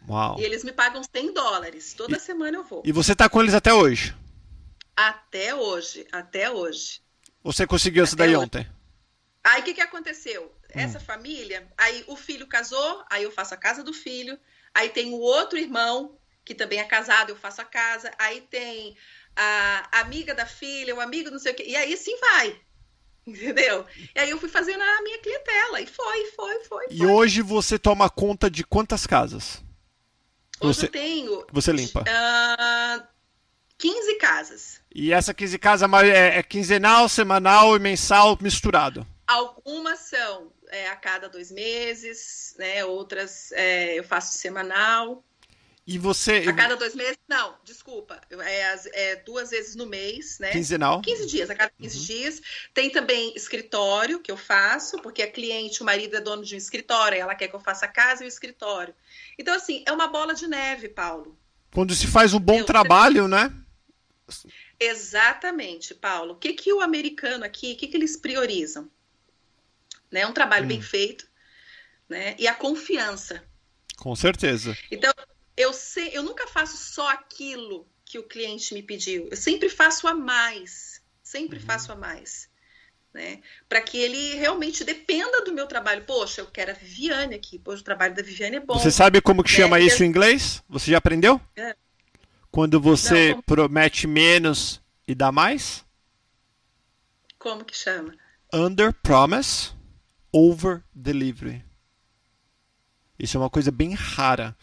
Uau. 0.07 0.39
E 0.39 0.43
eles 0.43 0.63
me 0.63 0.71
pagam 0.71 1.01
100 1.03 1.33
dólares. 1.33 1.93
Toda 1.93 2.17
e, 2.17 2.19
semana 2.19 2.57
eu 2.57 2.63
vou. 2.63 2.83
E 2.85 2.91
você 2.91 3.15
tá 3.15 3.27
com 3.27 3.41
eles 3.41 3.53
até 3.53 3.73
hoje? 3.73 4.15
Até 4.95 5.55
hoje, 5.55 6.05
até 6.11 6.51
hoje. 6.51 7.01
Você 7.43 7.65
conseguiu 7.65 8.03
isso 8.03 8.15
daí 8.15 8.35
ontem? 8.35 8.67
Aí 9.43 9.61
o 9.61 9.63
que, 9.63 9.73
que 9.73 9.81
aconteceu? 9.81 10.43
Hum. 10.43 10.79
Essa 10.79 10.99
família, 10.99 11.67
aí 11.77 12.03
o 12.07 12.15
filho 12.15 12.47
casou, 12.47 13.03
aí 13.09 13.23
eu 13.23 13.31
faço 13.31 13.53
a 13.53 13.57
casa 13.57 13.83
do 13.83 13.93
filho, 13.93 14.37
aí 14.73 14.89
tem 14.89 15.13
o 15.13 15.19
outro 15.19 15.57
irmão, 15.57 16.17
que 16.45 16.53
também 16.53 16.79
é 16.79 16.83
casado, 16.83 17.29
eu 17.29 17.35
faço 17.35 17.61
a 17.61 17.65
casa, 17.65 18.11
aí 18.17 18.41
tem 18.41 18.95
a 19.35 19.99
amiga 20.01 20.35
da 20.35 20.45
filha, 20.45 20.95
o 20.95 21.01
amigo 21.01 21.31
não 21.31 21.39
sei 21.39 21.53
o 21.53 21.55
quê, 21.55 21.63
e 21.65 21.75
aí 21.75 21.95
sim 21.97 22.17
vai. 22.19 22.59
Entendeu? 23.25 23.85
E 24.15 24.19
aí 24.19 24.29
eu 24.29 24.39
fui 24.39 24.49
fazendo 24.49 24.81
a 24.81 25.01
minha 25.01 25.19
clientela, 25.19 25.81
e 25.81 25.87
foi, 25.87 26.25
foi, 26.31 26.63
foi. 26.65 26.85
E 26.89 26.97
foi. 26.99 27.07
hoje 27.07 27.41
você 27.41 27.77
toma 27.77 28.09
conta 28.09 28.49
de 28.49 28.63
quantas 28.63 29.07
casas? 29.07 29.63
Hoje 30.59 30.79
você, 30.79 30.85
eu 30.85 30.91
tenho. 30.91 31.47
Você 31.51 31.71
limpa? 31.71 32.01
Uh, 32.01 33.07
15 33.81 34.15
casas. 34.15 34.79
E 34.93 35.11
essa 35.11 35.33
15 35.33 35.57
casas 35.57 35.89
é, 36.03 36.37
é 36.37 36.43
quinzenal, 36.43 37.09
semanal 37.09 37.75
e 37.75 37.79
mensal 37.79 38.37
misturado? 38.39 39.05
Algumas 39.25 40.01
são 40.01 40.51
é, 40.69 40.87
a 40.87 40.95
cada 40.95 41.27
dois 41.27 41.51
meses, 41.51 42.53
né? 42.59 42.85
Outras 42.85 43.51
é, 43.53 43.97
eu 43.97 44.03
faço 44.03 44.37
semanal. 44.37 45.23
E 45.87 45.97
você. 45.97 46.43
A 46.47 46.53
cada 46.53 46.75
dois 46.75 46.93
meses? 46.93 47.17
Não, 47.27 47.55
desculpa. 47.63 48.21
É, 48.29 48.75
é, 48.93 49.15
duas 49.15 49.49
vezes 49.49 49.75
no 49.75 49.87
mês, 49.87 50.37
né? 50.37 50.51
Quinzenal? 50.51 51.01
15 51.01 51.25
dias, 51.25 51.49
a 51.49 51.55
cada 51.55 51.71
15 51.81 51.97
uhum. 51.97 52.05
dias. 52.05 52.41
Tem 52.75 52.91
também 52.91 53.33
escritório 53.35 54.19
que 54.19 54.31
eu 54.31 54.37
faço, 54.37 55.01
porque 55.01 55.23
a 55.23 55.31
cliente, 55.31 55.81
o 55.81 55.85
marido 55.85 56.15
é 56.15 56.21
dono 56.21 56.45
de 56.45 56.53
um 56.53 56.57
escritório, 56.57 57.17
ela 57.17 57.33
quer 57.33 57.47
que 57.47 57.55
eu 57.55 57.59
faça 57.59 57.85
a 57.85 57.89
casa 57.89 58.23
e 58.23 58.27
o 58.27 58.29
escritório. 58.29 58.93
Então, 59.39 59.55
assim, 59.55 59.83
é 59.87 59.91
uma 59.91 60.07
bola 60.07 60.35
de 60.35 60.45
neve, 60.45 60.87
Paulo. 60.87 61.35
Quando 61.73 61.95
se 61.95 62.05
faz 62.05 62.33
um 62.33 62.39
bom 62.39 62.57
Meu, 62.57 62.65
trabalho, 62.65 63.27
né? 63.27 63.51
Exatamente, 64.79 65.93
Paulo. 65.93 66.33
O 66.33 66.35
que, 66.35 66.53
que 66.53 66.73
o 66.73 66.81
americano 66.81 67.43
aqui, 67.43 67.73
o 67.73 67.77
que, 67.77 67.87
que 67.87 67.97
eles 67.97 68.17
priorizam? 68.17 68.89
Né? 70.11 70.25
Um 70.25 70.33
trabalho 70.33 70.65
hum. 70.65 70.69
bem 70.69 70.81
feito, 70.81 71.27
né? 72.09 72.35
E 72.37 72.47
a 72.47 72.53
confiança. 72.53 73.43
Com 73.97 74.15
certeza. 74.15 74.77
Então, 74.89 75.13
eu, 75.55 75.73
sei, 75.73 76.09
eu 76.13 76.23
nunca 76.23 76.47
faço 76.47 76.77
só 76.77 77.09
aquilo 77.09 77.87
que 78.03 78.19
o 78.19 78.23
cliente 78.23 78.73
me 78.73 78.83
pediu. 78.83 79.27
Eu 79.29 79.37
sempre 79.37 79.69
faço 79.69 80.07
a 80.07 80.13
mais. 80.13 81.01
Sempre 81.23 81.59
uhum. 81.59 81.65
faço 81.65 81.91
a 81.91 81.95
mais 81.95 82.51
né? 83.13 83.39
Para 83.67 83.81
que 83.81 83.97
ele 83.97 84.35
realmente 84.35 84.83
dependa 84.83 85.43
do 85.43 85.53
meu 85.53 85.67
trabalho. 85.67 86.03
Poxa, 86.03 86.41
eu 86.41 86.47
quero 86.47 86.71
a 86.71 86.73
Viviane 86.73 87.35
aqui. 87.35 87.59
Poxa, 87.59 87.81
o 87.81 87.85
trabalho 87.85 88.15
da 88.15 88.21
Viviane 88.21 88.57
é 88.57 88.59
bom. 88.59 88.77
Você 88.77 88.91
sabe 88.91 89.21
como 89.21 89.43
que 89.43 89.49
chama 89.49 89.77
é, 89.77 89.83
isso 89.83 90.03
em 90.03 90.07
inglês? 90.07 90.63
Você 90.69 90.91
já 90.91 90.97
aprendeu? 90.97 91.39
É. 91.55 91.75
Quando 92.51 92.81
você 92.81 93.33
Não, 93.33 93.41
promete 93.43 94.05
menos 94.07 94.81
e 95.07 95.15
dá 95.15 95.31
mais? 95.31 95.85
Como 97.39 97.63
que 97.63 97.75
chama? 97.75 98.13
Under 98.53 98.93
promise, 98.93 99.71
over 100.31 100.83
delivery. 100.93 101.63
Isso 103.17 103.37
é 103.37 103.39
uma 103.39 103.49
coisa 103.49 103.71
bem 103.71 103.93
rara 103.93 104.55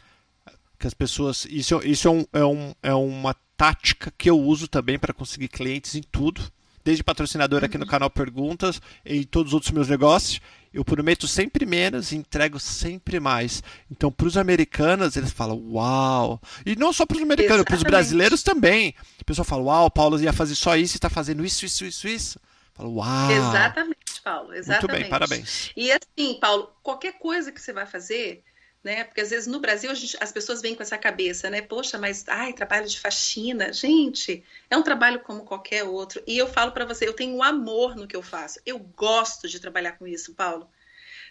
que 0.79 0.87
as 0.87 0.95
pessoas. 0.95 1.47
Isso, 1.49 1.81
isso 1.85 2.09
é, 2.09 2.11
um, 2.11 2.27
é, 2.33 2.45
um, 2.45 2.75
é 2.83 2.95
uma 2.95 3.35
tática 3.57 4.13
que 4.17 4.29
eu 4.29 4.39
uso 4.39 4.69
também 4.69 4.99
para 4.99 5.15
conseguir 5.15 5.49
clientes 5.49 5.95
em 5.95 6.03
tudo 6.03 6.53
desde 6.89 7.05
patrocinador 7.05 7.63
aqui 7.63 7.77
no 7.77 7.85
uhum. 7.85 7.91
canal 7.91 8.09
Perguntas 8.09 8.81
e 9.05 9.27
todos 9.27 9.51
os 9.51 9.55
outros 9.55 9.73
meus 9.73 9.89
negócios. 9.89 10.41
Eu 10.73 10.85
prometo 10.85 11.27
sempre 11.27 11.65
menos 11.65 12.13
e 12.13 12.17
entrego 12.17 12.61
sempre 12.61 13.19
mais. 13.19 13.63
Então, 13.91 14.13
para 14.13 14.27
os 14.27 14.37
americanos, 14.37 15.17
eles 15.17 15.31
falam, 15.31 15.59
uau! 15.73 16.41
E 16.65 16.77
não 16.77 16.93
só 16.93 17.07
para 17.07 17.17
os 17.17 17.23
americanos, 17.23 17.65
para 17.65 17.77
os 17.77 17.83
brasileiros 17.83 18.43
também. 18.43 18.95
O 19.21 19.25
pessoal 19.25 19.45
fala, 19.45 19.63
uau, 19.63 19.91
Paulo 19.91 20.21
ia 20.21 20.33
fazer 20.33 20.55
só 20.55 20.77
isso 20.77 20.95
e 20.95 20.99
está 20.99 21.09
fazendo 21.09 21.45
isso, 21.45 21.65
isso, 21.65 21.85
isso, 21.85 22.07
isso. 22.07 22.41
Falo, 22.75 22.97
uau! 22.97 23.31
Exatamente, 23.31 24.21
Paulo. 24.23 24.55
Exatamente. 24.55 24.91
Muito 24.91 25.01
bem, 25.03 25.11
parabéns. 25.11 25.73
E 25.77 25.91
assim, 25.91 26.39
Paulo, 26.41 26.71
qualquer 26.83 27.19
coisa 27.19 27.51
que 27.51 27.61
você 27.61 27.73
vai 27.73 27.87
fazer, 27.87 28.45
né? 28.83 29.05
Porque 29.05 29.21
às 29.21 29.31
vezes 29.31 29.47
no 29.47 29.61
Brasil 29.61 29.95
gente, 29.95 30.17
as 30.21 30.33
pessoas 30.33 30.63
vêm 30.63 30.75
com 30.75 30.83
essa 30.83 30.97
cabeça, 30.97 31.51
né? 31.51 31.61
Poxa, 31.61 31.99
mas 31.99 32.25
ai, 32.29 32.53
trabalho 32.53 32.87
de 32.87 32.99
faxina, 32.99 33.73
gente, 33.73 34.45
é 34.71 34.77
um 34.77 34.83
trabalho 34.83 35.21
como 35.21 35.45
qualquer 35.45 35.85
outro. 35.85 36.23
E 36.27 36.39
eu 36.39 36.47
falo 36.47 36.73
para 36.73 36.85
você, 36.85 37.07
eu 37.07 37.13
tenho 37.13 37.37
um 37.37 37.43
amor 37.43 37.97
no 37.97 38.07
que 38.07 38.17
eu 38.17 38.23
faço. 38.23 38.61
Eu 38.65 38.79
gosto 38.79 39.49
de 39.49 39.61
trabalhar 39.61 39.93
com 39.93 40.07
isso, 40.07 40.35
Paulo. 40.35 40.71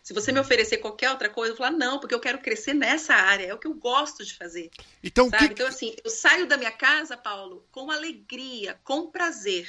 Se 0.04 0.14
você 0.14 0.32
me 0.32 0.40
oferecer 0.40 0.78
qualquer 0.78 1.10
outra 1.10 1.30
coisa, 1.30 1.52
eu 1.52 1.58
vou 1.58 1.66
falar, 1.66 1.78
não, 1.78 2.00
porque 2.00 2.16
eu 2.16 2.20
quero 2.20 2.38
crescer 2.38 2.74
nessa 2.74 3.14
área, 3.14 3.48
é 3.48 3.54
o 3.54 3.58
que 3.58 3.68
eu 3.68 3.74
gosto 3.74 4.24
de 4.24 4.34
fazer. 4.34 4.70
Então, 5.04 5.30
sabe? 5.30 5.48
que... 5.48 5.54
então 5.54 5.68
assim, 5.68 5.96
eu 6.02 6.10
saio 6.10 6.48
da 6.48 6.56
minha 6.56 6.72
casa, 6.72 7.18
Paulo, 7.18 7.68
com 7.72 7.92
alegria, 7.92 8.80
com 8.84 9.12
prazer. 9.12 9.68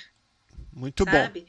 Muito 0.73 1.03
sabe? 1.05 1.41
bom. 1.41 1.47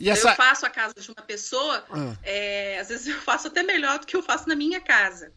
Essa... 0.00 0.30
Eu 0.30 0.36
faço 0.36 0.66
a 0.66 0.70
casa 0.70 0.94
de 0.98 1.08
uma 1.10 1.22
pessoa, 1.22 1.84
ah. 1.90 2.16
é, 2.22 2.78
às 2.78 2.88
vezes 2.88 3.06
eu 3.06 3.20
faço 3.20 3.48
até 3.48 3.62
melhor 3.62 3.98
do 3.98 4.06
que 4.06 4.16
eu 4.16 4.22
faço 4.22 4.48
na 4.48 4.56
minha 4.56 4.80
casa. 4.80 5.32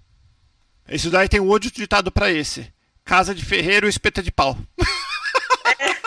Isso 0.89 1.09
daí 1.09 1.27
tem 1.27 1.39
um 1.39 1.47
outro 1.47 1.69
ditado 1.69 2.11
para 2.11 2.31
esse. 2.31 2.71
Casa 3.03 3.35
de 3.35 3.43
ferreiro, 3.43 3.87
espeta 3.87 4.21
de 4.23 4.31
pau. 4.31 4.57
É. 5.79 5.97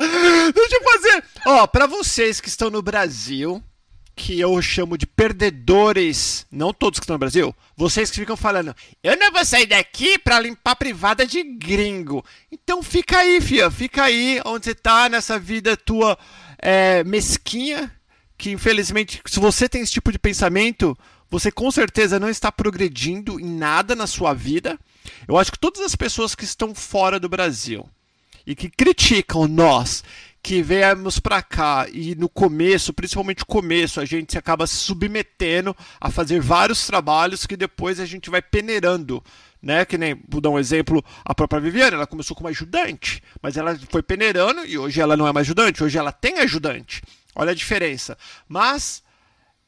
Deixa 0.52 0.76
eu 0.76 0.82
fazer. 0.82 1.24
Ó, 1.46 1.66
para 1.66 1.86
vocês 1.86 2.40
que 2.40 2.48
estão 2.48 2.70
no 2.70 2.80
Brasil, 2.80 3.62
que 4.20 4.38
eu 4.38 4.60
chamo 4.60 4.98
de 4.98 5.06
perdedores, 5.06 6.46
não 6.50 6.72
todos 6.72 7.00
que 7.00 7.04
estão 7.04 7.14
no 7.14 7.20
Brasil, 7.20 7.54
vocês 7.76 8.10
que 8.10 8.20
ficam 8.20 8.36
falando, 8.36 8.74
eu 9.02 9.16
não 9.16 9.32
vou 9.32 9.44
sair 9.44 9.66
daqui 9.66 10.18
para 10.18 10.40
limpar 10.40 10.76
privada 10.76 11.26
de 11.26 11.42
gringo. 11.42 12.24
Então 12.52 12.82
fica 12.82 13.18
aí, 13.18 13.40
fia, 13.40 13.70
fica 13.70 14.04
aí 14.04 14.40
onde 14.44 14.66
você 14.66 14.74
tá 14.74 15.08
nessa 15.08 15.38
vida 15.38 15.76
tua 15.76 16.18
é, 16.62 17.02
mesquinha, 17.04 17.90
que 18.36 18.50
infelizmente, 18.50 19.20
se 19.26 19.40
você 19.40 19.68
tem 19.68 19.82
esse 19.82 19.92
tipo 19.92 20.10
de 20.12 20.18
pensamento, 20.18 20.96
você 21.30 21.50
com 21.50 21.70
certeza 21.70 22.18
não 22.18 22.28
está 22.28 22.50
progredindo 22.50 23.38
em 23.38 23.56
nada 23.56 23.94
na 23.94 24.06
sua 24.06 24.34
vida. 24.34 24.78
Eu 25.28 25.38
acho 25.38 25.52
que 25.52 25.58
todas 25.58 25.80
as 25.80 25.94
pessoas 25.94 26.34
que 26.34 26.44
estão 26.44 26.74
fora 26.74 27.20
do 27.20 27.28
Brasil 27.28 27.88
e 28.46 28.54
que 28.54 28.68
criticam 28.68 29.46
nós 29.46 30.02
que 30.42 30.62
viemos 30.62 31.20
para 31.20 31.42
cá 31.42 31.86
e 31.92 32.14
no 32.14 32.28
começo, 32.28 32.94
principalmente 32.94 33.44
começo, 33.44 34.00
a 34.00 34.04
gente 34.04 34.38
acaba 34.38 34.66
se 34.66 34.76
submetendo 34.76 35.76
a 36.00 36.10
fazer 36.10 36.40
vários 36.40 36.86
trabalhos 36.86 37.46
que 37.46 37.56
depois 37.56 38.00
a 38.00 38.06
gente 38.06 38.30
vai 38.30 38.40
peneirando. 38.40 39.22
Né? 39.62 39.84
Que 39.84 39.98
nem, 39.98 40.20
vou 40.28 40.40
dar 40.40 40.50
um 40.50 40.58
exemplo, 40.58 41.04
a 41.24 41.34
própria 41.34 41.60
Viviane, 41.60 41.94
ela 41.94 42.06
começou 42.06 42.34
como 42.36 42.48
ajudante, 42.48 43.22
mas 43.42 43.56
ela 43.56 43.78
foi 43.90 44.02
peneirando 44.02 44.64
e 44.64 44.78
hoje 44.78 45.00
ela 45.00 45.16
não 45.16 45.26
é 45.26 45.32
mais 45.32 45.46
ajudante, 45.46 45.84
hoje 45.84 45.98
ela 45.98 46.12
tem 46.12 46.38
ajudante. 46.38 47.02
Olha 47.34 47.52
a 47.52 47.54
diferença. 47.54 48.16
Mas 48.48 49.02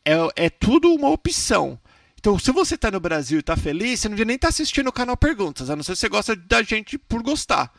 é, 0.05 0.47
é 0.47 0.51
tudo 0.51 0.93
uma 0.95 1.11
opção. 1.11 1.78
Então, 2.18 2.38
se 2.38 2.53
você 2.53 2.76
está 2.76 2.90
no 2.90 3.01
Brasil 3.01 3.38
e 3.38 3.40
está 3.40 3.57
feliz, 3.57 4.01
você 4.01 4.09
não 4.09 4.14
devia 4.14 4.26
nem 4.26 4.36
estar 4.36 4.47
tá 4.47 4.51
assistindo 4.51 4.86
o 4.86 4.93
canal 4.93 5.16
Perguntas, 5.16 5.68
a 5.68 5.76
não 5.76 5.82
ser 5.82 5.93
que 5.93 5.99
você 5.99 6.09
gosta 6.09 6.36
da 6.36 6.62
gente 6.62 6.97
por 6.97 7.22
gostar. 7.22 7.72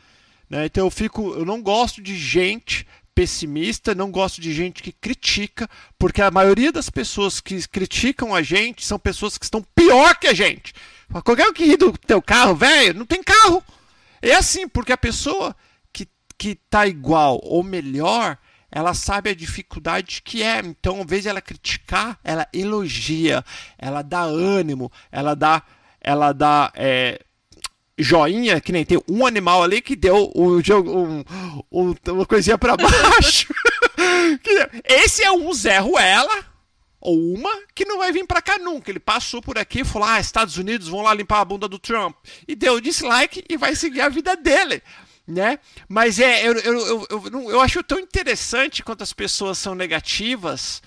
Né? 0.49 0.65
Então 0.65 0.85
eu 0.85 0.91
fico, 0.91 1.33
eu 1.33 1.45
não 1.45 1.61
gosto 1.61 2.01
de 2.01 2.17
gente 2.17 2.85
pessimista, 3.15 3.95
não 3.95 4.11
gosto 4.11 4.41
de 4.41 4.53
gente 4.53 4.81
que 4.81 4.91
critica, 4.91 5.69
porque 5.97 6.21
a 6.21 6.31
maioria 6.31 6.71
das 6.71 6.89
pessoas 6.89 7.39
que 7.39 7.67
criticam 7.67 8.33
a 8.33 8.41
gente 8.41 8.85
são 8.85 8.99
pessoas 8.99 9.37
que 9.37 9.45
estão 9.45 9.63
pior 9.75 10.17
que 10.17 10.27
a 10.27 10.33
gente. 10.33 10.73
Qualquer 11.21 11.47
um 11.47 11.53
que 11.53 11.65
ri 11.65 11.77
do 11.77 11.91
teu 11.97 12.21
carro, 12.21 12.55
velho, 12.55 12.99
não 12.99 13.05
tem 13.05 13.21
carro. 13.21 13.63
É 14.21 14.33
assim, 14.33 14.67
porque 14.67 14.91
a 14.91 14.97
pessoa 14.97 15.55
que, 15.91 16.07
que 16.37 16.55
tá 16.69 16.87
igual 16.87 17.39
ou 17.43 17.61
melhor, 17.61 18.37
ela 18.71 18.93
sabe 18.93 19.29
a 19.29 19.35
dificuldade 19.35 20.21
que 20.23 20.41
é. 20.41 20.59
Então, 20.59 20.95
ao 20.95 21.03
invés 21.03 21.23
de 21.23 21.29
ela 21.29 21.41
criticar, 21.41 22.17
ela 22.23 22.47
elogia, 22.53 23.43
ela 23.77 24.01
dá 24.01 24.21
ânimo, 24.21 24.91
ela 25.11 25.35
dá, 25.35 25.61
ela 26.01 26.31
dá 26.31 26.71
é, 26.73 27.19
joinha, 27.97 28.59
que 28.59 28.71
nem 28.71 28.83
tem 28.83 28.99
um 29.07 29.25
animal 29.25 29.61
ali 29.61 29.81
que 29.81 29.95
deu 29.95 30.31
jogo, 30.63 30.97
um, 30.97 31.23
um, 31.71 31.95
uma 32.07 32.25
coisinha 32.25 32.57
para 32.57 32.75
baixo. 32.77 33.53
Esse 34.83 35.23
é 35.23 35.31
um 35.31 35.53
Zé 35.53 35.79
Ruela, 35.79 36.52
ou 37.03 37.21
uma, 37.33 37.51
que 37.75 37.83
não 37.83 37.97
vai 37.97 38.13
vir 38.13 38.25
para 38.25 38.41
cá 38.41 38.57
nunca. 38.57 38.89
Ele 38.89 38.99
passou 38.99 39.41
por 39.41 39.57
aqui 39.57 39.81
e 39.81 39.85
falou: 39.85 40.07
Ah, 40.07 40.21
Estados 40.21 40.57
Unidos 40.57 40.87
vão 40.87 41.01
lá 41.01 41.13
limpar 41.13 41.41
a 41.41 41.45
bunda 41.45 41.67
do 41.67 41.77
Trump. 41.77 42.15
E 42.47 42.55
deu 42.55 42.79
dislike 42.79 43.43
e 43.49 43.57
vai 43.57 43.75
seguir 43.75 43.99
a 43.99 44.09
vida 44.09 44.37
dele. 44.37 44.81
Né? 45.27 45.59
Mas 45.87 46.19
é, 46.19 46.47
eu, 46.47 46.53
eu, 46.53 47.07
eu, 47.09 47.49
eu, 47.49 47.61
acho 47.61 47.83
tão 47.83 47.99
interessante 47.99 48.83
quanto 48.83 49.03
as 49.03 49.11
pessoas 49.11 49.57
são 49.57 49.75
negativas. 49.75 50.81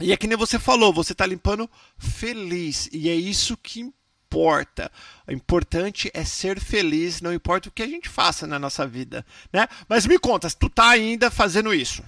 E 0.00 0.12
é 0.12 0.16
que 0.16 0.26
nem 0.26 0.36
você 0.36 0.58
falou, 0.58 0.92
você 0.92 1.12
está 1.12 1.26
limpando 1.26 1.68
feliz. 1.98 2.88
E 2.92 3.08
é 3.08 3.14
isso 3.14 3.56
que 3.56 3.80
importa. 3.80 4.90
O 5.26 5.32
importante 5.32 6.10
é 6.14 6.24
ser 6.24 6.60
feliz, 6.60 7.20
não 7.20 7.32
importa 7.32 7.68
o 7.68 7.72
que 7.72 7.82
a 7.82 7.88
gente 7.88 8.08
faça 8.08 8.46
na 8.46 8.58
nossa 8.58 8.86
vida, 8.86 9.24
né? 9.52 9.68
Mas 9.88 10.06
me 10.06 10.18
conta, 10.18 10.48
tu 10.50 10.68
tá 10.68 10.90
ainda 10.90 11.30
fazendo 11.30 11.72
isso? 11.72 12.02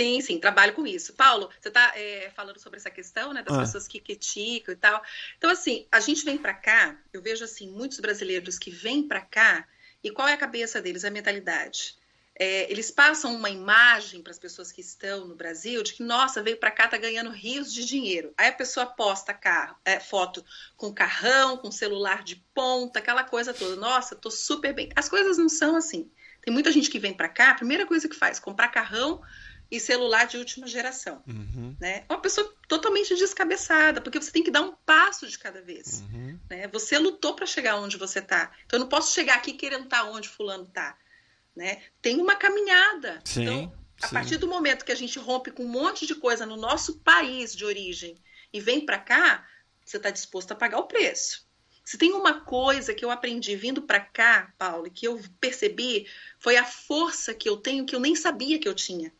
Sim, 0.00 0.20
sim, 0.20 0.38
trabalho 0.38 0.72
com 0.72 0.86
isso. 0.86 1.12
Paulo, 1.12 1.50
você 1.60 1.68
está 1.68 1.92
é, 1.94 2.30
falando 2.34 2.58
sobre 2.58 2.78
essa 2.78 2.90
questão, 2.90 3.34
né, 3.34 3.42
das 3.42 3.54
ah. 3.56 3.60
pessoas 3.60 3.86
que 3.86 4.00
criticam 4.00 4.72
e 4.72 4.76
tal. 4.76 5.02
Então, 5.36 5.50
assim, 5.50 5.86
a 5.92 6.00
gente 6.00 6.24
vem 6.24 6.38
para 6.38 6.54
cá, 6.54 6.98
eu 7.12 7.20
vejo 7.20 7.44
assim 7.44 7.70
muitos 7.70 8.00
brasileiros 8.00 8.58
que 8.58 8.70
vêm 8.70 9.06
para 9.06 9.20
cá 9.20 9.66
e 10.02 10.10
qual 10.10 10.26
é 10.26 10.32
a 10.32 10.38
cabeça 10.38 10.80
deles, 10.80 11.04
a 11.04 11.10
mentalidade? 11.10 12.00
é, 12.40 12.72
eles 12.72 12.90
passam 12.90 13.34
uma 13.36 13.50
imagem 13.50 14.22
para 14.22 14.30
as 14.30 14.38
pessoas 14.38 14.72
que 14.72 14.80
estão 14.80 15.26
no 15.26 15.34
Brasil 15.34 15.82
de 15.82 15.92
que, 15.92 16.02
nossa, 16.02 16.42
veio 16.42 16.56
para 16.56 16.70
cá, 16.70 16.88
tá 16.88 16.96
ganhando 16.96 17.28
rios 17.28 17.70
de 17.70 17.84
dinheiro. 17.84 18.32
Aí 18.34 18.48
a 18.48 18.52
pessoa 18.52 18.86
posta 18.86 19.34
carro, 19.34 19.76
é, 19.84 20.00
foto 20.00 20.42
com 20.74 20.90
carrão, 20.90 21.58
com 21.58 21.70
celular 21.70 22.24
de 22.24 22.36
ponta, 22.54 22.98
aquela 22.98 23.24
coisa 23.24 23.52
toda. 23.52 23.76
Nossa, 23.76 24.16
tô 24.16 24.30
super 24.30 24.72
bem. 24.72 24.88
As 24.96 25.06
coisas 25.06 25.36
não 25.36 25.50
são 25.50 25.76
assim. 25.76 26.10
Tem 26.40 26.50
muita 26.50 26.72
gente 26.72 26.88
que 26.88 26.98
vem 26.98 27.12
para 27.12 27.28
cá, 27.28 27.50
a 27.50 27.56
primeira 27.56 27.84
coisa 27.84 28.08
que 28.08 28.16
faz, 28.16 28.38
comprar 28.38 28.68
carrão 28.68 29.20
e 29.70 29.78
celular 29.78 30.26
de 30.26 30.36
última 30.36 30.66
geração. 30.66 31.22
Uhum. 31.26 31.76
Né? 31.80 32.04
Uma 32.08 32.20
pessoa 32.20 32.52
totalmente 32.66 33.14
descabeçada, 33.14 34.00
porque 34.00 34.20
você 34.20 34.32
tem 34.32 34.42
que 34.42 34.50
dar 34.50 34.62
um 34.62 34.74
passo 34.84 35.28
de 35.28 35.38
cada 35.38 35.62
vez. 35.62 36.00
Uhum. 36.00 36.38
Né? 36.50 36.66
Você 36.68 36.98
lutou 36.98 37.34
para 37.34 37.46
chegar 37.46 37.76
onde 37.76 37.96
você 37.96 38.18
está. 38.18 38.50
Então 38.66 38.78
eu 38.78 38.80
não 38.80 38.88
posso 38.88 39.14
chegar 39.14 39.36
aqui 39.36 39.52
querendo 39.52 39.84
estar 39.84 40.02
tá 40.02 40.10
onde 40.10 40.28
fulano 40.28 40.64
está 40.64 40.96
né? 41.54 41.82
Tem 42.00 42.20
uma 42.20 42.36
caminhada. 42.36 43.20
Sim, 43.24 43.42
então, 43.42 43.72
a 44.02 44.08
sim. 44.08 44.14
partir 44.14 44.36
do 44.38 44.48
momento 44.48 44.84
que 44.84 44.92
a 44.92 44.96
gente 44.96 45.18
rompe 45.18 45.50
com 45.50 45.64
um 45.64 45.68
monte 45.68 46.06
de 46.06 46.14
coisa 46.14 46.46
no 46.46 46.56
nosso 46.56 46.98
país 47.00 47.54
de 47.54 47.64
origem 47.64 48.16
e 48.52 48.60
vem 48.60 48.84
para 48.84 48.98
cá, 48.98 49.46
você 49.84 49.96
está 49.96 50.10
disposto 50.10 50.52
a 50.52 50.56
pagar 50.56 50.78
o 50.78 50.86
preço. 50.86 51.48
Se 51.84 51.98
tem 51.98 52.12
uma 52.12 52.40
coisa 52.40 52.94
que 52.94 53.04
eu 53.04 53.10
aprendi 53.10 53.56
vindo 53.56 53.82
para 53.82 54.00
cá, 54.00 54.54
Paulo, 54.56 54.86
e 54.86 54.90
que 54.90 55.06
eu 55.06 55.20
percebi, 55.40 56.06
foi 56.38 56.56
a 56.56 56.64
força 56.64 57.34
que 57.34 57.48
eu 57.48 57.56
tenho 57.56 57.84
que 57.84 57.94
eu 57.94 58.00
nem 58.00 58.14
sabia 58.14 58.58
que 58.58 58.68
eu 58.68 58.74
tinha. 58.74 59.12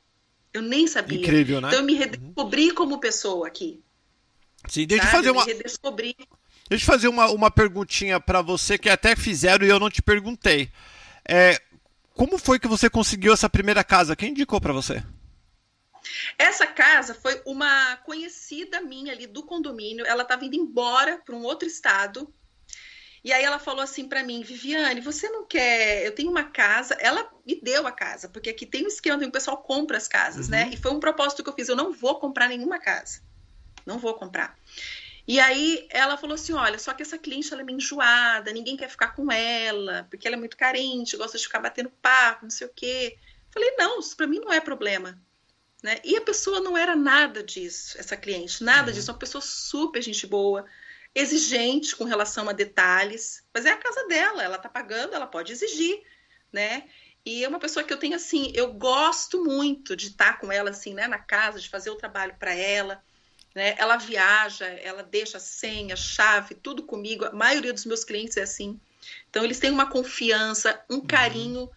Eu 0.53 0.63
nem 0.63 0.87
sabia. 0.87 1.19
Incrível, 1.19 1.61
né? 1.61 1.69
Então 1.69 1.81
eu 1.81 1.87
me 1.87 1.95
redescobri 1.95 2.69
uhum. 2.69 2.75
como 2.75 2.99
pessoa 2.99 3.47
aqui. 3.47 3.83
Sim, 4.69 4.87
deixa 4.87 5.07
eu 5.07 5.11
fazer 5.11 5.31
uma. 5.31 5.45
redescobri. 5.45 6.17
Deixa 6.69 6.85
eu 6.85 6.87
fazer 6.87 7.09
uma, 7.09 7.31
uma 7.31 7.51
perguntinha 7.51 8.21
para 8.21 8.43
você 8.43 8.79
que 8.79 8.89
até 8.89 9.17
fizeram 9.17 9.65
e 9.67 9.69
eu 9.69 9.81
não 9.81 9.91
te 9.91 10.03
perguntei. 10.03 10.71
É, 11.29 11.61
como 12.15 12.39
foi 12.39 12.59
que 12.59 12.69
você 12.69 12.91
conseguiu 12.91 13.33
essa 13.33 13.49
primeira 13.49 13.83
casa? 13.83 14.15
Quem 14.15 14.31
indicou 14.31 14.61
para 14.61 14.73
você? 14.73 15.03
Essa 16.39 16.67
casa 16.67 17.15
foi 17.15 17.41
uma 17.45 17.97
conhecida 17.99 18.81
minha 18.81 19.13
ali 19.13 19.27
do 19.27 19.43
condomínio. 19.43 20.07
Ela 20.07 20.23
estava 20.23 20.45
indo 20.45 20.57
embora 20.57 21.19
para 21.19 21.35
um 21.35 21.43
outro 21.43 21.67
estado. 21.67 22.33
E 23.23 23.33
aí 23.33 23.45
ela 23.45 23.59
falou 23.59 23.83
assim 23.83 24.09
para 24.09 24.25
mim, 24.25 24.43
Viviane, 24.43 25.01
você 25.01 25.29
não 25.29 25.45
quer? 25.45 26.07
Eu 26.07 26.15
tenho 26.15 26.31
uma 26.31 26.45
casa. 26.45 26.95
Ela 26.95 27.31
me 27.47 27.61
deu 27.61 27.87
a 27.87 27.93
casa, 27.93 28.29
porque 28.29 28.49
aqui 28.49 28.65
tem 28.65 28.85
um 28.85 28.89
esquema, 28.89 29.23
o 29.23 29.31
pessoal 29.31 29.59
compra 29.59 29.99
as 29.99 30.09
casas, 30.09 30.49
né? 30.49 30.65
uhum. 30.65 30.71
né? 30.71 30.75
E 30.75 30.81
foi 30.81 30.91
um 30.91 31.01
propósito 31.01 31.43
que 31.43 31.49
eu 31.49 31.55
fiz. 31.55 31.69
Eu 31.69 31.77
não 31.77 31.93
vou 31.93 32.19
comprar 32.19 32.49
nenhuma 32.49 32.79
casa. 32.79 33.21
Não 33.85 33.99
vou 33.99 34.15
comprar. 34.15 34.57
E 35.29 35.39
aí 35.39 35.87
ela 35.91 36.17
falou 36.17 36.35
assim: 36.35 36.55
olha, 36.55 36.79
só 36.79 36.95
que 36.95 37.03
essa 37.03 37.19
cliente 37.19 37.53
ela 37.53 37.63
é 37.63 37.65
meio 37.65 37.77
enjoada, 37.77 38.53
ninguém 38.53 38.77
quer 38.77 38.89
ficar 38.89 39.15
com 39.15 39.31
ela, 39.31 40.07
porque 40.11 40.27
ela 40.27 40.37
é 40.37 40.39
muito 40.39 40.57
carente, 40.57 41.17
gosta 41.17 41.39
de 41.39 41.45
ficar 41.45 41.61
batendo 41.61 41.91
papo, 42.03 42.45
não 42.45 42.51
sei 42.51 42.67
o 42.67 42.73
quê. 42.75 43.19
Falei, 43.51 43.75
não, 43.77 44.01
isso 44.01 44.17
para 44.17 44.27
mim 44.27 44.41
não 44.41 44.53
é 44.53 44.61
problema. 44.61 45.21
Né? 45.83 45.99
E 46.05 46.17
a 46.17 46.21
pessoa 46.21 46.61
não 46.61 46.77
era 46.77 46.95
nada 46.95 47.43
disso, 47.43 47.97
essa 47.99 48.17
cliente, 48.17 48.63
nada 48.63 48.89
uhum. 48.89 48.95
disso, 48.95 49.11
uma 49.11 49.19
pessoa 49.19 49.41
super 49.41 50.03
gente 50.03 50.27
boa, 50.27 50.67
exigente 51.15 51.97
com 51.97 52.05
relação 52.05 52.49
a 52.49 52.53
detalhes, 52.53 53.43
mas 53.53 53.67
é 53.67 53.71
a 53.71 53.77
casa 53.77 54.07
dela, 54.07 54.43
ela 54.43 54.59
tá 54.59 54.69
pagando, 54.69 55.15
ela 55.15 55.27
pode 55.27 55.53
exigir, 55.53 56.03
né? 56.53 56.85
E 57.25 57.45
é 57.45 57.49
uma 57.49 57.59
pessoa 57.59 57.85
que 57.85 57.93
eu 57.93 57.99
tenho 57.99 58.17
assim, 58.17 58.51
eu 58.55 58.73
gosto 58.73 59.45
muito 59.45 59.95
de 59.95 60.09
estar 60.09 60.39
com 60.39 60.51
ela 60.51 60.71
assim, 60.71 60.95
né, 60.95 61.07
na 61.07 61.19
casa, 61.19 61.61
de 61.61 61.69
fazer 61.69 61.91
o 61.91 61.97
trabalho 61.97 62.35
para 62.39 62.55
ela. 62.55 63.03
Né? 63.55 63.75
Ela 63.77 63.97
viaja, 63.97 64.65
ela 64.67 65.03
deixa 65.03 65.37
a 65.37 65.41
senha, 65.41 65.97
chave, 65.97 66.55
tudo 66.55 66.85
comigo. 66.85 67.27
A 67.27 67.33
maioria 67.33 67.75
dos 67.75 67.85
meus 67.85 68.05
clientes 68.05 68.37
é 68.39 68.43
assim. 68.43 68.81
Então, 69.29 69.45
eles 69.45 69.59
têm 69.59 69.71
uma 69.71 69.91
confiança, 69.91 70.83
um 70.89 70.95
uhum. 70.95 71.07
carinho 71.07 71.71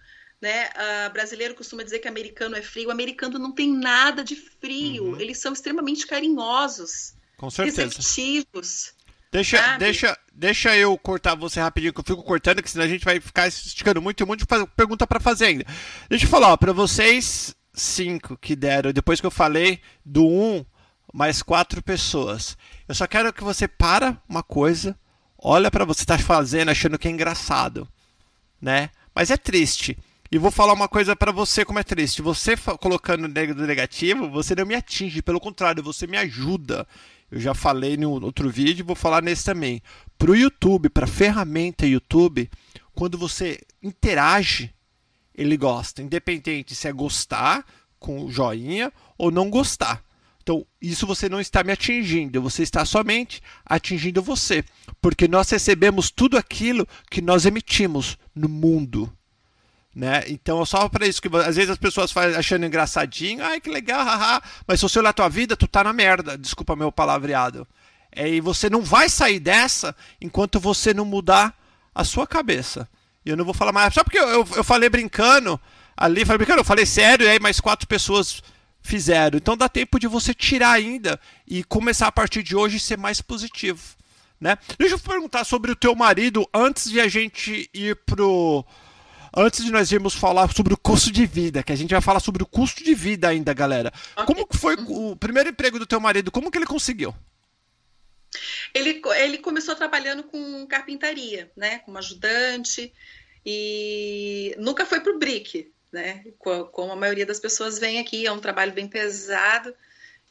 né? 0.43 0.69
Uh, 0.75 1.13
brasileiro 1.13 1.55
costuma 1.55 1.84
dizer 1.84 1.99
que 1.99 2.07
americano 2.07 2.57
é 2.57 2.61
frio. 2.61 2.89
O 2.89 2.91
americano 2.91 3.39
não 3.39 3.53
tem 3.53 3.71
nada 3.71 4.25
de 4.25 4.36
frio. 4.36 5.11
Uhum. 5.11 5.19
Eles 5.19 5.38
são 5.38 5.53
extremamente 5.53 6.05
carinhosos. 6.05 7.15
Com 7.38 7.49
certeza. 7.49 7.86
Receptivos. 7.86 8.93
Deixa, 9.34 9.77
deixa, 9.77 10.17
deixa 10.31 10.77
eu 10.77 10.95
cortar 10.95 11.34
você 11.34 11.59
rapidinho, 11.59 11.91
que 11.91 11.99
eu 11.99 12.03
fico 12.05 12.21
cortando, 12.21 12.61
que 12.61 12.69
senão 12.69 12.86
a 12.86 12.88
gente 12.88 13.03
vai 13.03 13.19
ficar 13.19 13.47
esticando 13.47 13.99
muito 13.99 14.21
e 14.21 14.23
um 14.23 14.27
monte 14.27 14.41
de 14.41 14.67
pergunta 14.75 15.07
para 15.07 15.19
fazer 15.19 15.47
ainda. 15.47 15.65
Deixa 16.07 16.25
eu 16.25 16.29
falar, 16.29 16.55
para 16.55 16.71
vocês 16.71 17.55
cinco 17.73 18.38
que 18.38 18.55
deram, 18.55 18.93
depois 18.93 19.19
que 19.19 19.25
eu 19.25 19.31
falei 19.31 19.81
do 20.05 20.23
um, 20.23 20.63
mais 21.11 21.41
quatro 21.41 21.81
pessoas. 21.81 22.55
Eu 22.88 22.93
só 22.93 23.07
quero 23.07 23.34
que 23.34 23.43
você 23.43 23.67
para 23.67 24.21
uma 24.29 24.43
coisa, 24.43 24.95
olha 25.36 25.71
para 25.71 25.84
você 25.84 26.05
tá 26.05 26.19
fazendo, 26.19 26.69
achando 26.69 26.99
que 26.99 27.07
é 27.07 27.11
engraçado, 27.11 27.88
né? 28.61 28.91
Mas 29.15 29.31
é 29.31 29.38
triste. 29.38 29.97
E 30.31 30.38
vou 30.38 30.51
falar 30.51 30.73
uma 30.73 30.88
coisa 30.88 31.15
para 31.15 31.31
você 31.31 31.65
como 31.65 31.79
é 31.79 31.84
triste. 31.84 32.21
Você 32.21 32.55
colocando 32.79 33.27
negativo, 33.27 34.29
você 34.29 34.53
não 34.55 34.65
me 34.65 34.75
atinge, 34.75 35.23
pelo 35.23 35.39
contrário, 35.39 35.84
você 35.84 36.05
me 36.05 36.17
ajuda. 36.17 36.88
Eu 37.34 37.39
já 37.39 37.55
falei 37.55 37.97
no 37.97 38.11
outro 38.11 38.47
vídeo, 38.47 38.86
vou 38.86 38.95
falar 38.95 39.23
nesse 39.23 39.43
também. 39.43 39.81
Para 40.19 40.29
o 40.29 40.36
YouTube, 40.36 40.88
para 40.88 41.05
a 41.05 41.07
ferramenta 41.07 41.84
YouTube, 41.84 42.47
quando 42.93 43.17
você 43.17 43.59
interage, 43.81 44.71
ele 45.34 45.57
gosta, 45.57 46.03
independente 46.03 46.75
se 46.75 46.88
é 46.88 46.91
gostar 46.91 47.65
com 47.97 48.29
joinha 48.29 48.93
ou 49.17 49.31
não 49.31 49.49
gostar. 49.49 50.03
Então, 50.43 50.63
isso 50.79 51.07
você 51.07 51.27
não 51.27 51.41
está 51.41 51.63
me 51.63 51.71
atingindo, 51.71 52.39
você 52.39 52.61
está 52.61 52.86
somente 52.86 53.41
atingindo 53.65 54.21
você, 54.21 54.63
porque 55.01 55.27
nós 55.27 55.49
recebemos 55.49 56.11
tudo 56.11 56.38
aquilo 56.38 56.88
que 57.09 57.19
nós 57.19 57.47
emitimos 57.47 58.15
no 58.36 58.47
mundo. 58.47 59.11
Né? 59.95 60.23
Então 60.27 60.65
só 60.65 60.89
para 60.89 61.05
isso 61.05 61.21
que 61.21 61.29
às 61.37 61.55
vezes 61.55 61.69
as 61.69 61.77
pessoas 61.77 62.11
fazem 62.11 62.35
achando 62.35 62.65
engraçadinho, 62.65 63.43
ai 63.43 63.61
que 63.61 63.69
legal, 63.69 64.03
haha, 64.03 64.41
mas 64.65 64.79
se 64.79 64.83
você 64.83 64.97
olhar 64.97 65.11
a 65.11 65.13
tua 65.13 65.29
vida, 65.29 65.55
tu 65.55 65.67
tá 65.67 65.83
na 65.83 65.93
merda, 65.93 66.35
desculpa 66.35 66.75
meu 66.75 66.91
palavreado. 66.91 67.67
É, 68.11 68.27
e 68.27 68.41
você 68.41 68.69
não 68.69 68.81
vai 68.81 69.07
sair 69.07 69.39
dessa 69.39 69.95
enquanto 70.19 70.59
você 70.59 70.93
não 70.93 71.05
mudar 71.05 71.55
a 71.93 72.03
sua 72.03 72.25
cabeça. 72.25 72.89
E 73.25 73.29
eu 73.29 73.37
não 73.37 73.45
vou 73.45 73.53
falar 73.53 73.71
mais, 73.71 73.93
só 73.93 74.03
porque 74.03 74.19
eu, 74.19 74.27
eu, 74.27 74.47
eu 74.55 74.63
falei 74.63 74.89
brincando 74.89 75.59
ali, 75.95 76.25
falei 76.25 76.39
brincando, 76.39 76.61
eu 76.61 76.65
falei 76.65 76.85
sério, 76.85 77.25
e 77.25 77.29
aí 77.29 77.39
mais 77.39 77.59
quatro 77.59 77.87
pessoas 77.87 78.41
fizeram. 78.81 79.37
Então 79.37 79.55
dá 79.55 79.69
tempo 79.69 79.99
de 79.99 80.07
você 80.07 80.33
tirar 80.33 80.71
ainda 80.71 81.19
e 81.47 81.63
começar 81.63 82.07
a 82.07 82.11
partir 82.11 82.43
de 82.43 82.55
hoje 82.55 82.79
ser 82.79 82.97
mais 82.97 83.21
positivo. 83.21 83.81
Né? 84.39 84.57
Deixa 84.77 84.95
eu 84.95 84.99
perguntar 84.99 85.45
sobre 85.45 85.71
o 85.71 85.75
teu 85.75 85.95
marido 85.95 86.47
antes 86.53 86.89
de 86.91 86.99
a 86.99 87.07
gente 87.07 87.69
ir 87.73 87.95
pro 88.05 88.65
antes 89.36 89.63
de 89.63 89.71
nós 89.71 89.91
irmos 89.91 90.13
falar 90.13 90.53
sobre 90.53 90.73
o 90.73 90.77
custo 90.77 91.11
de 91.11 91.25
vida, 91.25 91.63
que 91.63 91.71
a 91.71 91.75
gente 91.75 91.91
vai 91.91 92.01
falar 92.01 92.19
sobre 92.19 92.43
o 92.43 92.45
custo 92.45 92.84
de 92.84 92.93
vida 92.93 93.27
ainda, 93.27 93.53
galera. 93.53 93.91
Como 94.25 94.45
que 94.45 94.57
foi 94.57 94.75
o 94.88 95.15
primeiro 95.15 95.49
emprego 95.49 95.79
do 95.79 95.86
teu 95.86 95.99
marido? 95.99 96.31
Como 96.31 96.51
que 96.51 96.57
ele 96.57 96.65
conseguiu? 96.65 97.13
Ele, 98.73 99.01
ele 99.17 99.38
começou 99.38 99.75
trabalhando 99.75 100.23
com 100.23 100.65
carpintaria, 100.65 101.51
né, 101.55 101.79
como 101.79 101.97
ajudante, 101.97 102.91
e 103.45 104.55
nunca 104.57 104.86
foi 104.86 104.99
para 104.99 105.13
o 105.13 105.19
BRIC, 105.19 105.71
né, 105.91 106.23
como 106.39 106.91
a 106.91 106.95
maioria 106.95 107.25
das 107.25 107.39
pessoas 107.39 107.77
vem 107.77 107.99
aqui, 107.99 108.25
é 108.25 108.31
um 108.31 108.39
trabalho 108.39 108.73
bem 108.73 108.88
pesado, 108.88 109.73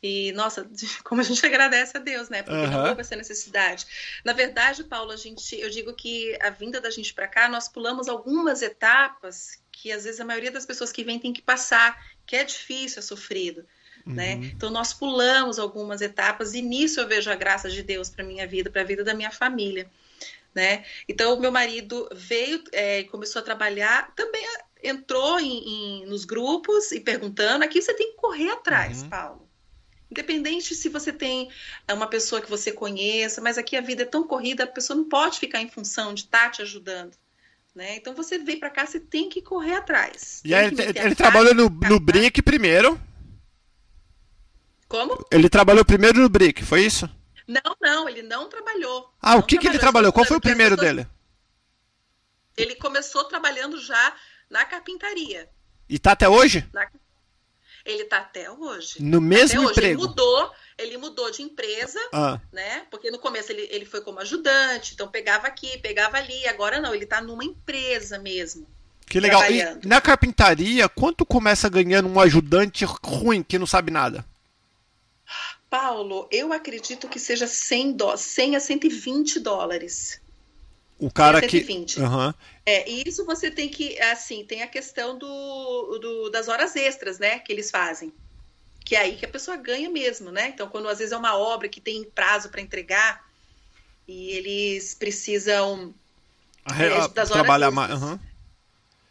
e, 0.03 0.33
nossa, 0.33 0.69
como 1.05 1.21
a 1.21 1.25
gente 1.25 1.45
agradece 1.47 1.97
a 1.97 2.01
Deus, 2.01 2.29
né? 2.29 2.43
Porque 2.43 2.59
uhum. 2.59 2.71
não 2.71 2.89
houve 2.89 3.01
essa 3.01 3.15
necessidade. 3.15 3.87
Na 4.25 4.33
verdade, 4.33 4.83
Paulo, 4.85 5.13
a 5.13 5.17
gente, 5.17 5.59
eu 5.59 5.71
digo 5.71 5.93
que 5.95 6.37
a 6.43 6.51
vinda 6.51 6.81
da 6.81 6.91
gente 6.91 7.15
para 7.15 7.29
cá, 7.29 7.49
nós 7.49 7.69
pulamos 7.69 8.09
algumas 8.09 8.63
etapas 8.63 9.63
que 9.71 9.93
às 9.93 10.05
vezes 10.05 10.21
a 10.21 10.25
maioria 10.25 10.51
das 10.51 10.67
pessoas 10.67 10.91
que 10.91 11.05
vêm 11.05 11.19
tem 11.19 11.33
que 11.33 11.43
passar, 11.43 12.01
que 12.27 12.37
é 12.37 12.45
difícil, 12.45 12.99
é 12.99 13.03
sofrido. 13.03 13.65
Né? 14.05 14.35
Uhum. 14.35 14.41
Né? 14.41 14.53
Então 14.57 14.71
nós 14.71 14.93
pulamos 14.93 15.61
algumas 15.61 16.01
etapas 16.01 16.55
e 16.55 16.63
nisso 16.63 16.99
eu 16.99 17.07
vejo 17.07 17.31
a 17.31 17.37
graça 17.37 17.71
de 17.71 17.83
Deus 17.83 18.11
para 18.11 18.25
minha 18.25 18.47
vida, 18.47 18.71
para 18.71 18.83
a 18.83 18.85
vida 18.85 19.05
da 19.05 19.15
minha 19.15 19.31
família, 19.31 19.89
né? 20.53 20.85
Então 21.09 21.35
o 21.35 21.41
meu 21.41 21.53
marido 21.53 22.09
veio 22.13 22.63
e 22.73 22.77
é, 22.77 23.05
começou 23.05 23.41
a 23.41 23.45
trabalhar, 23.45 24.13
também 24.17 24.45
entrou 24.83 25.39
em, 25.39 26.03
em, 26.03 26.07
nos 26.07 26.25
grupos 26.25 26.91
e 26.91 26.99
perguntando. 26.99 27.65
Aqui 27.65 27.81
você 27.81 27.95
tem 27.95 28.11
que 28.11 28.17
correr 28.17 28.51
atrás, 28.51 29.03
uhum. 29.03 29.09
Paulo. 29.09 29.52
Independente 30.13 30.75
se 30.75 30.91
você 30.91 31.11
tem 31.11 31.51
é, 31.89 31.95
uma 31.95 32.07
pessoa 32.07 32.43
que 32.43 32.51
você 32.51 32.71
conheça, 32.71 33.41
mas 33.41 33.57
aqui 33.57 33.79
a 33.79 33.81
vida 33.81 34.03
é 34.03 34.07
tão 34.07 34.23
corrida, 34.23 34.65
a 34.65 34.67
pessoa 34.67 34.95
não 34.95 35.09
pode 35.09 35.39
ficar 35.39 35.63
em 35.63 35.71
função 35.71 36.13
de 36.13 36.25
estar 36.25 36.45
tá 36.45 36.51
te 36.51 36.61
ajudando. 36.61 37.17
Né? 37.75 37.97
Então 37.97 38.15
você 38.15 38.37
veio 38.37 38.61
para 38.61 38.69
cá, 38.69 38.85
você 38.85 39.01
tem 39.01 39.31
que 39.31 39.41
correr 39.41 39.73
atrás. 39.73 40.43
E 40.45 40.55
aí, 40.55 40.67
ele, 40.67 40.83
ele 40.83 41.15
trabalhou 41.15 41.55
no, 41.55 41.71
no 41.71 41.99
BRIC 41.99 42.43
primeiro. 42.43 43.01
Como? 44.87 45.27
Ele 45.31 45.49
trabalhou 45.49 45.83
primeiro 45.83 46.21
no 46.21 46.29
BRIC, 46.29 46.63
foi 46.63 46.85
isso? 46.85 47.09
Não, 47.49 47.75
não, 47.81 48.07
ele 48.07 48.21
não 48.21 48.51
trabalhou. 48.51 49.11
Ah, 49.19 49.33
não 49.33 49.39
o 49.39 49.43
que, 49.43 49.57
que 49.57 49.67
ele 49.67 49.79
trabalhou? 49.79 50.13
Qual 50.13 50.27
foi 50.27 50.37
o 50.37 50.43
primeiro 50.43 50.77
dele? 50.77 51.07
Ele 52.55 52.75
começou 52.75 53.25
trabalhando 53.25 53.81
já 53.81 54.15
na 54.51 54.63
carpintaria. 54.67 55.49
E 55.89 55.99
tá 55.99 56.13
até 56.13 56.29
hoje? 56.29 56.69
Na... 56.71 56.87
Ele 57.85 58.05
tá 58.05 58.19
até 58.19 58.51
hoje. 58.51 59.03
No 59.03 59.21
mesmo 59.21 59.63
até 59.63 59.71
emprego? 59.71 60.01
Ele 60.01 60.09
mudou, 60.09 60.51
ele 60.79 60.99
mudou 60.99 61.31
de 61.31 61.43
empresa, 61.43 62.01
ah. 62.13 62.41
né? 62.53 62.87
Porque 62.91 63.11
no 63.11 63.19
começo 63.19 63.51
ele, 63.53 63.69
ele 63.71 63.85
foi 63.85 64.01
como 64.01 64.21
ajudante, 64.21 64.95
então 64.95 65.09
pegava 65.09 65.47
aqui, 65.47 65.79
pegava 65.79 66.17
ali. 66.17 66.47
Agora 66.47 66.81
não, 66.81 66.95
ele 66.95 67.07
tá 67.07 67.21
numa 67.21 67.45
empresa 67.45 68.19
mesmo. 68.19 68.67
Que 69.07 69.21
legal. 69.21 69.43
E 69.51 69.87
na 69.87 70.01
carpintaria, 70.01 70.89
quanto 70.89 71.27
começa 71.27 71.69
ganhando 71.69 72.09
um 72.09 72.19
ajudante 72.19 72.85
ruim 73.05 73.43
que 73.43 73.59
não 73.59 73.67
sabe 73.67 73.91
nada? 73.91 74.25
Paulo, 75.69 76.29
eu 76.31 76.53
acredito 76.53 77.09
que 77.09 77.19
seja 77.19 77.47
100, 77.47 77.93
do... 77.93 78.17
100 78.17 78.57
a 78.57 78.61
120 78.61 79.41
dólares. 79.41 80.21
O 81.03 81.11
cara 81.11 81.41
120. 81.41 81.95
que. 81.95 82.01
Uhum. 82.01 82.33
É, 82.65 82.89
e 82.89 83.03
isso 83.09 83.27
você 83.27 83.51
tem 83.51 83.69
que, 83.69 84.01
assim, 84.01 84.45
tem 84.45 84.63
a 84.63 84.69
questão 84.69 85.19
do, 85.19 85.99
do, 85.99 86.31
das 86.31 86.47
horas 86.47 86.77
extras, 86.77 87.19
né, 87.19 87.41
que 87.41 87.53
eles 87.53 87.73
fazem. 87.73 88.13
Que 88.85 88.95
é 88.95 89.01
aí 89.01 89.17
que 89.17 89.25
a 89.25 89.29
pessoa 89.29 89.57
ganha 89.57 89.91
mesmo, 89.91 90.31
né? 90.31 90.49
Então, 90.49 90.69
quando 90.69 90.89
às 90.89 90.99
vezes 90.99 91.13
é 91.13 91.17
uma 91.17 91.37
obra 91.37 91.69
que 91.69 91.81
tem 91.81 92.05
prazo 92.05 92.51
para 92.51 92.61
entregar 92.61 93.25
e 94.07 94.31
eles 94.31 94.95
precisam 94.95 95.93
é, 96.71 96.89
das 97.09 97.31
horas 97.31 97.31
trabalhar 97.31 97.71
mais. 97.73 98.01
Uhum. 98.01 98.19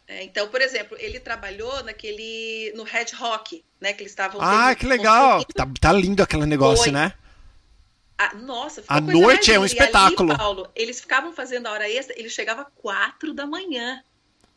É, 0.08 0.22
então, 0.24 0.48
por 0.48 0.60
exemplo, 0.62 0.96
ele 0.98 1.20
trabalhou 1.20 1.82
naquele 1.84 2.72
no 2.74 2.84
Red 2.84 3.06
Rock, 3.16 3.62
né? 3.80 3.92
Que 3.92 4.02
eles 4.02 4.12
estavam. 4.12 4.40
Ah, 4.40 4.74
que 4.74 4.86
legal! 4.86 5.44
Tá, 5.44 5.66
tá, 5.78 5.92
lindo 5.92 6.22
aquele 6.22 6.46
negócio, 6.46 6.84
Foi. 6.84 6.92
né? 6.92 7.12
Ah, 8.22 8.34
nossa, 8.36 8.84
a 8.86 9.00
noite 9.00 9.52
é 9.52 9.58
um 9.58 9.64
espetáculo. 9.64 10.30
Ali, 10.30 10.38
Paulo, 10.38 10.70
eles 10.76 11.00
ficavam 11.00 11.32
fazendo 11.32 11.66
a 11.66 11.72
hora 11.72 11.90
extra, 11.90 12.16
ele 12.16 12.28
chegava 12.28 12.64
quatro 12.76 13.34
da 13.34 13.46
manhã. 13.46 14.02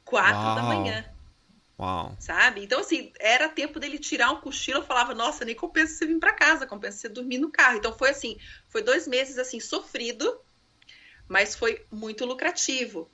Quatro 0.04 0.40
Uau. 0.40 0.56
da 0.56 0.62
manhã. 0.62 1.06
Uau. 1.80 2.16
Sabe? 2.20 2.64
Então, 2.64 2.80
assim, 2.80 3.12
era 3.20 3.50
tempo 3.50 3.80
dele 3.80 3.98
tirar 3.98 4.30
um 4.32 4.40
cochilo. 4.40 4.80
Eu 4.80 4.86
falava, 4.86 5.16
nossa, 5.16 5.44
nem 5.44 5.56
compensa 5.56 5.96
você 5.96 6.06
vir 6.06 6.20
para 6.20 6.32
casa, 6.34 6.68
compensa 6.68 7.00
você 7.00 7.10
dormir 7.10 7.40
no 7.40 7.50
carro. 7.50 7.78
Então, 7.78 7.92
foi 7.92 8.12
assim, 8.12 8.38
foi 8.70 8.84
dois 8.84 9.08
meses, 9.08 9.40
assim, 9.40 9.60
sofrido, 9.60 10.40
mas 11.28 11.56
foi 11.56 11.84
muito 11.92 12.24
lucrativo, 12.24 13.10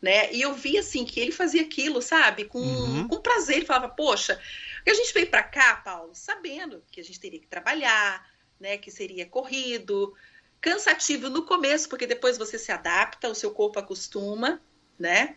né? 0.00 0.32
E 0.32 0.42
eu 0.42 0.52
vi, 0.52 0.76
assim, 0.78 1.04
que 1.04 1.20
ele 1.20 1.30
fazia 1.30 1.62
aquilo, 1.62 2.02
sabe? 2.02 2.44
Com, 2.46 2.58
uhum. 2.58 3.06
com 3.06 3.20
prazer. 3.20 3.58
Ele 3.58 3.66
falava, 3.66 3.88
poxa, 3.88 4.40
a 4.84 4.94
gente 4.94 5.14
veio 5.14 5.28
para 5.28 5.44
cá, 5.44 5.76
Paulo, 5.76 6.10
sabendo 6.12 6.82
que 6.90 7.00
a 7.00 7.04
gente 7.04 7.20
teria 7.20 7.38
que 7.38 7.46
trabalhar, 7.46 8.31
né, 8.62 8.78
que 8.78 8.92
seria 8.92 9.26
corrido, 9.26 10.14
cansativo 10.60 11.28
no 11.28 11.42
começo, 11.42 11.88
porque 11.88 12.06
depois 12.06 12.38
você 12.38 12.56
se 12.56 12.70
adapta, 12.70 13.28
o 13.28 13.34
seu 13.34 13.50
corpo 13.50 13.80
acostuma, 13.80 14.60
né? 14.96 15.34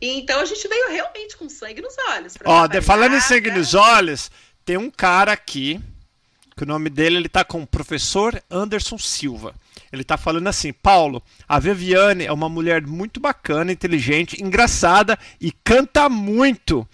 Então 0.00 0.40
a 0.40 0.44
gente 0.44 0.66
veio 0.66 0.88
realmente 0.88 1.36
com 1.36 1.48
sangue 1.48 1.80
nos 1.80 1.96
olhos. 2.10 2.34
Ó, 2.44 2.68
falando 2.82 3.14
em 3.14 3.20
sangue 3.20 3.50
nos 3.52 3.74
olhos, 3.74 4.30
tem 4.64 4.76
um 4.76 4.90
cara 4.90 5.32
aqui, 5.32 5.80
que 6.56 6.64
o 6.64 6.66
nome 6.66 6.90
dele 6.90 7.16
ele 7.16 7.28
tá 7.28 7.44
com 7.44 7.62
o 7.62 7.66
professor 7.66 8.42
Anderson 8.50 8.98
Silva. 8.98 9.54
Ele 9.92 10.02
tá 10.02 10.16
falando 10.16 10.48
assim: 10.48 10.72
Paulo, 10.72 11.22
a 11.48 11.60
Viviane 11.60 12.26
é 12.26 12.32
uma 12.32 12.48
mulher 12.48 12.84
muito 12.84 13.20
bacana, 13.20 13.70
inteligente, 13.70 14.42
engraçada 14.42 15.16
e 15.40 15.52
canta 15.52 16.08
muito. 16.08 16.86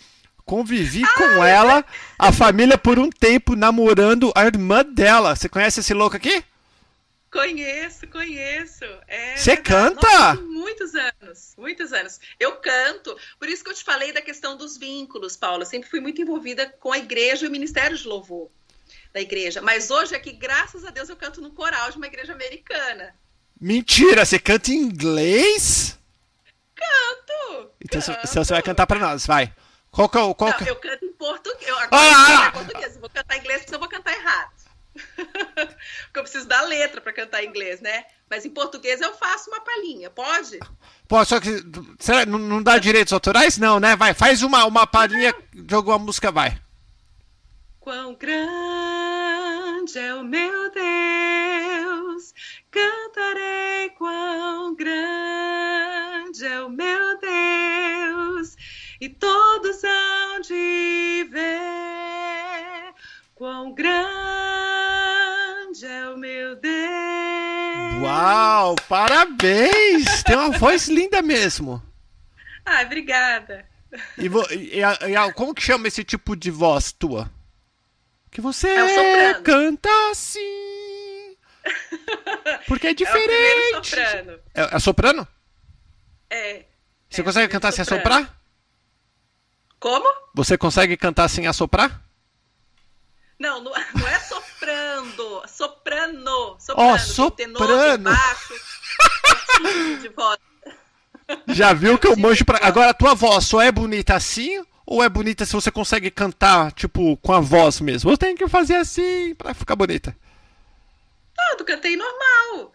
Convivi 0.45 1.03
ah, 1.03 1.12
com 1.14 1.45
ela, 1.45 1.84
a 2.18 2.30
família 2.30 2.76
por 2.76 2.99
um 2.99 3.09
tempo 3.09 3.57
namorando 3.57 4.30
a 4.34 4.45
irmã 4.45 4.84
dela. 4.84 5.34
Você 5.34 5.49
conhece 5.49 5.80
esse 5.80 5.95
louco 5.95 6.16
aqui? 6.16 6.45
Conheço, 7.34 8.07
conheço. 8.07 8.84
É 9.09 9.36
Você 9.36 9.57
canta? 9.57 10.07
Nossa, 10.07 10.40
muitos 10.42 10.95
anos, 10.95 11.55
muitos 11.59 11.92
anos. 11.92 12.20
Eu 12.38 12.53
canto. 12.57 13.16
Por 13.40 13.49
isso 13.49 13.64
que 13.64 13.70
eu 13.70 13.74
te 13.74 13.82
falei 13.82 14.12
da 14.12 14.22
questão 14.22 14.57
dos 14.57 14.76
vínculos, 14.76 15.36
Paula. 15.36 15.62
Eu 15.62 15.66
sempre 15.66 15.90
fui 15.90 15.99
muito 15.99 16.22
envolvida 16.22 16.66
com 16.78 16.92
a 16.92 16.99
igreja 16.99 17.45
e 17.45 17.49
o 17.49 17.51
ministério 17.51 17.97
de 17.97 18.07
louvor 18.07 18.51
da 19.12 19.20
igreja. 19.20 19.61
Mas 19.61 19.90
hoje 19.90 20.14
aqui, 20.14 20.32
graças 20.32 20.84
a 20.84 20.90
Deus, 20.90 21.09
eu 21.09 21.16
canto 21.16 21.40
no 21.40 21.51
coral 21.51 21.90
de 21.90 21.97
uma 21.97 22.07
igreja 22.07 22.32
americana. 22.32 23.14
Mentira, 23.61 24.24
você 24.24 24.38
canta 24.38 24.70
em 24.70 24.76
inglês? 24.76 25.99
Canto. 26.74 27.70
Então 27.84 28.01
canto. 28.01 28.26
você 28.28 28.53
vai 28.53 28.62
cantar 28.62 28.86
para 28.86 29.01
nós, 29.01 29.26
vai. 29.26 29.53
Qual 29.95 30.09
que 30.09 30.18
é 30.18 30.20
o. 30.20 30.34
Qual 30.34 30.51
Não, 30.51 30.59
que... 30.59 30.68
eu 30.68 30.76
canto 30.76 31.05
em 31.05 31.12
português. 31.12 31.68
Eu, 31.68 31.76
Ah, 31.78 31.84
agora 31.84 32.11
eu 32.11 32.24
canto 32.26 32.49
em 32.49 32.64
português. 32.64 32.95
Eu 32.95 33.01
vou 33.01 33.11
cantar 33.11 33.36
em 33.36 33.40
inglês, 33.40 33.61
porque 33.61 33.74
eu 33.74 33.78
vou 33.78 33.88
cantar 33.88 34.12
errado. 34.12 34.51
porque 35.14 36.18
eu 36.18 36.22
preciso 36.22 36.49
da 36.49 36.61
letra 36.62 37.01
para 37.01 37.12
cantar 37.12 37.45
em 37.45 37.49
inglês, 37.49 37.80
né? 37.80 38.05
Mas 38.28 38.45
em 38.45 38.51
português 38.51 39.01
eu 39.01 39.14
faço 39.14 39.51
uma 39.51 39.61
palhinha, 39.61 40.11
pode? 40.11 40.59
Pô, 41.07 41.24
só 41.24 41.38
que. 41.38 41.62
Será, 42.01 42.26
não, 42.26 42.38
não 42.40 42.61
dá 42.61 42.76
direitos 42.78 43.12
autorais? 43.12 43.57
Não, 43.57 43.78
né? 43.78 43.95
Vai, 43.95 44.14
faz 44.14 44.42
uma, 44.42 44.64
uma 44.64 44.84
palhinha 44.84 45.32
de 45.53 45.74
alguma 45.74 45.99
música, 45.99 46.32
vai. 46.32 46.61
Quão 47.78 48.14
grande 48.14 49.99
é 49.99 50.14
o 50.14 50.24
meu 50.24 50.72
Deus, 50.72 52.32
cantarei 52.70 53.90
quão 53.90 54.74
grande 54.74 56.47
é 56.47 56.62
o 56.62 56.70
meu 56.70 57.18
Deus, 57.20 58.57
e 59.01 59.09
todos 59.11 59.43
quão 63.35 63.74
grande 63.74 63.95
é 65.85 66.09
o 66.11 66.16
meu 66.18 66.57
Deus. 66.57 66.74
Uau, 68.03 68.76
parabéns! 68.89 70.22
Tem 70.24 70.37
uma 70.37 70.51
voz 70.59 70.89
linda 70.89 71.20
mesmo. 71.22 71.82
Ai, 72.64 72.85
obrigada. 72.85 73.66
E, 74.18 74.28
vo- 74.28 74.47
e 74.53 74.82
a- 74.82 74.99
e 75.09 75.16
a- 75.16 75.32
como 75.32 75.55
que 75.55 75.62
chama 75.62 75.87
esse 75.89 76.03
tipo 76.03 76.35
de 76.35 76.51
voz 76.51 76.93
tua? 76.93 77.30
Que 78.30 78.41
você 78.41 78.68
É 78.68 79.35
canta 79.35 79.89
assim. 80.11 81.37
Porque 82.66 82.89
é 82.89 82.91
É 82.91 82.95
diferente. 82.95 83.91
soprano. 83.91 84.39
É, 84.55 84.76
é 84.76 84.78
soprano? 84.80 85.28
É. 86.30 86.64
Você 87.09 87.20
É, 87.20 87.24
consegue 87.24 87.49
cantar 87.53 87.72
sem 87.72 87.85
soprano. 87.85 88.16
assoprar? 88.24 88.41
Como? 89.78 90.12
Você 90.35 90.59
consegue 90.59 90.97
cantar 90.97 91.28
sem 91.28 91.47
assoprar? 91.47 92.03
Não, 93.39 93.61
não, 93.61 93.72
não 93.95 94.09
é 94.09 94.18
soprando, 94.20 95.43
soprano, 95.49 96.57
soprano, 96.61 97.30
tenor, 97.32 97.59
soprano. 97.59 98.05
baixo, 98.05 98.55
timbre 99.57 99.97
de 100.03 100.09
voz. 100.11 100.39
Já 101.49 101.72
viu 101.72 101.99
que 101.99 102.07
eu 102.07 102.16
manjo 102.16 102.45
pra. 102.45 102.59
claro. 102.59 102.70
Agora 102.72 102.91
a 102.91 102.95
tua 102.95 103.14
voz 103.14 103.47
só 103.47 103.61
é 103.61 103.72
bonita 103.72 104.14
assim? 104.14 104.64
Ou 104.87 105.03
é 105.03 105.09
bonita 105.09 105.47
se 105.47 105.53
você 105.55 105.70
consegue 105.70 106.11
cantar, 106.11 106.70
tipo, 106.72 107.16
com 107.16 107.32
a 107.32 107.41
voz 107.41 107.80
mesmo? 107.80 108.11
Eu 108.11 108.18
tenho 108.18 108.37
que 108.37 108.47
fazer 108.47 108.76
assim 108.76 109.35
pra 109.35 109.55
ficar 109.55 109.74
bonita. 109.74 110.14
Não, 111.37 111.59
eu 111.59 111.64
cantei 111.64 111.97
normal. 111.97 112.72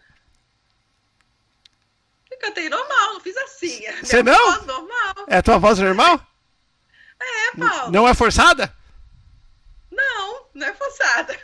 Eu 2.32 2.38
cantei 2.39 2.68
normal, 2.68 3.14
não 3.14 3.20
fiz 3.20 3.38
assim. 3.38 3.82
Você 4.01 4.24
não? 4.24 4.53
Voz 4.53 4.66
normal. 4.66 5.16
É 5.28 5.38
a 5.38 5.43
tua 5.43 5.60
voz 5.60 5.78
normal? 5.78 6.20
É, 7.22 7.57
Paulo. 7.57 7.91
Não 7.91 8.07
é 8.07 8.14
forçada? 8.16 8.74
Não, 9.91 10.39
não 10.60 10.68
é 10.68 10.74
forçada. 10.74 11.36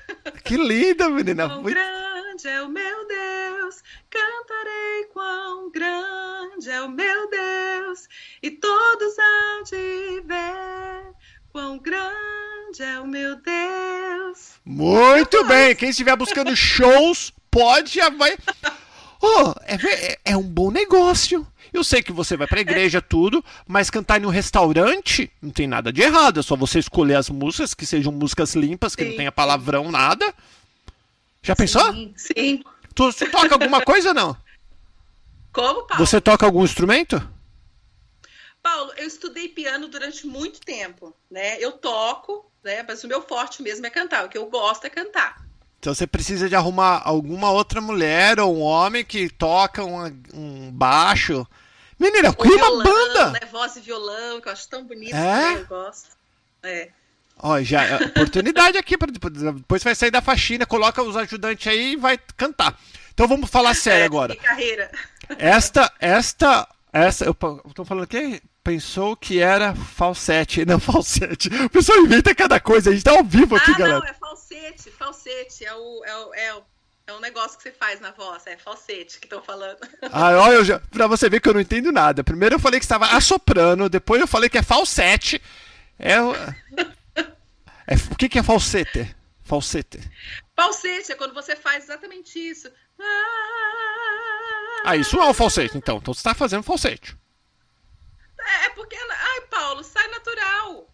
Que 0.44 0.58
linda, 0.58 1.10
menina. 1.10 1.48
Quão 1.48 1.62
Muito- 1.64 1.74
grande 1.76 2.48
é 2.48 2.62
o 2.62 2.70
meu 2.70 3.08
Deus, 3.08 3.82
cantarei 4.10 5.06
quão 5.14 5.72
grande 5.72 6.70
é 6.70 6.82
o 6.82 6.90
meu 6.90 7.30
Deus, 7.30 8.08
e 8.44 8.52
todos 8.52 9.18
hão 9.18 9.64
de 9.64 10.22
ver 10.26 11.14
quão 11.52 11.80
grande 11.80 12.84
é 12.84 13.00
o 13.00 13.08
meu 13.08 13.38
Deus. 13.38 14.60
Muito 14.66 15.44
bem. 15.46 15.76
Quem 15.76 15.90
estiver 15.90 16.16
buscando 16.18 16.56
shows, 16.56 17.32
pode 17.50 17.94
já 17.96 18.10
vai. 18.10 18.38
Oh, 19.22 19.54
é, 19.64 20.20
é- 20.26 20.38
um 20.38 20.44
bom 20.44 20.72
negócio. 20.72 21.46
Eu 21.74 21.84
sei 21.84 22.02
que 22.02 22.12
você 22.12 22.38
vai 22.38 22.48
pra 22.48 22.62
igreja, 22.62 23.02
tudo, 23.02 23.44
mas 23.68 23.90
cantar 23.90 24.22
em 24.22 24.26
um 24.26 24.30
restaurante 24.30 25.32
não 25.42 25.50
tem 25.52 25.68
nada 25.68 25.92
de 25.92 26.02
errado. 26.02 26.40
É 26.40 26.44
só 26.44 26.56
você 26.56 26.80
escolher 26.80 27.16
as 27.16 27.30
músicas 27.30 27.74
que 27.74 27.86
sejam 27.86 28.12
músicas 28.12 28.56
limpas, 28.56 28.96
que 28.96 29.04
não 29.04 29.12
Sim. 29.12 29.18
tenha 29.18 29.32
palavrão, 29.32 29.92
nada. 29.92 30.34
Já 31.42 31.56
pensou? 31.56 31.94
Sim, 31.94 32.14
sim. 32.16 32.64
Tu, 32.94 33.14
tu 33.14 33.32
toca 33.32 33.56
alguma 33.56 33.82
coisa 33.82 34.10
ou 34.10 34.16
não? 34.16 34.38
Como, 35.52 35.84
Paulo? 35.84 36.06
Você 36.06 36.20
toca 36.22 36.46
algum 36.46 36.64
instrumento? 36.64 37.22
Paulo, 38.64 38.92
eu 38.98 39.06
estudei 39.06 39.48
piano 39.48 39.88
durante 39.88 40.26
muito 40.26 40.60
tempo, 40.60 41.16
né? 41.30 41.58
Eu 41.60 41.74
toco, 41.74 42.50
né? 42.64 42.84
Mas 42.88 43.04
o 43.04 43.08
meu 43.08 43.22
forte 43.22 43.62
mesmo 43.62 43.86
é 43.86 43.90
cantar. 43.90 44.26
O 44.26 44.30
que 44.30 44.38
eu 44.38 44.48
gosto 44.48 44.86
é 44.86 44.90
cantar. 44.90 45.45
Então 45.86 45.94
você 45.94 46.08
precisa 46.08 46.50
de 46.50 46.56
arrumar 46.56 47.00
alguma 47.06 47.52
outra 47.52 47.80
mulher 47.80 48.40
ou 48.40 48.58
um 48.58 48.62
homem 48.62 49.06
que 49.06 49.30
toca 49.30 49.84
um, 49.86 50.06
um 50.34 50.72
baixo. 50.72 51.46
Menina, 52.00 52.34
cria 52.34 52.56
uma 52.58 52.84
banda! 52.84 53.30
né? 53.34 53.40
Voz 53.52 53.76
e 53.76 53.82
violão, 53.82 54.42
que 54.42 54.48
eu 54.48 54.52
acho 54.52 54.68
tão 54.68 54.84
bonito, 54.84 55.14
É? 55.16 55.54
né? 55.54 55.58
Eu 55.60 55.68
gosto. 55.68 56.08
É. 56.64 56.90
Ó, 57.38 57.62
já 57.62 57.84
é 57.86 57.96
oportunidade 57.98 58.80
aqui 58.80 58.98
para 58.98 59.12
depois 59.12 59.84
vai 59.84 59.94
sair 59.94 60.10
da 60.10 60.24
faxina, 60.24 60.66
coloca 60.66 61.04
os 61.04 61.16
ajudantes 61.16 61.68
aí 61.68 61.92
e 61.94 61.96
vai 61.98 62.18
cantar. 62.36 62.76
Então 63.14 63.28
vamos 63.28 63.48
falar 63.52 63.76
sério 63.78 64.02
É, 64.02 64.06
agora. 64.08 64.36
carreira. 64.38 64.90
Esta, 65.38 65.94
esta, 66.00 66.68
essa, 66.92 67.26
eu 67.26 67.38
eu 67.40 67.72
tô 67.76 67.86
falando 67.86 68.08
que 68.08 68.42
pensou 68.64 69.16
que 69.16 69.40
era 69.40 69.76
falsete, 69.76 70.66
não 70.66 70.80
falsete. 70.80 71.50
O 71.66 71.70
pessoal 71.70 72.00
inventa 72.00 72.34
cada 72.34 72.60
coisa, 72.60 72.90
a 72.90 72.94
gente 72.94 73.04
tá 73.04 73.12
ao 73.12 73.24
vivo 73.24 73.56
aqui, 73.56 73.70
ah, 73.70 73.78
galera. 73.78 74.00
não, 74.00 74.08
é 74.08 74.14
falsete. 74.56 74.92
Falsete. 74.92 75.66
É 75.66 75.74
o, 75.76 76.04
é, 76.06 76.16
o, 76.18 76.34
é, 76.34 76.54
o, 76.56 76.64
é 77.08 77.14
um 77.14 77.20
negócio 77.20 77.58
que 77.58 77.64
você 77.64 77.72
faz 77.72 78.00
na 78.00 78.12
voz. 78.12 78.46
É 78.48 78.58
falsete 78.58 79.20
que 79.20 79.26
estão 79.26 79.42
falando. 79.44 79.78
Ah, 80.12 80.32
olha, 80.40 80.64
já, 80.64 80.80
pra 80.80 81.08
você 81.08 81.30
ver 81.30 81.40
que 81.42 81.50
eu 81.50 81.54
não 81.54 81.62
entendo 81.62 81.92
nada. 81.92 82.24
Primeiro 82.24 82.56
eu 82.56 82.60
falei 82.60 82.80
que 82.80 82.86
estava 82.86 83.08
assoprando, 83.08 83.90
depois 83.90 84.22
eu 84.22 84.28
falei 84.28 84.50
que 84.50 84.58
é 84.58 84.64
falsete. 84.64 85.42
É, 86.00 86.22
o- 86.22 86.34
é 87.88 87.96
o 88.12 88.16
que 88.16 88.30
que 88.30 88.40
é 88.40 88.44
falsete? 88.44 89.16
Falsete. 89.44 90.00
Falsete 90.56 91.12
é 91.12 91.16
quando 91.16 91.34
você 91.34 91.56
faz 91.56 91.84
exatamente 91.84 92.40
isso. 92.40 92.72
Ah, 94.86 94.96
isso 94.96 95.18
é 95.20 95.26
um 95.26 95.34
falsete, 95.34 95.78
então. 95.78 95.98
Então 95.98 96.14
você 96.14 96.24
tá 96.24 96.34
fazendo 96.34 96.64
falsete. 96.64 97.16
É 98.66 98.70
porque. 98.70 98.96
Ai, 98.96 99.42
Paulo, 99.50 99.84
sai 99.84 100.08
natural. 100.08 100.88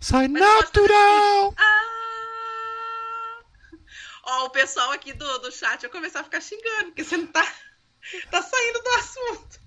Sai 0.00 0.28
Mas 0.28 0.42
natural. 0.42 1.54
Ah! 1.56 2.05
Ó, 4.26 4.46
o 4.46 4.50
pessoal 4.50 4.90
aqui 4.92 5.12
do, 5.12 5.38
do 5.38 5.52
chat 5.52 5.80
vai 5.82 5.90
começar 5.90 6.20
a 6.20 6.24
ficar 6.24 6.40
xingando, 6.40 6.86
porque 6.86 7.04
você 7.04 7.16
não 7.16 7.26
tá, 7.28 7.46
tá 8.30 8.42
saindo 8.42 8.82
do 8.82 8.90
assunto. 8.90 9.60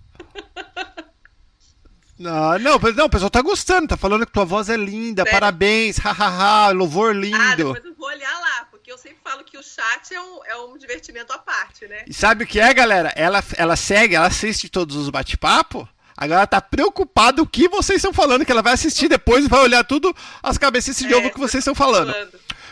Não, 2.17 2.59
não, 2.59 2.77
não, 2.77 3.05
o 3.05 3.09
pessoal 3.09 3.29
tá 3.29 3.41
gostando, 3.41 3.87
tá 3.87 3.95
falando 3.95 4.25
que 4.25 4.33
tua 4.33 4.43
voz 4.43 4.67
é 4.69 4.75
linda, 4.75 5.23
Sério? 5.23 5.39
parabéns, 5.39 5.97
hahaha, 6.03 6.71
louvor 6.71 7.11
Ah, 7.11 7.13
lindo. 7.13 7.55
depois 7.73 7.85
eu 7.85 7.95
vou 7.95 8.07
olhar 8.09 8.37
lá, 8.39 8.67
porque 8.69 8.91
eu 8.91 8.97
sempre 8.97 9.19
falo 9.23 9.41
que 9.45 9.57
o 9.57 9.63
chat 9.63 10.13
é 10.13 10.19
um, 10.21 10.45
é 10.45 10.57
um 10.57 10.77
divertimento 10.77 11.31
à 11.31 11.37
parte, 11.37 11.87
né? 11.87 12.03
E 12.05 12.13
sabe 12.13 12.43
o 12.43 12.47
que 12.47 12.59
é, 12.59 12.73
galera? 12.73 13.13
Ela, 13.15 13.41
ela 13.55 13.77
segue, 13.77 14.15
ela 14.15 14.27
assiste 14.27 14.67
todos 14.67 14.97
os 14.97 15.09
bate-papo. 15.09 15.87
Agora 16.17 16.41
ela 16.41 16.47
tá 16.47 16.59
preocupada 16.59 17.41
o 17.41 17.47
que 17.47 17.69
vocês 17.69 17.99
estão 17.99 18.11
falando, 18.11 18.45
que 18.45 18.51
ela 18.51 18.61
vai 18.61 18.73
assistir 18.73 19.07
depois 19.07 19.45
e 19.45 19.47
vai 19.47 19.61
olhar 19.61 19.85
tudo 19.85 20.13
as 20.43 20.57
cabeças 20.57 20.97
de 20.97 21.13
É, 21.13 21.15
ovo 21.15 21.31
que 21.31 21.39
vocês 21.39 21.61
estão 21.61 21.73
falando. 21.73 22.13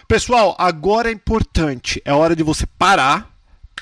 Pessoal, 0.08 0.56
agora 0.58 1.10
é 1.10 1.12
importante. 1.12 2.02
É 2.06 2.14
hora 2.14 2.34
de 2.34 2.42
você 2.42 2.66
parar, 2.66 3.30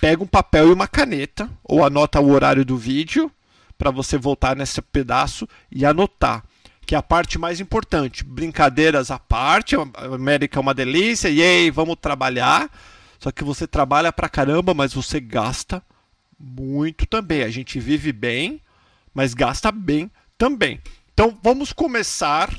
pega 0.02 0.24
um 0.24 0.28
papel 0.28 0.70
e 0.70 0.74
uma 0.74 0.88
caneta, 0.88 1.48
ou 1.64 1.86
anota 1.86 2.20
o 2.20 2.32
horário 2.32 2.66
do 2.66 2.76
vídeo, 2.76 3.32
para 3.78 3.92
você 3.92 4.18
voltar 4.18 4.56
nesse 4.56 4.82
pedaço 4.82 5.48
e 5.72 5.86
anotar. 5.86 6.44
Que 6.84 6.96
é 6.96 6.98
a 6.98 7.04
parte 7.04 7.38
mais 7.38 7.60
importante. 7.60 8.24
Brincadeiras 8.24 9.12
à 9.12 9.20
parte, 9.20 9.76
a 9.76 10.16
América 10.16 10.58
é 10.58 10.62
uma 10.62 10.74
delícia, 10.74 11.30
e 11.30 11.44
aí, 11.44 11.70
vamos 11.70 11.98
trabalhar. 12.02 12.72
Só 13.20 13.32
que 13.32 13.44
você 13.44 13.68
trabalha 13.68 14.12
pra 14.12 14.28
caramba, 14.28 14.74
mas 14.74 14.96
você 14.96 15.20
gasta 15.20 15.84
muito 16.40 17.06
também. 17.06 17.44
A 17.44 17.52
gente 17.52 17.80
vive 17.80 18.12
bem, 18.12 18.60
mas 19.14 19.36
gasta 19.36 19.72
bem 19.72 20.10
também. 20.40 20.82
Então 21.14 21.38
vamos 21.44 21.72
começar. 21.72 22.50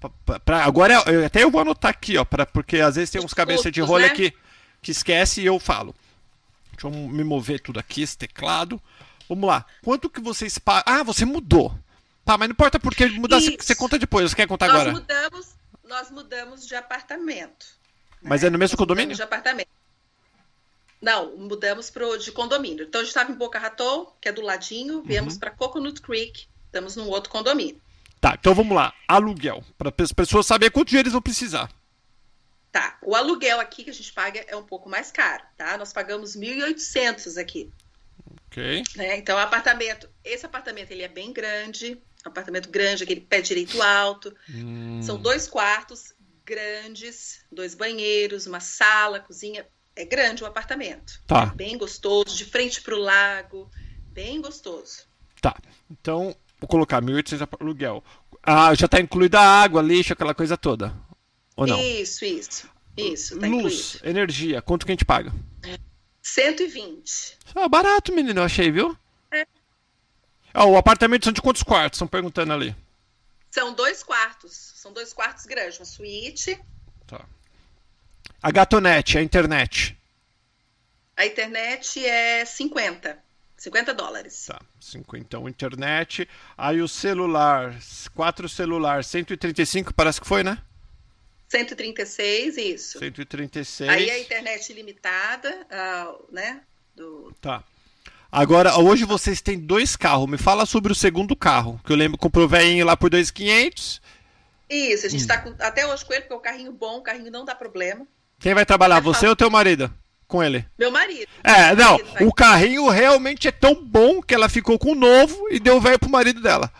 Pra- 0.00 0.38
pra- 0.40 0.64
agora 0.64 1.02
eu- 1.06 1.26
até 1.26 1.42
eu 1.42 1.50
vou 1.50 1.60
anotar 1.60 1.90
aqui, 1.90 2.16
ó, 2.16 2.24
pra, 2.24 2.46
porque 2.46 2.78
às 2.80 2.94
vezes 2.96 3.10
tem 3.10 3.20
uns 3.22 3.34
cabeça 3.34 3.70
de 3.70 3.80
rolha 3.80 4.08
né? 4.08 4.14
que, 4.14 4.32
que 4.82 4.90
esquece 4.90 5.40
e 5.42 5.46
eu 5.46 5.58
falo. 5.58 5.94
Deixa 6.72 6.86
eu 6.86 6.90
me 6.90 7.24
mover 7.24 7.60
tudo 7.60 7.80
aqui, 7.80 8.02
esse 8.02 8.16
teclado. 8.16 8.80
Vamos 9.28 9.48
lá. 9.48 9.66
Quanto 9.82 10.08
que 10.08 10.20
vocês 10.20 10.58
pagam? 10.58 10.84
Ah, 10.86 11.02
você 11.02 11.24
mudou. 11.24 11.74
Tá, 12.24 12.38
mas 12.38 12.48
não 12.48 12.52
importa 12.52 12.78
porque 12.78 13.06
mudar, 13.08 13.40
você, 13.40 13.74
conta 13.74 13.98
depois. 13.98 14.30
Você 14.30 14.36
quer 14.36 14.46
contar 14.46 14.66
Nós 14.68 14.76
agora? 14.76 14.92
mudamos, 14.92 15.48
nós 15.86 16.10
mudamos 16.10 16.66
de 16.66 16.74
apartamento. 16.74 17.66
Mas 18.22 18.42
né? 18.42 18.48
é 18.48 18.50
no 18.50 18.58
mesmo 18.58 18.74
Nós 18.74 18.78
condomínio? 18.78 19.16
De 19.16 19.22
apartamento. 19.22 19.68
Não, 21.00 21.36
mudamos 21.36 21.90
pro, 21.90 22.16
de 22.18 22.32
condomínio. 22.32 22.84
Então 22.84 23.00
a 23.00 23.04
gente 23.04 23.10
estava 23.10 23.30
em 23.30 23.34
Boca 23.34 23.58
Raton, 23.58 24.12
que 24.20 24.28
é 24.28 24.32
do 24.32 24.42
ladinho, 24.42 25.02
viemos 25.02 25.34
Uhum. 25.34 25.40
para 25.40 25.50
Coconut 25.50 26.00
Creek, 26.02 26.46
estamos 26.66 26.96
num 26.96 27.06
outro 27.08 27.30
condomínio. 27.30 27.80
Tá, 28.20 28.36
então 28.38 28.54
vamos 28.54 28.74
lá. 28.74 28.92
Aluguel. 29.06 29.64
Para 29.76 29.92
as 29.96 30.12
pessoas 30.12 30.46
saberem 30.46 30.72
quanto 30.72 30.88
dinheiro 30.88 31.06
eles 31.06 31.12
vão 31.12 31.22
precisar. 31.22 31.70
Tá, 32.70 32.98
o 33.02 33.14
aluguel 33.14 33.60
aqui 33.60 33.84
que 33.84 33.90
a 33.90 33.94
gente 33.94 34.12
paga 34.12 34.44
é 34.46 34.54
um 34.54 34.62
pouco 34.62 34.88
mais 34.88 35.10
caro, 35.10 35.42
tá? 35.56 35.78
Nós 35.78 35.92
pagamos 35.92 36.36
1.800 36.36 37.40
aqui. 37.40 37.70
Ok. 38.46 38.82
Né? 38.96 39.16
Então, 39.16 39.36
o 39.36 39.40
apartamento, 39.40 40.08
esse 40.22 40.44
apartamento 40.44 40.90
ele 40.90 41.02
é 41.02 41.08
bem 41.08 41.32
grande, 41.32 42.00
apartamento 42.24 42.68
grande, 42.68 43.04
aquele 43.04 43.20
pé 43.20 43.40
direito 43.40 43.80
alto. 43.80 44.34
Hum. 44.50 45.00
São 45.02 45.16
dois 45.16 45.46
quartos 45.46 46.12
grandes, 46.44 47.44
dois 47.50 47.74
banheiros, 47.74 48.46
uma 48.46 48.60
sala, 48.60 49.20
cozinha. 49.20 49.66
É 49.94 50.04
grande 50.04 50.44
o 50.44 50.46
apartamento. 50.46 51.20
Tá. 51.26 51.50
É 51.52 51.56
bem 51.56 51.76
gostoso, 51.76 52.36
de 52.36 52.44
frente 52.44 52.80
para 52.80 52.94
o 52.94 52.98
lago, 52.98 53.70
bem 54.12 54.40
gostoso. 54.40 55.06
Tá. 55.40 55.56
Então, 55.90 56.36
vou 56.60 56.68
colocar 56.68 57.00
1.800 57.02 57.48
aluguel. 57.60 58.02
Ah, 58.42 58.74
já 58.74 58.86
está 58.86 59.00
incluída 59.00 59.40
a 59.40 59.62
água, 59.62 59.82
lixo, 59.82 60.12
aquela 60.12 60.34
coisa 60.34 60.56
toda. 60.56 60.94
Ou 61.56 61.66
não? 61.66 61.80
Isso, 61.80 62.24
isso. 62.24 62.68
Isso, 62.96 63.38
tá 63.38 63.46
Luz, 63.46 63.94
incluído. 63.96 64.08
energia, 64.08 64.62
quanto 64.62 64.84
que 64.84 64.92
a 64.92 64.94
gente 64.94 65.04
paga? 65.04 65.32
120. 66.22 67.38
Ah, 67.54 67.68
barato, 67.68 68.12
menino, 68.12 68.40
eu 68.40 68.44
achei, 68.44 68.70
viu? 68.70 68.96
É. 69.32 69.46
Ah, 70.52 70.64
o 70.64 70.76
apartamento 70.76 71.24
são 71.24 71.32
de 71.32 71.40
quantos 71.40 71.62
quartos? 71.62 71.96
Estão 71.96 72.08
perguntando 72.08 72.52
ali. 72.52 72.74
São 73.50 73.72
dois 73.72 74.02
quartos. 74.02 74.52
São 74.76 74.92
dois 74.92 75.12
quartos 75.12 75.46
grandes, 75.46 75.78
uma 75.78 75.84
suíte. 75.86 76.58
Tá. 77.06 77.24
A 78.42 78.50
gatonete, 78.50 79.18
a 79.18 79.22
internet. 79.22 79.96
A 81.16 81.26
internet 81.26 82.04
é 82.04 82.44
50. 82.44 83.18
50 83.58 83.92
dólares. 83.92 84.46
Tá, 84.46 84.60
5 84.80 85.16
então, 85.16 85.48
internet. 85.48 86.28
Aí 86.56 86.80
o 86.80 86.88
celular, 86.88 87.76
quatro 88.14 88.48
celular, 88.48 89.02
135 89.04 89.92
parece 89.92 90.20
que 90.20 90.26
foi, 90.26 90.44
né? 90.44 90.58
136, 91.48 92.56
isso. 92.56 92.98
136. 92.98 93.90
Aí 93.90 94.10
a 94.10 94.18
internet 94.20 94.70
ilimitada, 94.70 95.66
ah, 95.70 96.14
né? 96.30 96.60
Do... 96.94 97.32
Tá. 97.40 97.64
Agora, 98.30 98.78
hoje 98.78 99.04
vocês 99.04 99.40
têm 99.40 99.58
dois 99.58 99.96
carros. 99.96 100.28
Me 100.28 100.36
fala 100.36 100.66
sobre 100.66 100.92
o 100.92 100.94
segundo 100.94 101.34
carro, 101.34 101.80
que 101.84 101.90
eu 101.90 101.96
lembro 101.96 102.18
que 102.18 102.22
comprou 102.22 102.44
o 102.44 102.48
velhinho 102.48 102.84
lá 102.84 102.96
por 102.96 103.10
2.500. 103.10 104.00
Isso, 104.68 105.06
a 105.06 105.08
gente 105.08 105.20
Hum. 105.20 105.34
está 105.34 105.66
até 105.66 105.86
hoje 105.86 106.04
com 106.04 106.12
ele, 106.12 106.22
porque 106.22 106.34
é 106.34 106.36
um 106.36 106.42
carrinho 106.42 106.72
bom, 106.72 106.98
o 106.98 107.02
carrinho 107.02 107.30
não 107.30 107.44
dá 107.44 107.54
problema. 107.54 108.06
Quem 108.38 108.54
vai 108.54 108.66
trabalhar, 108.66 109.00
você 109.00 109.26
ou 109.26 109.34
teu 109.34 109.50
marido? 109.50 109.92
Com 110.28 110.42
ele. 110.42 110.64
Meu 110.78 110.90
marido. 110.90 111.26
É, 111.42 111.74
Meu 111.74 111.76
não, 111.76 111.98
vai- 112.04 112.24
o 112.24 112.32
carrinho 112.32 112.86
realmente 112.88 113.48
é 113.48 113.50
tão 113.50 113.74
bom 113.74 114.20
que 114.22 114.34
ela 114.34 114.48
ficou 114.48 114.78
com 114.78 114.92
o 114.92 114.94
novo 114.94 115.48
e 115.50 115.58
deu 115.58 115.78
o 115.78 115.80
velho 115.80 115.98
pro 115.98 116.10
marido 116.10 116.40
dela. 116.42 116.70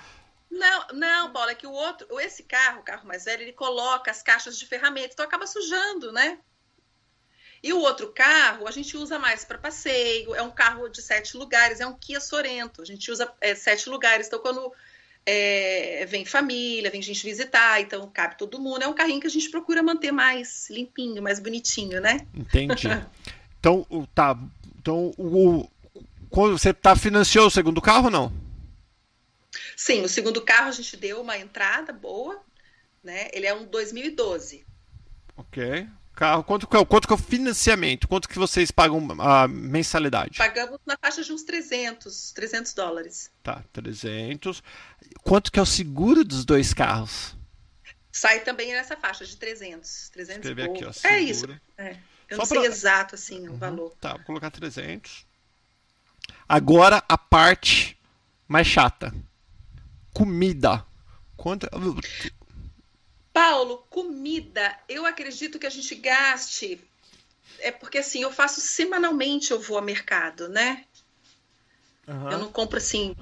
Não, 0.51 0.87
não, 0.93 1.33
Paulo, 1.33 1.51
é 1.51 1.55
que 1.55 1.67
o 1.67 1.73
outro, 1.73 2.07
esse 2.21 2.43
carro, 2.43 2.81
o 2.81 2.83
carro 2.83 3.07
mais 3.07 3.25
velho, 3.25 3.43
ele 3.43 3.53
coloca 3.53 4.11
as 4.11 4.23
caixas 4.23 4.59
de 4.59 4.67
ferramentas, 4.67 5.13
então 5.15 5.25
acaba 5.25 5.47
sujando, 5.47 6.13
né? 6.13 6.39
E 7.63 7.73
o 7.73 7.79
outro 7.81 8.13
carro 8.13 8.69
a 8.69 8.71
gente 8.71 8.97
usa 8.97 9.19
mais 9.19 9.45
para 9.45 9.57
passeio, 9.59 10.35
é 10.35 10.43
um 10.43 10.51
carro 10.51 10.89
de 10.89 11.01
sete 11.01 11.37
lugares, 11.37 11.81
é 11.81 11.87
um 11.87 11.95
Kia 11.95 12.21
Sorento, 12.21 12.83
a 12.83 12.85
gente 12.85 13.11
usa 13.11 13.33
é, 13.41 13.55
sete 13.55 13.89
lugares, 13.89 14.27
então 14.27 14.39
quando 14.41 14.73
é, 15.27 16.07
vem 16.07 16.25
família, 16.25 16.91
vem 16.91 17.03
gente 17.03 17.25
visitar, 17.25 17.81
então 17.81 18.09
cabe 18.11 18.37
todo 18.37 18.61
mundo, 18.61 18.83
é 18.83 18.87
um 18.89 18.95
carrinho 18.95 19.21
que 19.21 19.27
a 19.27 19.31
gente 19.31 19.51
procura 19.51 19.83
manter 19.83 20.13
mais 20.13 20.69
limpinho, 20.71 21.23
mais 21.23 21.39
bonitinho, 21.41 22.01
né? 22.01 22.19
Entendi. 22.35 22.89
Então, 23.61 23.87
tá. 24.15 24.39
Então, 24.79 25.13
o, 25.19 25.69
você 26.31 26.73
tá 26.73 26.95
financiou 26.97 27.47
o 27.47 27.51
segundo 27.51 27.81
carro 27.81 28.05
ou 28.07 28.11
não? 28.11 28.33
Sim, 29.77 30.03
o 30.03 30.09
segundo 30.09 30.41
carro 30.43 30.69
a 30.69 30.73
gente 30.73 30.97
deu 30.97 31.21
uma 31.21 31.37
entrada 31.39 31.93
boa, 31.93 32.41
né? 33.03 33.29
Ele 33.33 33.47
é 33.47 33.55
um 33.55 33.65
2012. 33.67 34.65
Ok. 35.37 35.87
Carro, 36.15 36.43
quanto 36.43 36.69
é, 36.77 36.79
o- 36.81 36.87
quanto 36.87 37.07
que 37.07 37.13
é 37.13 37.17
o 37.17 37.19
financiamento? 37.19 38.09
Quanto 38.09 38.29
que 38.29 38.39
vocês 38.39 38.73
pagam 38.73 39.07
a 39.21 39.47
mensalidade? 39.47 40.37
Pagamos 40.37 40.81
na 40.85 40.97
faixa 41.01 41.23
de 41.23 41.33
uns 41.33 41.45
300, 41.45 42.33
300 42.33 42.75
dólares. 42.75 43.31
Tá, 43.41 43.63
300. 43.73 44.61
Quanto 45.23 45.53
que 45.53 45.61
é 45.61 45.63
o 45.63 45.67
seguro 45.67 46.25
dos 46.25 46.45
dois 46.45 46.75
carros? 46.75 47.37
Sai 48.11 48.41
também 48.41 48.73
nessa 48.73 48.97
faixa 48.97 49.25
de 49.25 49.37
300, 49.37 50.09
300 50.11 50.49
Escrever 50.49 50.71
aqui, 50.71 50.85
ó. 50.85 50.91
é 51.09 51.21
isso. 51.21 51.41
seguro. 51.43 51.61
é. 51.77 51.97
Eu 52.29 52.37
Só 52.37 52.43
não 52.43 52.47
sei 52.47 52.59
pra- 52.59 52.67
exato 52.69 53.15
assim 53.15 53.49
o 53.49 53.53
Uhum. 53.53 53.59
valor. 53.59 53.93
Tá, 54.01 54.13
vou 54.15 54.21
colocar 54.25 54.51
300. 54.51 55.27
Agora 56.49 57.03
a 57.09 57.17
parte 57.19 57.99
mais 58.47 58.67
chata. 58.67 59.15
Comida. 60.13 60.85
Quanto 61.37 61.69
Paulo, 63.33 63.79
comida, 63.89 64.77
eu 64.89 65.07
acredito 65.07 65.59
que 65.59 65.67
a 65.67 65.71
gente 65.71 65.95
gaste. 65.95 66.81
É 67.61 67.71
porque 67.71 67.99
assim, 67.99 68.23
eu 68.23 68.33
faço 68.33 68.61
semanalmente, 68.61 69.51
eu 69.53 69.61
vou 69.61 69.79
ao 69.79 69.85
mercado, 69.85 70.49
né? 70.49 70.85
Aham. 72.09 72.33
Eu 72.33 72.39
não 72.39 72.53
compro 72.53 72.79
assim 72.79 73.15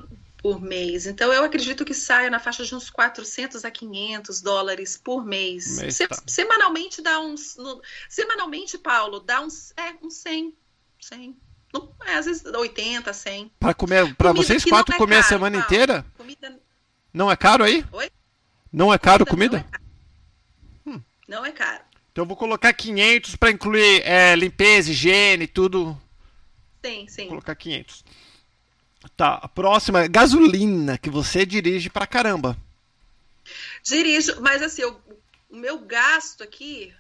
por 0.47 0.61
mês. 0.62 1.07
Então 1.07 1.32
eu 1.32 1.42
acredito 1.42 1.84
que 1.84 1.92
saia 1.92 2.30
na 2.30 2.38
faixa 2.38 2.64
de 2.64 2.72
uns 2.72 2.88
400 2.88 3.64
a 3.64 3.70
500 3.70 4.40
dólares 4.40 4.97
por 4.97 5.24
mês. 5.26 5.78
Mês, 5.80 5.97
Se- 5.97 6.07
tá. 6.07 6.22
Semanalmente 6.24 7.03
dá 7.03 7.18
uns. 7.18 7.57
no- 7.57 7.82
semanalmente, 8.09 8.78
Paulo, 8.78 9.18
dá 9.18 9.40
uns. 9.40 9.72
É, 9.76 9.94
uns 10.01 10.14
100. 10.14 10.55
100. 11.01 11.36
Não, 11.74 11.92
é, 12.07 12.14
às 12.14 12.26
vezes 12.26 12.44
80, 12.44 13.12
100. 13.12 13.51
Pra 13.59 13.74
comer, 13.74 14.14
para 14.14 14.32
vocês 14.32 14.64
quatro 14.64 14.94
é 14.94 14.99
comer 14.99 15.16
a 15.16 15.18
caro, 15.18 15.28
semana 15.28 15.59
Paulo. 15.59 15.66
inteira? 15.74 16.07
Comida. 16.16 16.61
Não 17.12 17.28
é 17.30 17.36
caro 17.36 17.64
aí? 17.64 17.84
Oi? 17.90 18.09
Não 18.72 18.94
é 18.94 18.99
caro 18.99 19.26
comida 19.26 19.59
comida? 19.59 19.66
Não 20.86 20.94
é 20.94 20.99
caro. 20.99 21.05
Não 21.28 21.44
é 21.44 21.51
caro. 21.51 21.84
Então 22.12 22.22
eu 22.22 22.28
vou 22.28 22.36
colocar 22.36 22.72
500 22.72 23.34
para 23.34 23.51
incluir 23.51 24.01
é, 24.05 24.36
limpeza, 24.36 24.90
higiene, 24.92 25.49
tudo. 25.49 26.01
Sim, 26.84 27.01
Vou 27.01 27.09
sim. 27.09 27.28
colocar 27.28 27.55
500. 27.57 28.05
Tá, 29.16 29.34
a 29.42 29.48
próxima 29.48 30.02
é 30.04 30.09
gasolina, 30.09 30.96
que 30.98 31.11
você 31.11 31.44
dirige 31.44 31.88
pra 31.90 32.07
caramba. 32.07 32.57
Dirijo, 33.82 34.40
mas 34.40 34.62
assim, 34.62 34.82
eu- 34.82 35.00
o 35.50 35.57
meu 35.57 35.78
gasto 35.78 36.42
aqui 36.42 36.92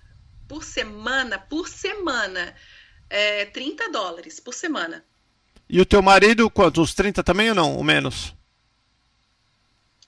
por 0.48 0.62
semana, 0.62 1.38
por 1.38 1.68
semana, 1.68 2.54
é 3.10 3.44
30 3.46 3.90
dólares 3.90 4.38
por 4.38 4.54
semana. 4.54 5.04
E 5.68 5.80
o 5.80 5.86
teu 5.86 6.00
marido, 6.00 6.48
quanto? 6.48 6.80
Uns 6.80 6.94
30 6.94 7.24
também 7.24 7.48
ou 7.48 7.54
não? 7.54 7.74
Ou 7.76 7.82
menos? 7.82 8.32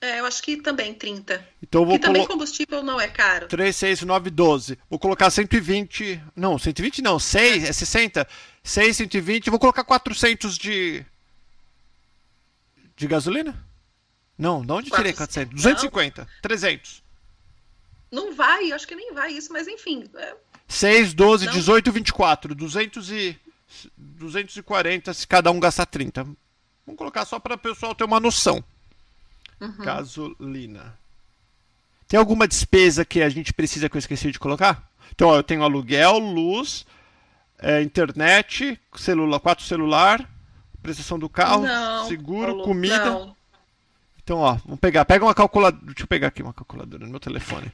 É, 0.01 0.21
eu 0.21 0.25
acho 0.25 0.41
que 0.41 0.55
também 0.55 0.93
30. 0.93 1.45
Então 1.61 1.85
vou 1.85 1.95
Que 1.99 2.05
também 2.05 2.25
combustível 2.25 2.81
não 2.81 3.01
é 3.01 3.09
caro. 3.09 3.47
3, 3.49 3.75
6, 3.75 4.01
9, 4.03 4.29
12. 4.29 4.79
Vou 4.89 4.97
colocar 4.97 5.29
120. 5.29 6.21
Não, 6.33 6.57
120 6.57 7.01
não. 7.01 7.19
6, 7.19 7.65
é 7.65 7.73
60. 7.73 8.25
6, 8.63 8.95
120. 8.95 9.49
Vou 9.49 9.59
colocar 9.59 9.83
400 9.83 10.57
de. 10.57 11.05
De 12.99 13.07
gasolina? 13.07 13.55
Não, 14.37 14.61
de 14.61 14.71
onde 14.73 14.91
tirei 14.91 15.13
400? 15.13 15.55
250. 15.55 16.27
300. 16.41 17.01
Não 18.11 18.35
vai, 18.35 18.73
acho 18.73 18.85
que 18.85 18.93
nem 18.95 19.13
vai 19.13 19.31
isso, 19.31 19.53
mas 19.53 19.69
enfim. 19.69 20.03
é, 20.15 20.35
6, 20.67 21.13
12, 21.13 21.45
Não. 21.45 21.53
18, 21.53 21.91
24. 21.93 22.53
200 22.53 23.11
e. 23.11 23.39
240 23.97 25.13
se 25.13 25.25
cada 25.25 25.49
um 25.49 25.59
gastar 25.59 25.85
30. 25.85 26.23
Vamos 26.23 26.97
colocar 26.97 27.23
só 27.23 27.39
para 27.39 27.55
o 27.55 27.57
pessoal 27.57 27.95
ter 27.95 28.03
uma 28.03 28.19
noção. 28.19 28.61
uhum. 29.61 29.77
Gasolina. 29.77 30.97
Tem 32.07 32.19
alguma 32.19 32.47
despesa 32.47 33.05
que 33.05 33.21
a 33.21 33.29
gente 33.29 33.53
precisa 33.53 33.87
que 33.87 33.95
eu 33.95 33.99
esqueci 33.99 34.31
de 34.31 34.39
colocar? 34.39 34.89
Então, 35.13 35.29
ó, 35.29 35.37
eu 35.37 35.43
tenho 35.43 35.63
aluguel, 35.63 36.17
luz, 36.17 36.85
é, 37.59 37.81
internet, 37.81 38.77
celular, 38.97 39.39
quatro 39.39 39.63
celular, 39.63 40.27
prestação 40.81 41.17
do 41.19 41.29
carro, 41.29 41.63
Não, 41.63 42.07
seguro, 42.07 42.47
Paulo, 42.47 42.63
comida. 42.63 43.05
não. 43.05 43.35
Então, 44.23 44.37
ó, 44.39 44.53
vamos 44.63 44.79
pegar. 44.79 45.05
Pega 45.05 45.25
uma 45.25 45.33
calculadora. 45.33 45.83
Deixa 45.85 46.03
eu 46.03 46.07
pegar 46.07 46.27
aqui 46.27 46.43
uma 46.43 46.53
calculadora 46.53 47.03
no 47.03 47.09
meu 47.09 47.19
telefone. 47.19 47.71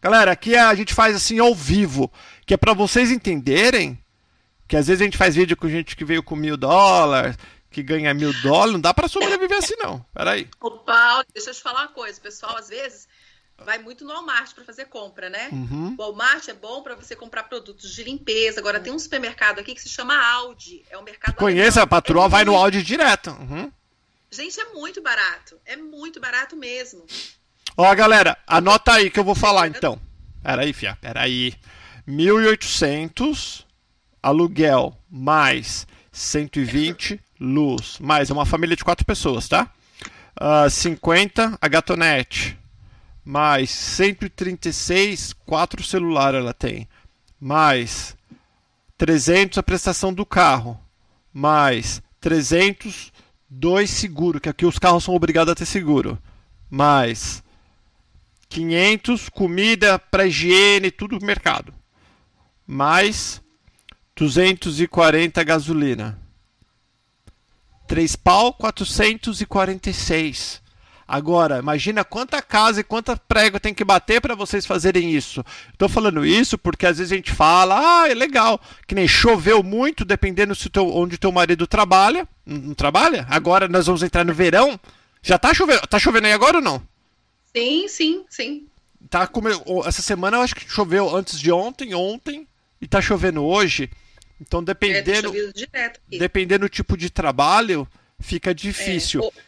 Galera, 0.00 0.30
aqui 0.30 0.54
a 0.56 0.72
gente 0.74 0.94
faz 0.94 1.16
assim 1.16 1.38
ao 1.40 1.52
vivo, 1.54 2.10
que 2.46 2.54
é 2.54 2.56
pra 2.56 2.74
vocês 2.74 3.10
entenderem 3.10 3.98
que 4.68 4.76
às 4.76 4.86
vezes 4.86 5.00
a 5.00 5.04
gente 5.04 5.16
faz 5.16 5.34
vídeo 5.34 5.56
com 5.56 5.68
gente 5.68 5.96
que 5.96 6.04
veio 6.04 6.22
com 6.22 6.36
mil 6.36 6.56
dólares, 6.56 7.36
que 7.70 7.82
ganha 7.82 8.14
mil 8.14 8.32
dólares. 8.42 8.72
Não 8.74 8.80
dá 8.80 8.94
pra 8.94 9.08
sobreviver 9.08 9.58
assim, 9.58 9.74
não. 9.78 10.04
Peraí. 10.14 10.48
Ô, 10.60 10.70
Paulo, 10.70 11.24
deixa 11.34 11.50
eu 11.50 11.54
te 11.54 11.62
falar 11.62 11.80
uma 11.82 11.88
coisa. 11.88 12.20
Pessoal, 12.20 12.56
às 12.56 12.68
vezes, 12.68 13.08
vai 13.64 13.78
muito 13.78 14.04
no 14.04 14.12
Walmart 14.12 14.54
para 14.54 14.64
fazer 14.64 14.86
compra, 14.86 15.30
né? 15.30 15.48
Uhum. 15.52 15.94
O 15.98 16.02
Walmart 16.02 16.48
é 16.48 16.54
bom 16.54 16.82
para 16.82 16.94
você 16.94 17.16
comprar 17.16 17.44
produtos 17.44 17.94
de 17.94 18.04
limpeza. 18.04 18.60
Agora, 18.60 18.80
tem 18.80 18.92
um 18.92 18.98
supermercado 18.98 19.58
aqui 19.58 19.74
que 19.74 19.82
se 19.82 19.88
chama 19.88 20.16
Audi. 20.16 20.84
É 20.90 20.98
um 20.98 21.02
mercado 21.02 21.34
Conheça, 21.36 21.82
a 21.82 21.86
patroa 21.86 22.26
É 22.26 22.28
vai 22.28 22.44
no 22.44 22.54
áudio 22.54 22.82
direto. 22.82 23.30
Uhum. 23.30 23.70
Gente, 24.30 24.60
é 24.60 24.72
muito 24.74 25.02
barato. 25.02 25.58
É 25.64 25.76
muito 25.76 26.20
barato 26.20 26.56
mesmo. 26.56 27.04
Ó, 27.76 27.94
galera, 27.94 28.38
anota 28.46 28.92
aí 28.92 29.10
que 29.10 29.18
eu 29.18 29.24
vou 29.24 29.34
falar 29.34 29.68
então. 29.68 30.00
Peraí, 30.42 30.72
fia, 30.72 30.96
peraí. 31.00 31.54
1.800 32.08 33.64
aluguel 34.22 34.96
mais 35.10 35.86
120 36.12 37.20
luz. 37.40 37.98
Mais 38.00 38.30
é 38.30 38.32
uma 38.32 38.46
família 38.46 38.76
de 38.76 38.84
quatro 38.84 39.04
pessoas, 39.04 39.48
tá? 39.48 39.70
Ah, 40.38 40.68
50 40.68 41.58
a 41.60 41.68
gatonete. 41.68 42.58
Mais 43.28 43.70
136, 43.70 45.32
quatro 45.32 45.82
celular 45.82 46.32
ela 46.32 46.54
tem. 46.54 46.88
Mais 47.40 48.16
300 48.96 49.58
a 49.58 49.64
prestação 49.64 50.14
do 50.14 50.24
carro. 50.24 50.80
Mais 51.32 52.00
300, 52.20 53.12
dois 53.50 53.90
seguro, 53.90 54.40
que 54.40 54.48
aqui 54.48 54.64
os 54.64 54.78
carros 54.78 55.02
são 55.02 55.12
obrigados 55.12 55.50
a 55.50 55.56
ter 55.56 55.66
seguro. 55.66 56.16
Mais 56.70 57.42
500 58.48 59.28
comida 59.28 59.98
para 59.98 60.28
higiene, 60.28 60.92
tudo 60.92 61.18
mercado. 61.20 61.74
Mais 62.64 63.42
240 64.14 65.42
gasolina. 65.42 66.16
3 67.88 68.14
pau 68.14 68.54
446. 68.54 70.64
Agora, 71.08 71.58
imagina 71.58 72.04
quanta 72.04 72.42
casa 72.42 72.80
e 72.80 72.84
quanta 72.84 73.16
prego 73.16 73.60
tem 73.60 73.72
que 73.72 73.84
bater 73.84 74.20
para 74.20 74.34
vocês 74.34 74.66
fazerem 74.66 75.14
isso. 75.14 75.44
Estou 75.72 75.88
falando 75.88 76.26
isso 76.26 76.58
porque 76.58 76.84
às 76.84 76.98
vezes 76.98 77.12
a 77.12 77.16
gente 77.16 77.30
fala, 77.30 78.02
ah, 78.02 78.08
é 78.08 78.14
legal, 78.14 78.60
que 78.88 78.94
nem 78.94 79.06
choveu 79.06 79.62
muito, 79.62 80.04
dependendo 80.04 80.54
se 80.54 80.68
teu, 80.68 80.88
onde 80.88 81.16
teu 81.16 81.30
marido 81.30 81.64
trabalha. 81.64 82.26
Não, 82.44 82.74
trabalha? 82.74 83.24
Agora 83.30 83.68
nós 83.68 83.86
vamos 83.86 84.02
entrar 84.02 84.24
no 84.24 84.34
verão. 84.34 84.80
Já 85.22 85.38
tá 85.38 85.54
chovendo? 85.54 85.86
Tá 85.86 85.98
chovendo 85.98 86.26
aí 86.26 86.32
agora 86.32 86.56
ou 86.56 86.62
não? 86.62 86.82
Sim, 87.54 87.86
sim, 87.86 88.24
sim. 88.28 88.66
Tá 89.08 89.28
como 89.28 89.48
essa 89.86 90.02
semana 90.02 90.38
eu 90.38 90.40
acho 90.40 90.56
que 90.56 90.68
choveu 90.68 91.14
antes 91.14 91.38
de 91.38 91.52
ontem, 91.52 91.94
ontem 91.94 92.48
e 92.80 92.88
tá 92.88 93.00
chovendo 93.00 93.44
hoje. 93.44 93.88
Então 94.40 94.62
dependendo 94.62 95.32
é, 95.72 95.92
dependendo 96.18 96.66
do 96.66 96.68
tipo 96.68 96.96
de 96.96 97.10
trabalho, 97.10 97.86
fica 98.18 98.52
difícil. 98.52 99.22
É, 99.22 99.45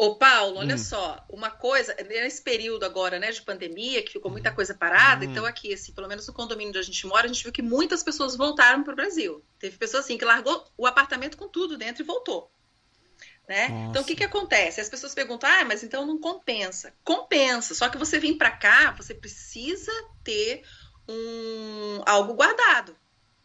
Ô, 0.00 0.14
Paulo, 0.14 0.58
olha 0.58 0.76
hum. 0.76 0.78
só, 0.78 1.24
uma 1.28 1.50
coisa, 1.50 1.92
nesse 2.08 2.40
período 2.40 2.84
agora, 2.84 3.18
né, 3.18 3.32
de 3.32 3.42
pandemia, 3.42 4.00
que 4.00 4.12
ficou 4.12 4.30
muita 4.30 4.52
coisa 4.52 4.72
parada, 4.72 5.26
hum. 5.26 5.30
então 5.30 5.44
aqui, 5.44 5.74
assim, 5.74 5.92
pelo 5.92 6.06
menos 6.06 6.24
no 6.28 6.32
condomínio 6.32 6.68
onde 6.68 6.78
a 6.78 6.82
gente 6.82 7.04
mora, 7.04 7.24
a 7.24 7.26
gente 7.26 7.42
viu 7.42 7.52
que 7.52 7.62
muitas 7.62 8.04
pessoas 8.04 8.36
voltaram 8.36 8.84
para 8.84 8.92
o 8.92 8.96
Brasil. 8.96 9.44
Teve 9.58 9.76
pessoas 9.76 10.04
assim 10.04 10.16
que 10.16 10.24
largou 10.24 10.64
o 10.76 10.86
apartamento 10.86 11.36
com 11.36 11.48
tudo 11.48 11.76
dentro 11.76 12.04
e 12.04 12.06
voltou. 12.06 12.48
Né? 13.48 13.66
Então, 13.90 14.02
o 14.02 14.04
que, 14.04 14.14
que 14.14 14.22
acontece? 14.22 14.80
As 14.80 14.90
pessoas 14.90 15.14
perguntam, 15.14 15.50
ah, 15.50 15.64
mas 15.64 15.82
então 15.82 16.06
não 16.06 16.20
compensa. 16.20 16.94
Compensa, 17.02 17.74
só 17.74 17.88
que 17.88 17.98
você 17.98 18.20
vir 18.20 18.36
para 18.36 18.52
cá, 18.52 18.92
você 18.92 19.14
precisa 19.14 19.90
ter 20.22 20.62
um 21.08 22.02
algo 22.06 22.34
guardado. 22.34 22.94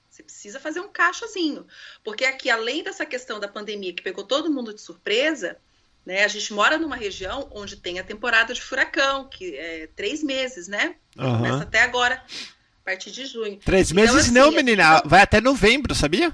Você 0.07 0.21
precisa 0.21 0.59
fazer 0.59 0.81
um 0.81 0.89
caixazinho. 0.89 1.65
Porque 2.03 2.25
aqui, 2.25 2.49
além 2.49 2.83
dessa 2.83 3.05
questão 3.07 3.39
da 3.39 3.47
pandemia 3.47 3.93
que 3.93 4.03
pegou 4.03 4.23
todo 4.23 4.51
mundo 4.51 4.71
de 4.71 4.81
surpresa, 4.81 5.57
né? 6.05 6.23
A 6.23 6.27
gente 6.27 6.53
mora 6.53 6.77
numa 6.77 6.95
região 6.95 7.49
onde 7.51 7.77
tem 7.77 7.99
a 7.99 8.03
temporada 8.03 8.53
de 8.53 8.61
furacão, 8.61 9.27
que 9.29 9.55
é 9.57 9.87
três 9.95 10.23
meses, 10.23 10.67
né? 10.67 10.95
Uhum. 11.17 11.37
Começa 11.37 11.63
até 11.63 11.81
agora, 11.81 12.15
a 12.15 12.83
partir 12.83 13.11
de 13.11 13.25
junho. 13.25 13.57
Três 13.57 13.91
então, 13.91 14.03
meses 14.03 14.15
assim, 14.15 14.31
não, 14.31 14.51
menina. 14.51 15.01
Vai 15.05 15.21
até 15.21 15.39
novembro, 15.39 15.95
sabia? 15.95 16.33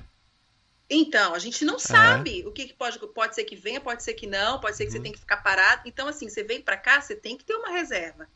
Então, 0.89 1.35
a 1.35 1.39
gente 1.39 1.63
não 1.63 1.75
é. 1.75 1.79
sabe 1.79 2.43
o 2.47 2.51
que, 2.51 2.65
que, 2.65 2.73
pode, 2.73 2.97
pode 3.13 3.35
ser 3.35 3.43
que 3.43 3.55
venha, 3.55 3.79
pode 3.79 4.03
ser 4.03 4.15
que 4.15 4.25
não, 4.25 4.59
pode 4.59 4.75
ser 4.75 4.85
que 4.85 4.89
uhum. 4.89 4.97
você 4.97 5.03
tem 5.03 5.11
que 5.11 5.19
ficar 5.19 5.37
parado. 5.37 5.83
Então, 5.85 6.07
assim, 6.07 6.27
você 6.27 6.43
vem 6.43 6.61
para 6.61 6.77
cá, 6.77 6.99
você 6.99 7.15
tem 7.15 7.37
que 7.37 7.43
ter 7.43 7.53
uma 7.53 7.69
reserva. 7.69 8.27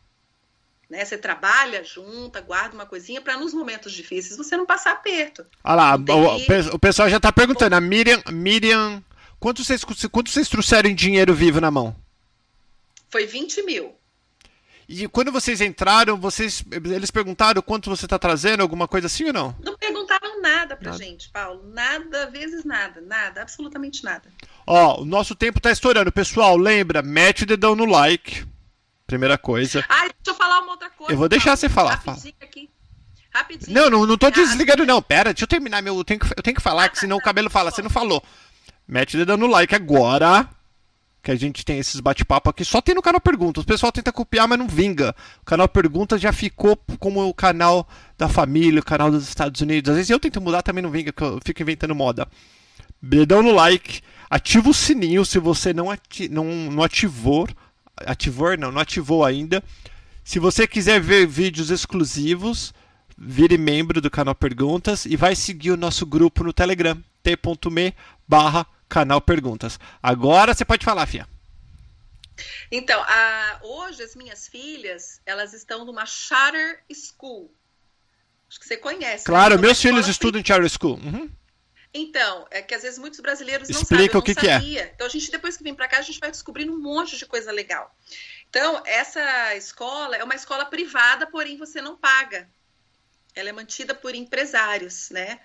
Né? 0.87 1.03
Você 1.03 1.17
trabalha, 1.17 1.83
junta, 1.83 2.39
guarda 2.39 2.75
uma 2.75 2.85
coisinha 2.85 3.19
para 3.19 3.35
nos 3.35 3.51
momentos 3.51 3.91
difíceis 3.91 4.37
você 4.37 4.55
não 4.55 4.67
passar 4.67 4.91
aperto. 4.91 5.43
Olha 5.63 5.75
lá, 5.75 5.95
o, 5.95 6.75
o, 6.75 6.79
pessoal 6.79 7.09
já 7.09 7.17
está 7.17 7.31
perguntando. 7.31 7.75
A 7.75 7.81
Miriam, 7.81 8.21
Miriam 8.31 9.03
Quanto 9.43 9.61
vocês, 9.61 9.83
quanto 9.83 10.29
vocês 10.29 10.47
trouxeram 10.47 10.89
em 10.89 10.95
dinheiro 10.95 11.33
vivo 11.33 11.59
na 11.59 11.69
mão? 11.69 11.93
Foi 13.09 13.25
20 13.25 13.61
mil. 13.63 13.93
E 14.87 15.05
quando 15.09 15.33
vocês 15.33 15.59
entraram, 15.59 16.15
vocês, 16.15 16.63
eles 16.71 17.11
perguntaram 17.11 17.61
quanto 17.61 17.89
você 17.89 18.05
está 18.05 18.17
trazendo, 18.17 18.61
alguma 18.61 18.87
coisa 18.87 19.07
assim 19.07 19.25
ou 19.25 19.33
não? 19.33 19.55
Não 19.61 19.77
perguntaram 19.77 20.41
nada 20.41 20.77
pra 20.77 20.91
nada. 20.91 21.03
gente, 21.03 21.29
Paulo. 21.29 21.61
Nada, 21.73 22.31
vezes 22.31 22.63
nada. 22.63 23.01
Nada, 23.01 23.41
absolutamente 23.41 24.01
nada. 24.05 24.31
Ó, 24.65 25.01
o 25.01 25.05
nosso 25.05 25.35
tempo 25.35 25.59
tá 25.59 25.71
estourando. 25.71 26.09
Pessoal, 26.09 26.55
lembra, 26.55 27.01
mete 27.01 27.43
o 27.43 27.45
dedão 27.45 27.75
no 27.75 27.83
like. 27.83 28.45
Primeira 29.05 29.37
coisa. 29.37 29.83
Ai, 29.89 30.07
deixa 30.07 30.29
eu 30.29 30.35
falar 30.35 30.61
uma 30.61 30.71
outra 30.71 30.89
coisa. 30.89 31.11
Eu 31.11 31.17
vou 31.17 31.27
deixar 31.27 31.47
Paulo. 31.47 31.57
você 31.57 31.67
falar. 31.67 31.95
Rapidinho 31.95 32.33
fala. 32.39 32.49
aqui. 32.49 32.69
Rapidinho. 33.29 33.73
Não, 33.75 33.89
não, 33.89 34.05
não 34.05 34.17
tô 34.17 34.31
desligando, 34.31 34.85
não. 34.85 35.01
Pera, 35.01 35.33
deixa 35.33 35.43
eu 35.43 35.49
terminar 35.49 35.81
meu. 35.81 35.97
Eu 35.97 36.05
tenho 36.05 36.21
que, 36.21 36.27
eu 36.27 36.41
tenho 36.41 36.55
que 36.55 36.63
falar, 36.63 36.85
ah, 36.85 36.89
que 36.89 36.97
senão 36.97 37.17
o 37.17 37.21
cabelo 37.21 37.49
fala. 37.49 37.71
Você 37.71 37.81
não 37.81 37.89
falou. 37.89 38.23
Mete 38.87 39.15
o 39.15 39.19
dedo 39.19 39.37
no 39.37 39.47
like 39.47 39.73
agora. 39.73 40.47
Que 41.21 41.31
a 41.31 41.35
gente 41.35 41.63
tem 41.63 41.79
esses 41.79 42.01
bate-papo 42.01 42.49
aqui. 42.49 42.65
Só 42.65 42.81
tem 42.81 42.93
no 42.93 43.01
canal 43.01 43.21
Perguntas. 43.21 43.63
O 43.63 43.67
pessoal 43.67 43.91
tenta 43.91 44.11
copiar, 44.11 44.47
mas 44.47 44.59
não 44.59 44.67
vinga. 44.67 45.15
O 45.41 45.45
canal 45.45 45.69
Perguntas 45.69 46.19
já 46.19 46.33
ficou 46.33 46.77
como 46.99 47.25
o 47.27 47.33
canal 47.33 47.87
da 48.17 48.27
família, 48.27 48.81
o 48.81 48.85
canal 48.85 49.09
dos 49.09 49.27
Estados 49.27 49.61
Unidos. 49.61 49.89
Às 49.89 49.95
vezes 49.95 50.09
eu 50.09 50.19
tento 50.19 50.41
mudar, 50.41 50.61
também 50.61 50.83
não 50.83 50.91
vinga, 50.91 51.13
que 51.13 51.23
eu 51.23 51.39
fico 51.43 51.61
inventando 51.61 51.95
moda. 51.95 52.27
Dedão 53.01 53.41
no 53.41 53.53
like. 53.53 54.01
Ativa 54.29 54.69
o 54.69 54.73
sininho 54.73 55.25
se 55.25 55.39
você 55.39 55.73
não, 55.73 55.89
ati 55.89 56.27
não, 56.27 56.45
não 56.45 56.83
ativou. 56.83 57.47
Ativou, 58.05 58.57
não, 58.57 58.71
não 58.71 58.81
ativou 58.81 59.23
ainda. 59.23 59.63
Se 60.23 60.39
você 60.39 60.65
quiser 60.65 60.99
ver 60.99 61.27
vídeos 61.27 61.69
exclusivos, 61.69 62.73
vire 63.17 63.57
membro 63.57 64.01
do 64.01 64.09
canal 64.09 64.33
Perguntas 64.33 65.05
e 65.05 65.15
vai 65.15 65.35
seguir 65.35 65.71
o 65.71 65.77
nosso 65.77 66.05
grupo 66.05 66.43
no 66.43 66.53
Telegram, 66.53 66.97
t.me 67.23 67.95
barra 68.27 68.67
canal 68.89 69.21
Perguntas. 69.21 69.79
Agora 70.01 70.53
você 70.53 70.65
pode 70.65 70.85
falar, 70.85 71.05
Fia. 71.07 71.27
Então, 72.71 73.01
a, 73.01 73.59
hoje 73.61 74.03
as 74.03 74.15
minhas 74.15 74.47
filhas, 74.47 75.21
elas 75.25 75.53
estão 75.53 75.85
numa 75.85 76.05
charter 76.05 76.83
school. 76.93 77.51
Acho 78.49 78.59
que 78.59 78.67
você 78.67 78.77
conhece. 78.77 79.23
Né? 79.23 79.25
Claro, 79.25 79.55
né? 79.55 79.61
meus 79.61 79.81
filhos 79.81 80.07
estudam 80.07 80.41
em 80.41 80.45
charter 80.45 80.69
school. 80.69 80.97
Uhum. 80.97 81.29
Então, 81.93 82.47
é 82.49 82.61
que 82.61 82.73
às 82.73 82.81
vezes 82.81 82.97
muitos 82.97 83.19
brasileiros 83.19 83.69
não 83.69 83.79
Explica 83.79 84.13
sabem, 84.13 84.19
o 84.19 84.21
que, 84.23 84.33
que 84.33 84.47
é. 84.47 84.91
Então, 84.95 85.05
a 85.05 85.09
gente, 85.09 85.29
depois 85.29 85.55
que 85.55 85.63
vem 85.63 85.75
para 85.75 85.87
cá, 85.87 85.99
a 85.99 86.01
gente 86.01 86.19
vai 86.19 86.31
descobrindo 86.31 86.73
um 86.73 86.79
monte 86.79 87.17
de 87.17 87.25
coisa 87.25 87.51
legal. 87.51 87.95
Então, 88.49 88.81
essa 88.85 89.55
escola 89.55 90.15
é 90.15 90.23
uma 90.23 90.35
escola 90.35 90.65
privada, 90.65 91.27
porém 91.27 91.55
você 91.55 91.81
não 91.81 91.95
paga. 91.95 92.49
Ela 93.35 93.49
é 93.49 93.51
mantida 93.51 93.93
por 93.93 94.15
empresários, 94.15 95.09
né? 95.11 95.39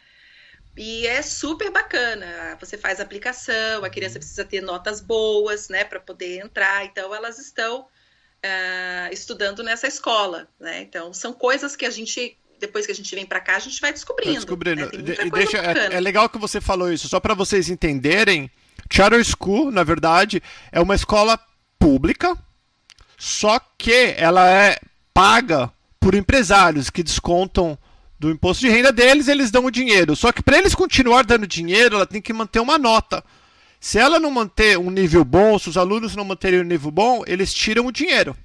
E 0.79 1.09
é 1.09 1.20
super 1.22 1.72
bacana. 1.72 2.57
Você 2.61 2.79
faz 2.79 3.01
a 3.01 3.03
aplicação, 3.03 3.85
a 3.85 3.91
criança 3.91 4.18
precisa 4.18 4.45
ter 4.45 4.61
notas 4.61 5.01
boas, 5.01 5.68
né, 5.68 5.83
para 5.83 5.99
poder 5.99 6.39
entrar. 6.39 6.85
Então, 6.85 7.12
elas 7.12 7.37
estão 7.41 7.81
uh, 7.81 9.12
estudando 9.12 9.64
nessa 9.64 9.89
escola, 9.89 10.49
né? 10.59 10.81
Então, 10.83 11.12
são 11.12 11.33
coisas 11.33 11.74
que 11.74 11.85
a 11.85 11.91
gente 11.91 12.39
depois 12.61 12.87
que 12.87 12.93
a 12.93 12.95
gente 12.95 13.14
vem 13.14 13.24
para 13.24 13.41
cá, 13.41 13.55
a 13.55 13.61
gente 13.61 13.81
vai 13.81 13.93
descobrindo. 13.93 14.33
Tá 14.33 14.39
descobrindo. 14.41 14.83
Né? 14.87 14.89
De, 14.91 15.31
deixa, 15.31 15.59
é, 15.59 15.95
é, 15.95 16.01
legal 16.01 16.29
que 16.29 16.39
você 16.39 16.61
falou 16.61 16.93
isso, 16.93 17.09
só 17.09 17.20
para 17.20 17.35
vocês 17.35 17.68
entenderem. 17.68 18.51
Charter 18.91 19.22
School, 19.24 19.70
na 19.70 19.85
verdade, 19.85 20.43
é 20.72 20.81
uma 20.81 20.95
escola 20.95 21.39
pública, 21.79 22.37
só 23.16 23.61
que 23.76 24.14
ela 24.16 24.51
é 24.51 24.79
paga 25.14 25.70
por 26.01 26.14
empresários 26.14 26.91
que 26.91 27.03
descontam 27.03 27.79
do 28.18 28.30
imposto 28.30 28.66
de 28.66 28.72
renda 28.72 28.92
deles, 28.92 29.28
eles 29.28 29.50
dão 29.50 29.64
o 29.64 29.70
dinheiro. 29.70 30.16
Só 30.16 30.32
que 30.32 30.42
para 30.42 30.58
eles 30.58 30.74
continuar 30.74 31.24
dando 31.24 31.46
dinheiro, 31.46 31.96
ela 31.96 32.06
tem 32.06 32.20
que 32.20 32.32
manter 32.32 32.60
uma 32.60 32.76
nota. 32.76 33.24
Se 33.80 33.98
ela 33.98 34.18
não 34.18 34.30
manter 34.30 34.76
um 34.76 34.90
nível 34.90 35.24
bom, 35.24 35.58
se 35.58 35.68
os 35.68 35.76
alunos 35.76 36.16
não 36.16 36.24
manterem 36.24 36.60
um 36.60 36.64
nível 36.64 36.90
bom, 36.90 37.22
eles 37.26 37.54
tiram 37.54 37.86
o 37.86 37.92
dinheiro. 37.92 38.36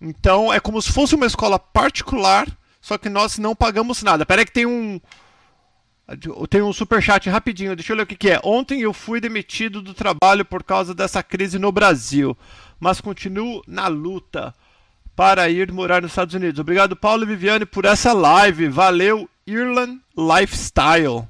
Então 0.00 0.52
é 0.52 0.60
como 0.60 0.80
se 0.80 0.92
fosse 0.92 1.14
uma 1.14 1.26
escola 1.26 1.58
particular, 1.58 2.46
só 2.80 2.96
que 2.96 3.08
nós 3.08 3.38
não 3.38 3.56
pagamos 3.56 4.02
nada. 4.02 4.24
Peraí 4.24 4.44
que 4.44 4.52
tem 4.52 4.66
um 4.66 5.00
tem 6.48 6.62
um 6.62 6.72
super 6.72 7.02
chat 7.02 7.28
rapidinho, 7.28 7.74
deixa 7.74 7.92
eu 7.92 7.96
ler 7.96 8.04
o 8.04 8.06
que, 8.06 8.14
que 8.14 8.30
é. 8.30 8.40
Ontem 8.44 8.82
eu 8.82 8.92
fui 8.92 9.20
demitido 9.20 9.82
do 9.82 9.92
trabalho 9.92 10.44
por 10.44 10.62
causa 10.62 10.94
dessa 10.94 11.20
crise 11.20 11.58
no 11.58 11.72
Brasil, 11.72 12.38
mas 12.78 13.00
continuo 13.00 13.60
na 13.66 13.88
luta 13.88 14.54
para 15.16 15.48
ir 15.48 15.72
morar 15.72 16.02
nos 16.02 16.10
Estados 16.12 16.34
Unidos. 16.34 16.60
Obrigado, 16.60 16.94
Paulo 16.94 17.24
e 17.24 17.26
Viviane, 17.26 17.64
por 17.64 17.86
essa 17.86 18.12
live. 18.12 18.68
Valeu, 18.68 19.28
Irland 19.46 19.98
Lifestyle. 20.14 21.26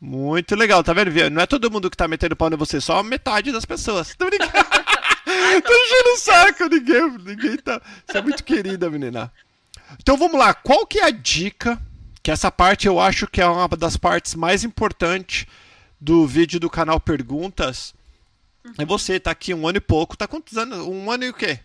Muito 0.00 0.56
legal, 0.56 0.82
tá 0.82 0.92
vendo, 0.92 1.06
Viviane? 1.06 1.34
Não 1.36 1.42
é 1.42 1.46
todo 1.46 1.70
mundo 1.70 1.88
que 1.88 1.96
tá 1.96 2.08
metendo 2.08 2.34
pau 2.34 2.52
em 2.52 2.56
você, 2.56 2.80
só 2.80 3.00
metade 3.04 3.52
das 3.52 3.64
pessoas. 3.64 4.14
Tô 4.18 4.26
brincando. 4.26 4.50
Tô 5.24 5.72
enchendo 5.72 6.10
o 6.12 6.16
saco, 6.16 6.64
ninguém, 6.68 7.18
ninguém 7.18 7.56
tá. 7.58 7.80
Você 8.04 8.18
é 8.18 8.22
muito 8.22 8.42
querida, 8.42 8.90
menina. 8.90 9.32
Então 10.00 10.16
vamos 10.16 10.38
lá, 10.38 10.52
qual 10.52 10.84
que 10.84 10.98
é 10.98 11.04
a 11.04 11.10
dica? 11.10 11.80
Que 12.22 12.30
essa 12.30 12.50
parte 12.50 12.86
eu 12.86 12.98
acho 12.98 13.26
que 13.28 13.40
é 13.40 13.46
uma 13.46 13.68
das 13.68 13.96
partes 13.96 14.34
mais 14.34 14.64
importantes 14.64 15.46
do 16.00 16.26
vídeo 16.26 16.58
do 16.58 16.68
canal 16.68 16.98
Perguntas. 16.98 17.94
É 18.76 18.84
você, 18.84 19.20
tá 19.20 19.30
aqui 19.30 19.54
um 19.54 19.68
ano 19.68 19.78
e 19.78 19.80
pouco. 19.80 20.16
Tá 20.16 20.26
quantos 20.26 20.56
anos? 20.58 20.78
Um 20.80 21.10
ano 21.10 21.24
e 21.24 21.30
o 21.30 21.34
quê? 21.34 21.60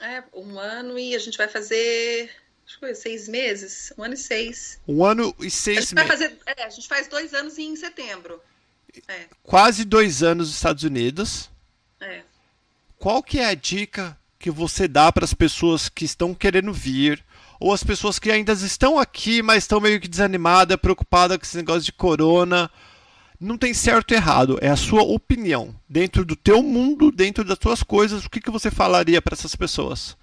É, 0.00 0.22
um 0.34 0.58
ano 0.58 0.98
e 0.98 1.14
a 1.14 1.18
gente 1.18 1.36
vai 1.36 1.48
fazer 1.48 2.30
acho 2.70 2.74
que 2.74 2.80
foi 2.80 2.94
seis 2.94 3.28
meses, 3.28 3.92
um 3.98 4.04
ano 4.04 4.14
e 4.14 4.16
seis. 4.16 4.80
Um 4.86 5.04
ano 5.04 5.34
e 5.40 5.50
seis 5.50 5.92
meses. 5.92 6.08
Fazer, 6.08 6.38
é, 6.46 6.64
a 6.64 6.70
gente 6.70 6.86
faz 6.86 7.08
dois 7.08 7.34
anos 7.34 7.58
em 7.58 7.74
setembro. 7.74 8.40
É. 9.08 9.26
Quase 9.42 9.84
dois 9.84 10.22
anos 10.22 10.48
nos 10.48 10.56
Estados 10.56 10.84
Unidos. 10.84 11.50
É. 12.00 12.22
Qual 12.98 13.22
que 13.22 13.38
é 13.38 13.46
a 13.46 13.54
dica 13.54 14.16
que 14.38 14.50
você 14.50 14.86
dá 14.86 15.10
para 15.10 15.24
as 15.24 15.34
pessoas 15.34 15.88
que 15.88 16.04
estão 16.04 16.34
querendo 16.34 16.72
vir 16.72 17.24
ou 17.58 17.72
as 17.72 17.84
pessoas 17.84 18.18
que 18.18 18.30
ainda 18.30 18.52
estão 18.52 18.98
aqui, 18.98 19.42
mas 19.42 19.64
estão 19.64 19.80
meio 19.80 20.00
que 20.00 20.08
desanimadas, 20.08 20.78
preocupadas 20.78 21.36
com 21.36 21.44
esse 21.44 21.56
negócio 21.56 21.82
de 21.82 21.92
corona? 21.92 22.70
Não 23.40 23.56
tem 23.56 23.72
certo 23.72 24.12
e 24.12 24.14
errado, 24.14 24.58
é 24.60 24.68
a 24.68 24.76
sua 24.76 25.02
opinião. 25.02 25.74
Dentro 25.88 26.24
do 26.24 26.36
teu 26.36 26.62
mundo, 26.62 27.10
dentro 27.10 27.42
das 27.42 27.58
tuas 27.58 27.82
coisas, 27.82 28.24
o 28.24 28.30
que, 28.30 28.40
que 28.40 28.50
você 28.50 28.70
falaria 28.70 29.22
para 29.22 29.34
essas 29.34 29.56
pessoas? 29.56 30.16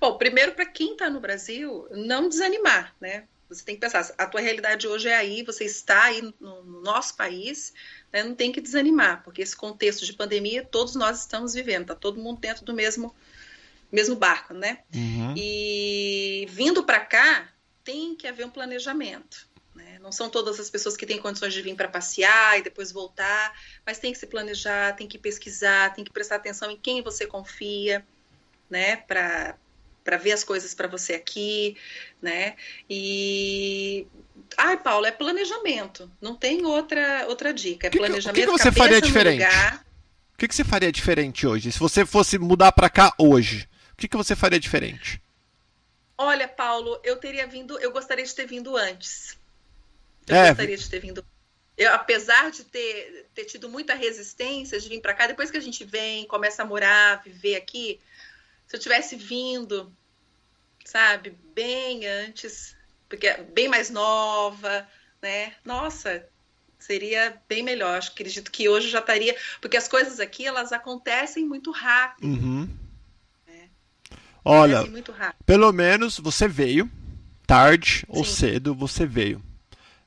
Bom, 0.00 0.18
primeiro 0.18 0.52
para 0.52 0.66
quem 0.66 0.92
está 0.92 1.08
no 1.08 1.20
Brasil, 1.20 1.86
não 1.92 2.28
desanimar, 2.28 2.94
né? 3.00 3.24
Você 3.48 3.64
tem 3.64 3.76
que 3.76 3.80
pensar, 3.80 4.12
a 4.18 4.26
tua 4.26 4.40
realidade 4.40 4.88
hoje 4.88 5.08
é 5.08 5.16
aí, 5.16 5.44
você 5.44 5.64
está 5.64 6.04
aí 6.04 6.20
no, 6.40 6.64
no 6.64 6.80
nosso 6.80 7.16
país, 7.16 7.72
né? 8.12 8.24
não 8.24 8.34
tem 8.34 8.50
que 8.50 8.60
desanimar, 8.60 9.22
porque 9.22 9.40
esse 9.40 9.54
contexto 9.54 10.04
de 10.04 10.12
pandemia 10.12 10.64
todos 10.64 10.96
nós 10.96 11.20
estamos 11.20 11.54
vivendo, 11.54 11.82
está 11.82 11.94
todo 11.94 12.20
mundo 12.20 12.40
dentro 12.40 12.64
do 12.64 12.74
mesmo, 12.74 13.14
mesmo 13.90 14.16
barco, 14.16 14.52
né? 14.52 14.80
Uhum. 14.92 15.34
E 15.36 16.48
vindo 16.50 16.82
para 16.82 16.98
cá, 16.98 17.48
tem 17.84 18.16
que 18.16 18.26
haver 18.26 18.44
um 18.44 18.50
planejamento. 18.50 19.46
Né? 19.76 19.98
Não 20.00 20.10
são 20.10 20.30
todas 20.30 20.58
as 20.58 20.70
pessoas 20.70 20.96
que 20.96 21.04
têm 21.04 21.18
condições 21.18 21.52
de 21.52 21.60
vir 21.60 21.76
para 21.76 21.86
passear 21.86 22.58
e 22.58 22.62
depois 22.62 22.90
voltar, 22.90 23.52
mas 23.84 23.98
tem 23.98 24.10
que 24.10 24.18
se 24.18 24.26
planejar, 24.26 24.96
tem 24.96 25.06
que 25.06 25.18
pesquisar, 25.18 25.92
tem 25.94 26.02
que 26.02 26.10
prestar 26.10 26.36
atenção 26.36 26.70
em 26.70 26.78
quem 26.78 27.02
você 27.02 27.26
confia, 27.26 28.04
né? 28.70 28.96
Para 28.96 29.56
para 30.02 30.18
ver 30.18 30.30
as 30.30 30.44
coisas 30.44 30.72
para 30.72 30.86
você 30.86 31.14
aqui, 31.14 31.76
né? 32.22 32.54
E 32.88 34.06
ai, 34.56 34.76
Paulo, 34.76 35.04
é 35.04 35.10
planejamento. 35.10 36.08
Não 36.20 36.36
tem 36.36 36.64
outra 36.64 37.26
outra 37.26 37.52
dica. 37.52 37.88
É 37.88 37.90
que, 37.90 37.98
planejamento. 37.98 38.36
O 38.36 38.40
que, 38.40 38.46
que 38.46 38.62
você 38.62 38.72
faria 38.72 39.00
diferente? 39.00 39.44
O 40.32 40.38
que, 40.38 40.48
que 40.48 40.54
você 40.54 40.64
faria 40.64 40.92
diferente 40.92 41.46
hoje? 41.46 41.72
Se 41.72 41.78
você 41.78 42.06
fosse 42.06 42.38
mudar 42.38 42.70
para 42.70 42.88
cá 42.88 43.12
hoje, 43.18 43.68
o 43.92 43.96
que, 43.96 44.06
que 44.06 44.16
você 44.16 44.36
faria 44.36 44.60
diferente? 44.60 45.20
Olha, 46.16 46.46
Paulo, 46.46 47.00
eu 47.02 47.16
teria 47.16 47.46
vindo, 47.46 47.78
eu 47.80 47.90
gostaria 47.90 48.24
de 48.24 48.34
ter 48.34 48.46
vindo 48.46 48.76
antes. 48.76 49.36
Eu 50.26 50.36
é. 50.36 50.48
gostaria 50.48 50.76
de 50.76 50.90
ter 50.90 51.00
vindo. 51.00 51.24
Eu, 51.76 51.92
apesar 51.92 52.50
de 52.50 52.64
ter, 52.64 53.26
ter 53.34 53.44
tido 53.44 53.68
muita 53.68 53.94
resistência 53.94 54.80
de 54.80 54.88
vir 54.88 55.00
para 55.00 55.14
cá, 55.14 55.26
depois 55.26 55.50
que 55.50 55.56
a 55.56 55.60
gente 55.60 55.84
vem, 55.84 56.26
começa 56.26 56.62
a 56.62 56.66
morar, 56.66 57.22
viver 57.22 57.56
aqui, 57.56 58.00
se 58.66 58.76
eu 58.76 58.80
tivesse 58.80 59.14
vindo, 59.14 59.92
sabe, 60.84 61.36
bem 61.54 62.06
antes, 62.06 62.74
porque 63.08 63.26
é 63.26 63.42
bem 63.42 63.68
mais 63.68 63.90
nova, 63.90 64.88
né? 65.20 65.54
Nossa, 65.64 66.26
seria 66.78 67.40
bem 67.48 67.62
melhor. 67.62 67.98
Acho, 67.98 68.10
acredito 68.10 68.50
que 68.50 68.68
hoje 68.68 68.88
já 68.88 69.00
estaria, 69.00 69.36
porque 69.60 69.76
as 69.76 69.88
coisas 69.88 70.18
aqui 70.18 70.46
elas 70.46 70.72
acontecem 70.72 71.44
muito 71.44 71.70
rápido. 71.70 72.26
Uhum. 72.26 72.68
Né? 73.46 73.68
Olha, 74.44 74.82
pelo 75.44 75.72
menos 75.72 76.18
você 76.18 76.48
veio 76.48 76.90
tarde 77.46 78.00
Sim. 78.00 78.06
ou 78.08 78.24
cedo, 78.24 78.74
você 78.74 79.06
veio. 79.06 79.42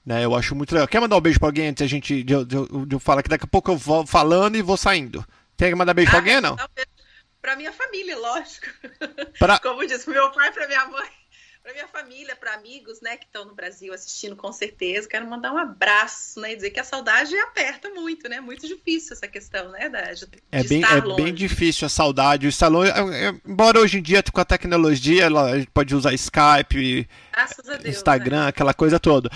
Né, 0.10 0.26
eu 0.26 0.34
acho 0.34 0.56
muito 0.56 0.74
legal. 0.74 0.88
Quer 0.88 1.00
mandar 1.00 1.18
um 1.18 1.22
beijo 1.22 1.38
pra 1.38 1.50
alguém 1.50 1.68
antes 1.68 1.84
a 1.84 1.88
gente 1.88 2.24
de, 2.24 2.44
de, 2.44 2.86
de, 2.88 3.00
falar 3.00 3.22
que 3.22 3.30
daqui 3.30 3.46
a 3.46 3.48
pouco 3.48 3.70
eu 3.70 3.78
vou 3.78 4.08
falando 4.08 4.56
e 4.56 4.62
vou 4.64 4.76
saindo? 4.76 5.24
Tem 5.56 5.70
que 5.70 5.76
mandar 5.76 5.94
beijo 5.94 6.10
ah, 6.10 6.14
pra 6.14 6.20
alguém 6.20 6.42
não? 6.42 6.56
não 6.56 6.68
para 7.40 7.56
minha 7.56 7.72
família, 7.72 8.18
lógico. 8.18 8.66
Pra... 9.38 9.60
Como 9.60 9.86
disse, 9.86 10.06
pro 10.06 10.16
meu 10.16 10.32
pai, 10.32 10.52
para 10.52 10.68
minha 10.68 10.84
mãe, 10.88 11.08
para 11.62 11.74
minha 11.74 11.88
família, 11.88 12.36
para 12.36 12.54
amigos, 12.54 13.02
né, 13.02 13.18
que 13.18 13.26
estão 13.26 13.46
no 13.46 13.54
Brasil 13.54 13.94
assistindo 13.94 14.36
com 14.36 14.52
certeza. 14.52 15.08
Quero 15.08 15.30
mandar 15.30 15.54
um 15.54 15.58
abraço, 15.58 16.40
né, 16.40 16.54
e 16.54 16.56
dizer 16.56 16.72
que 16.72 16.80
a 16.80 16.84
saudade 16.84 17.38
aperta 17.38 17.90
muito, 17.90 18.28
né? 18.30 18.40
Muito 18.40 18.68
difícil 18.68 19.14
essa 19.14 19.28
questão, 19.28 19.70
né, 19.70 19.90
da 19.90 20.14
de 20.14 20.28
É 20.52 20.64
bem 20.64 20.84
é 20.84 20.96
longe. 20.96 21.24
bem 21.24 21.34
difícil 21.34 21.86
a 21.86 21.90
saudade, 21.90 22.48
o 22.48 22.50
estar 22.50 22.68
longe, 22.68 22.92
embora 23.46 23.80
hoje 23.80 24.00
em 24.00 24.02
dia 24.02 24.24
com 24.32 24.42
a 24.42 24.46
tecnologia, 24.46 25.28
a 25.28 25.58
gente 25.58 25.72
pode 25.72 25.96
usar 25.96 26.14
Skype, 26.14 27.08
Deus, 27.82 27.86
Instagram, 27.86 28.44
né? 28.44 28.48
aquela 28.48 28.74
coisa 28.74 29.00
toda. 29.00 29.30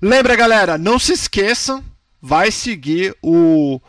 Lembra, 0.00 0.36
galera, 0.36 0.78
não 0.78 0.98
se 0.98 1.12
esqueçam, 1.12 1.84
vai 2.20 2.50
seguir 2.50 3.16
o 3.22 3.80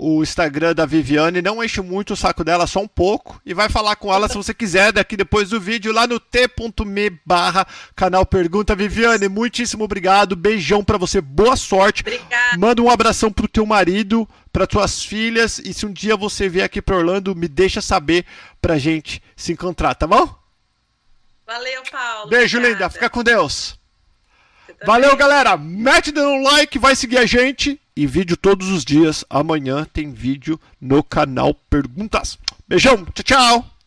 o 0.00 0.22
Instagram 0.22 0.74
da 0.74 0.86
Viviane, 0.86 1.42
não 1.42 1.62
enche 1.62 1.80
muito 1.80 2.12
o 2.12 2.16
saco 2.16 2.44
dela, 2.44 2.68
só 2.68 2.80
um 2.80 2.86
pouco, 2.86 3.40
e 3.44 3.52
vai 3.52 3.68
falar 3.68 3.96
com 3.96 4.14
ela 4.14 4.28
se 4.28 4.36
você 4.36 4.54
quiser 4.54 4.92
daqui 4.92 5.16
depois 5.16 5.50
do 5.50 5.60
vídeo 5.60 5.92
lá 5.92 6.06
no 6.06 6.20
t.me 6.20 7.10
barra 7.26 7.66
canal 7.96 8.24
Pergunta. 8.24 8.76
Viviane, 8.76 9.28
muitíssimo 9.28 9.82
obrigado, 9.84 10.36
beijão 10.36 10.84
para 10.84 10.96
você, 10.96 11.20
boa 11.20 11.56
sorte. 11.56 12.02
Obrigada. 12.02 12.56
Manda 12.56 12.80
um 12.80 12.88
abração 12.88 13.32
pro 13.32 13.48
teu 13.48 13.66
marido, 13.66 14.28
para 14.52 14.68
tuas 14.68 15.02
filhas, 15.02 15.58
e 15.58 15.74
se 15.74 15.84
um 15.84 15.92
dia 15.92 16.16
você 16.16 16.48
vier 16.48 16.64
aqui 16.64 16.80
para 16.80 16.96
Orlando, 16.96 17.34
me 17.34 17.48
deixa 17.48 17.80
saber 17.80 18.24
pra 18.62 18.78
gente 18.78 19.20
se 19.36 19.52
encontrar, 19.52 19.96
tá 19.96 20.06
bom? 20.06 20.32
Valeu, 21.44 21.82
Paulo. 21.90 22.30
Beijo, 22.30 22.58
obrigada. 22.58 22.84
linda, 22.84 22.90
fica 22.90 23.10
com 23.10 23.24
Deus. 23.24 23.76
Valeu, 24.84 25.16
galera. 25.16 25.56
Mete 25.56 26.16
um 26.16 26.42
like, 26.42 26.78
vai 26.78 26.94
seguir 26.94 27.18
a 27.18 27.26
gente. 27.26 27.80
E 27.98 28.06
vídeo 28.06 28.36
todos 28.36 28.68
os 28.68 28.84
dias. 28.84 29.24
Amanhã 29.28 29.84
tem 29.84 30.12
vídeo 30.12 30.60
no 30.80 31.02
canal 31.02 31.52
Perguntas. 31.52 32.38
Beijão, 32.68 33.04
tchau, 33.06 33.24
tchau. 33.24 33.77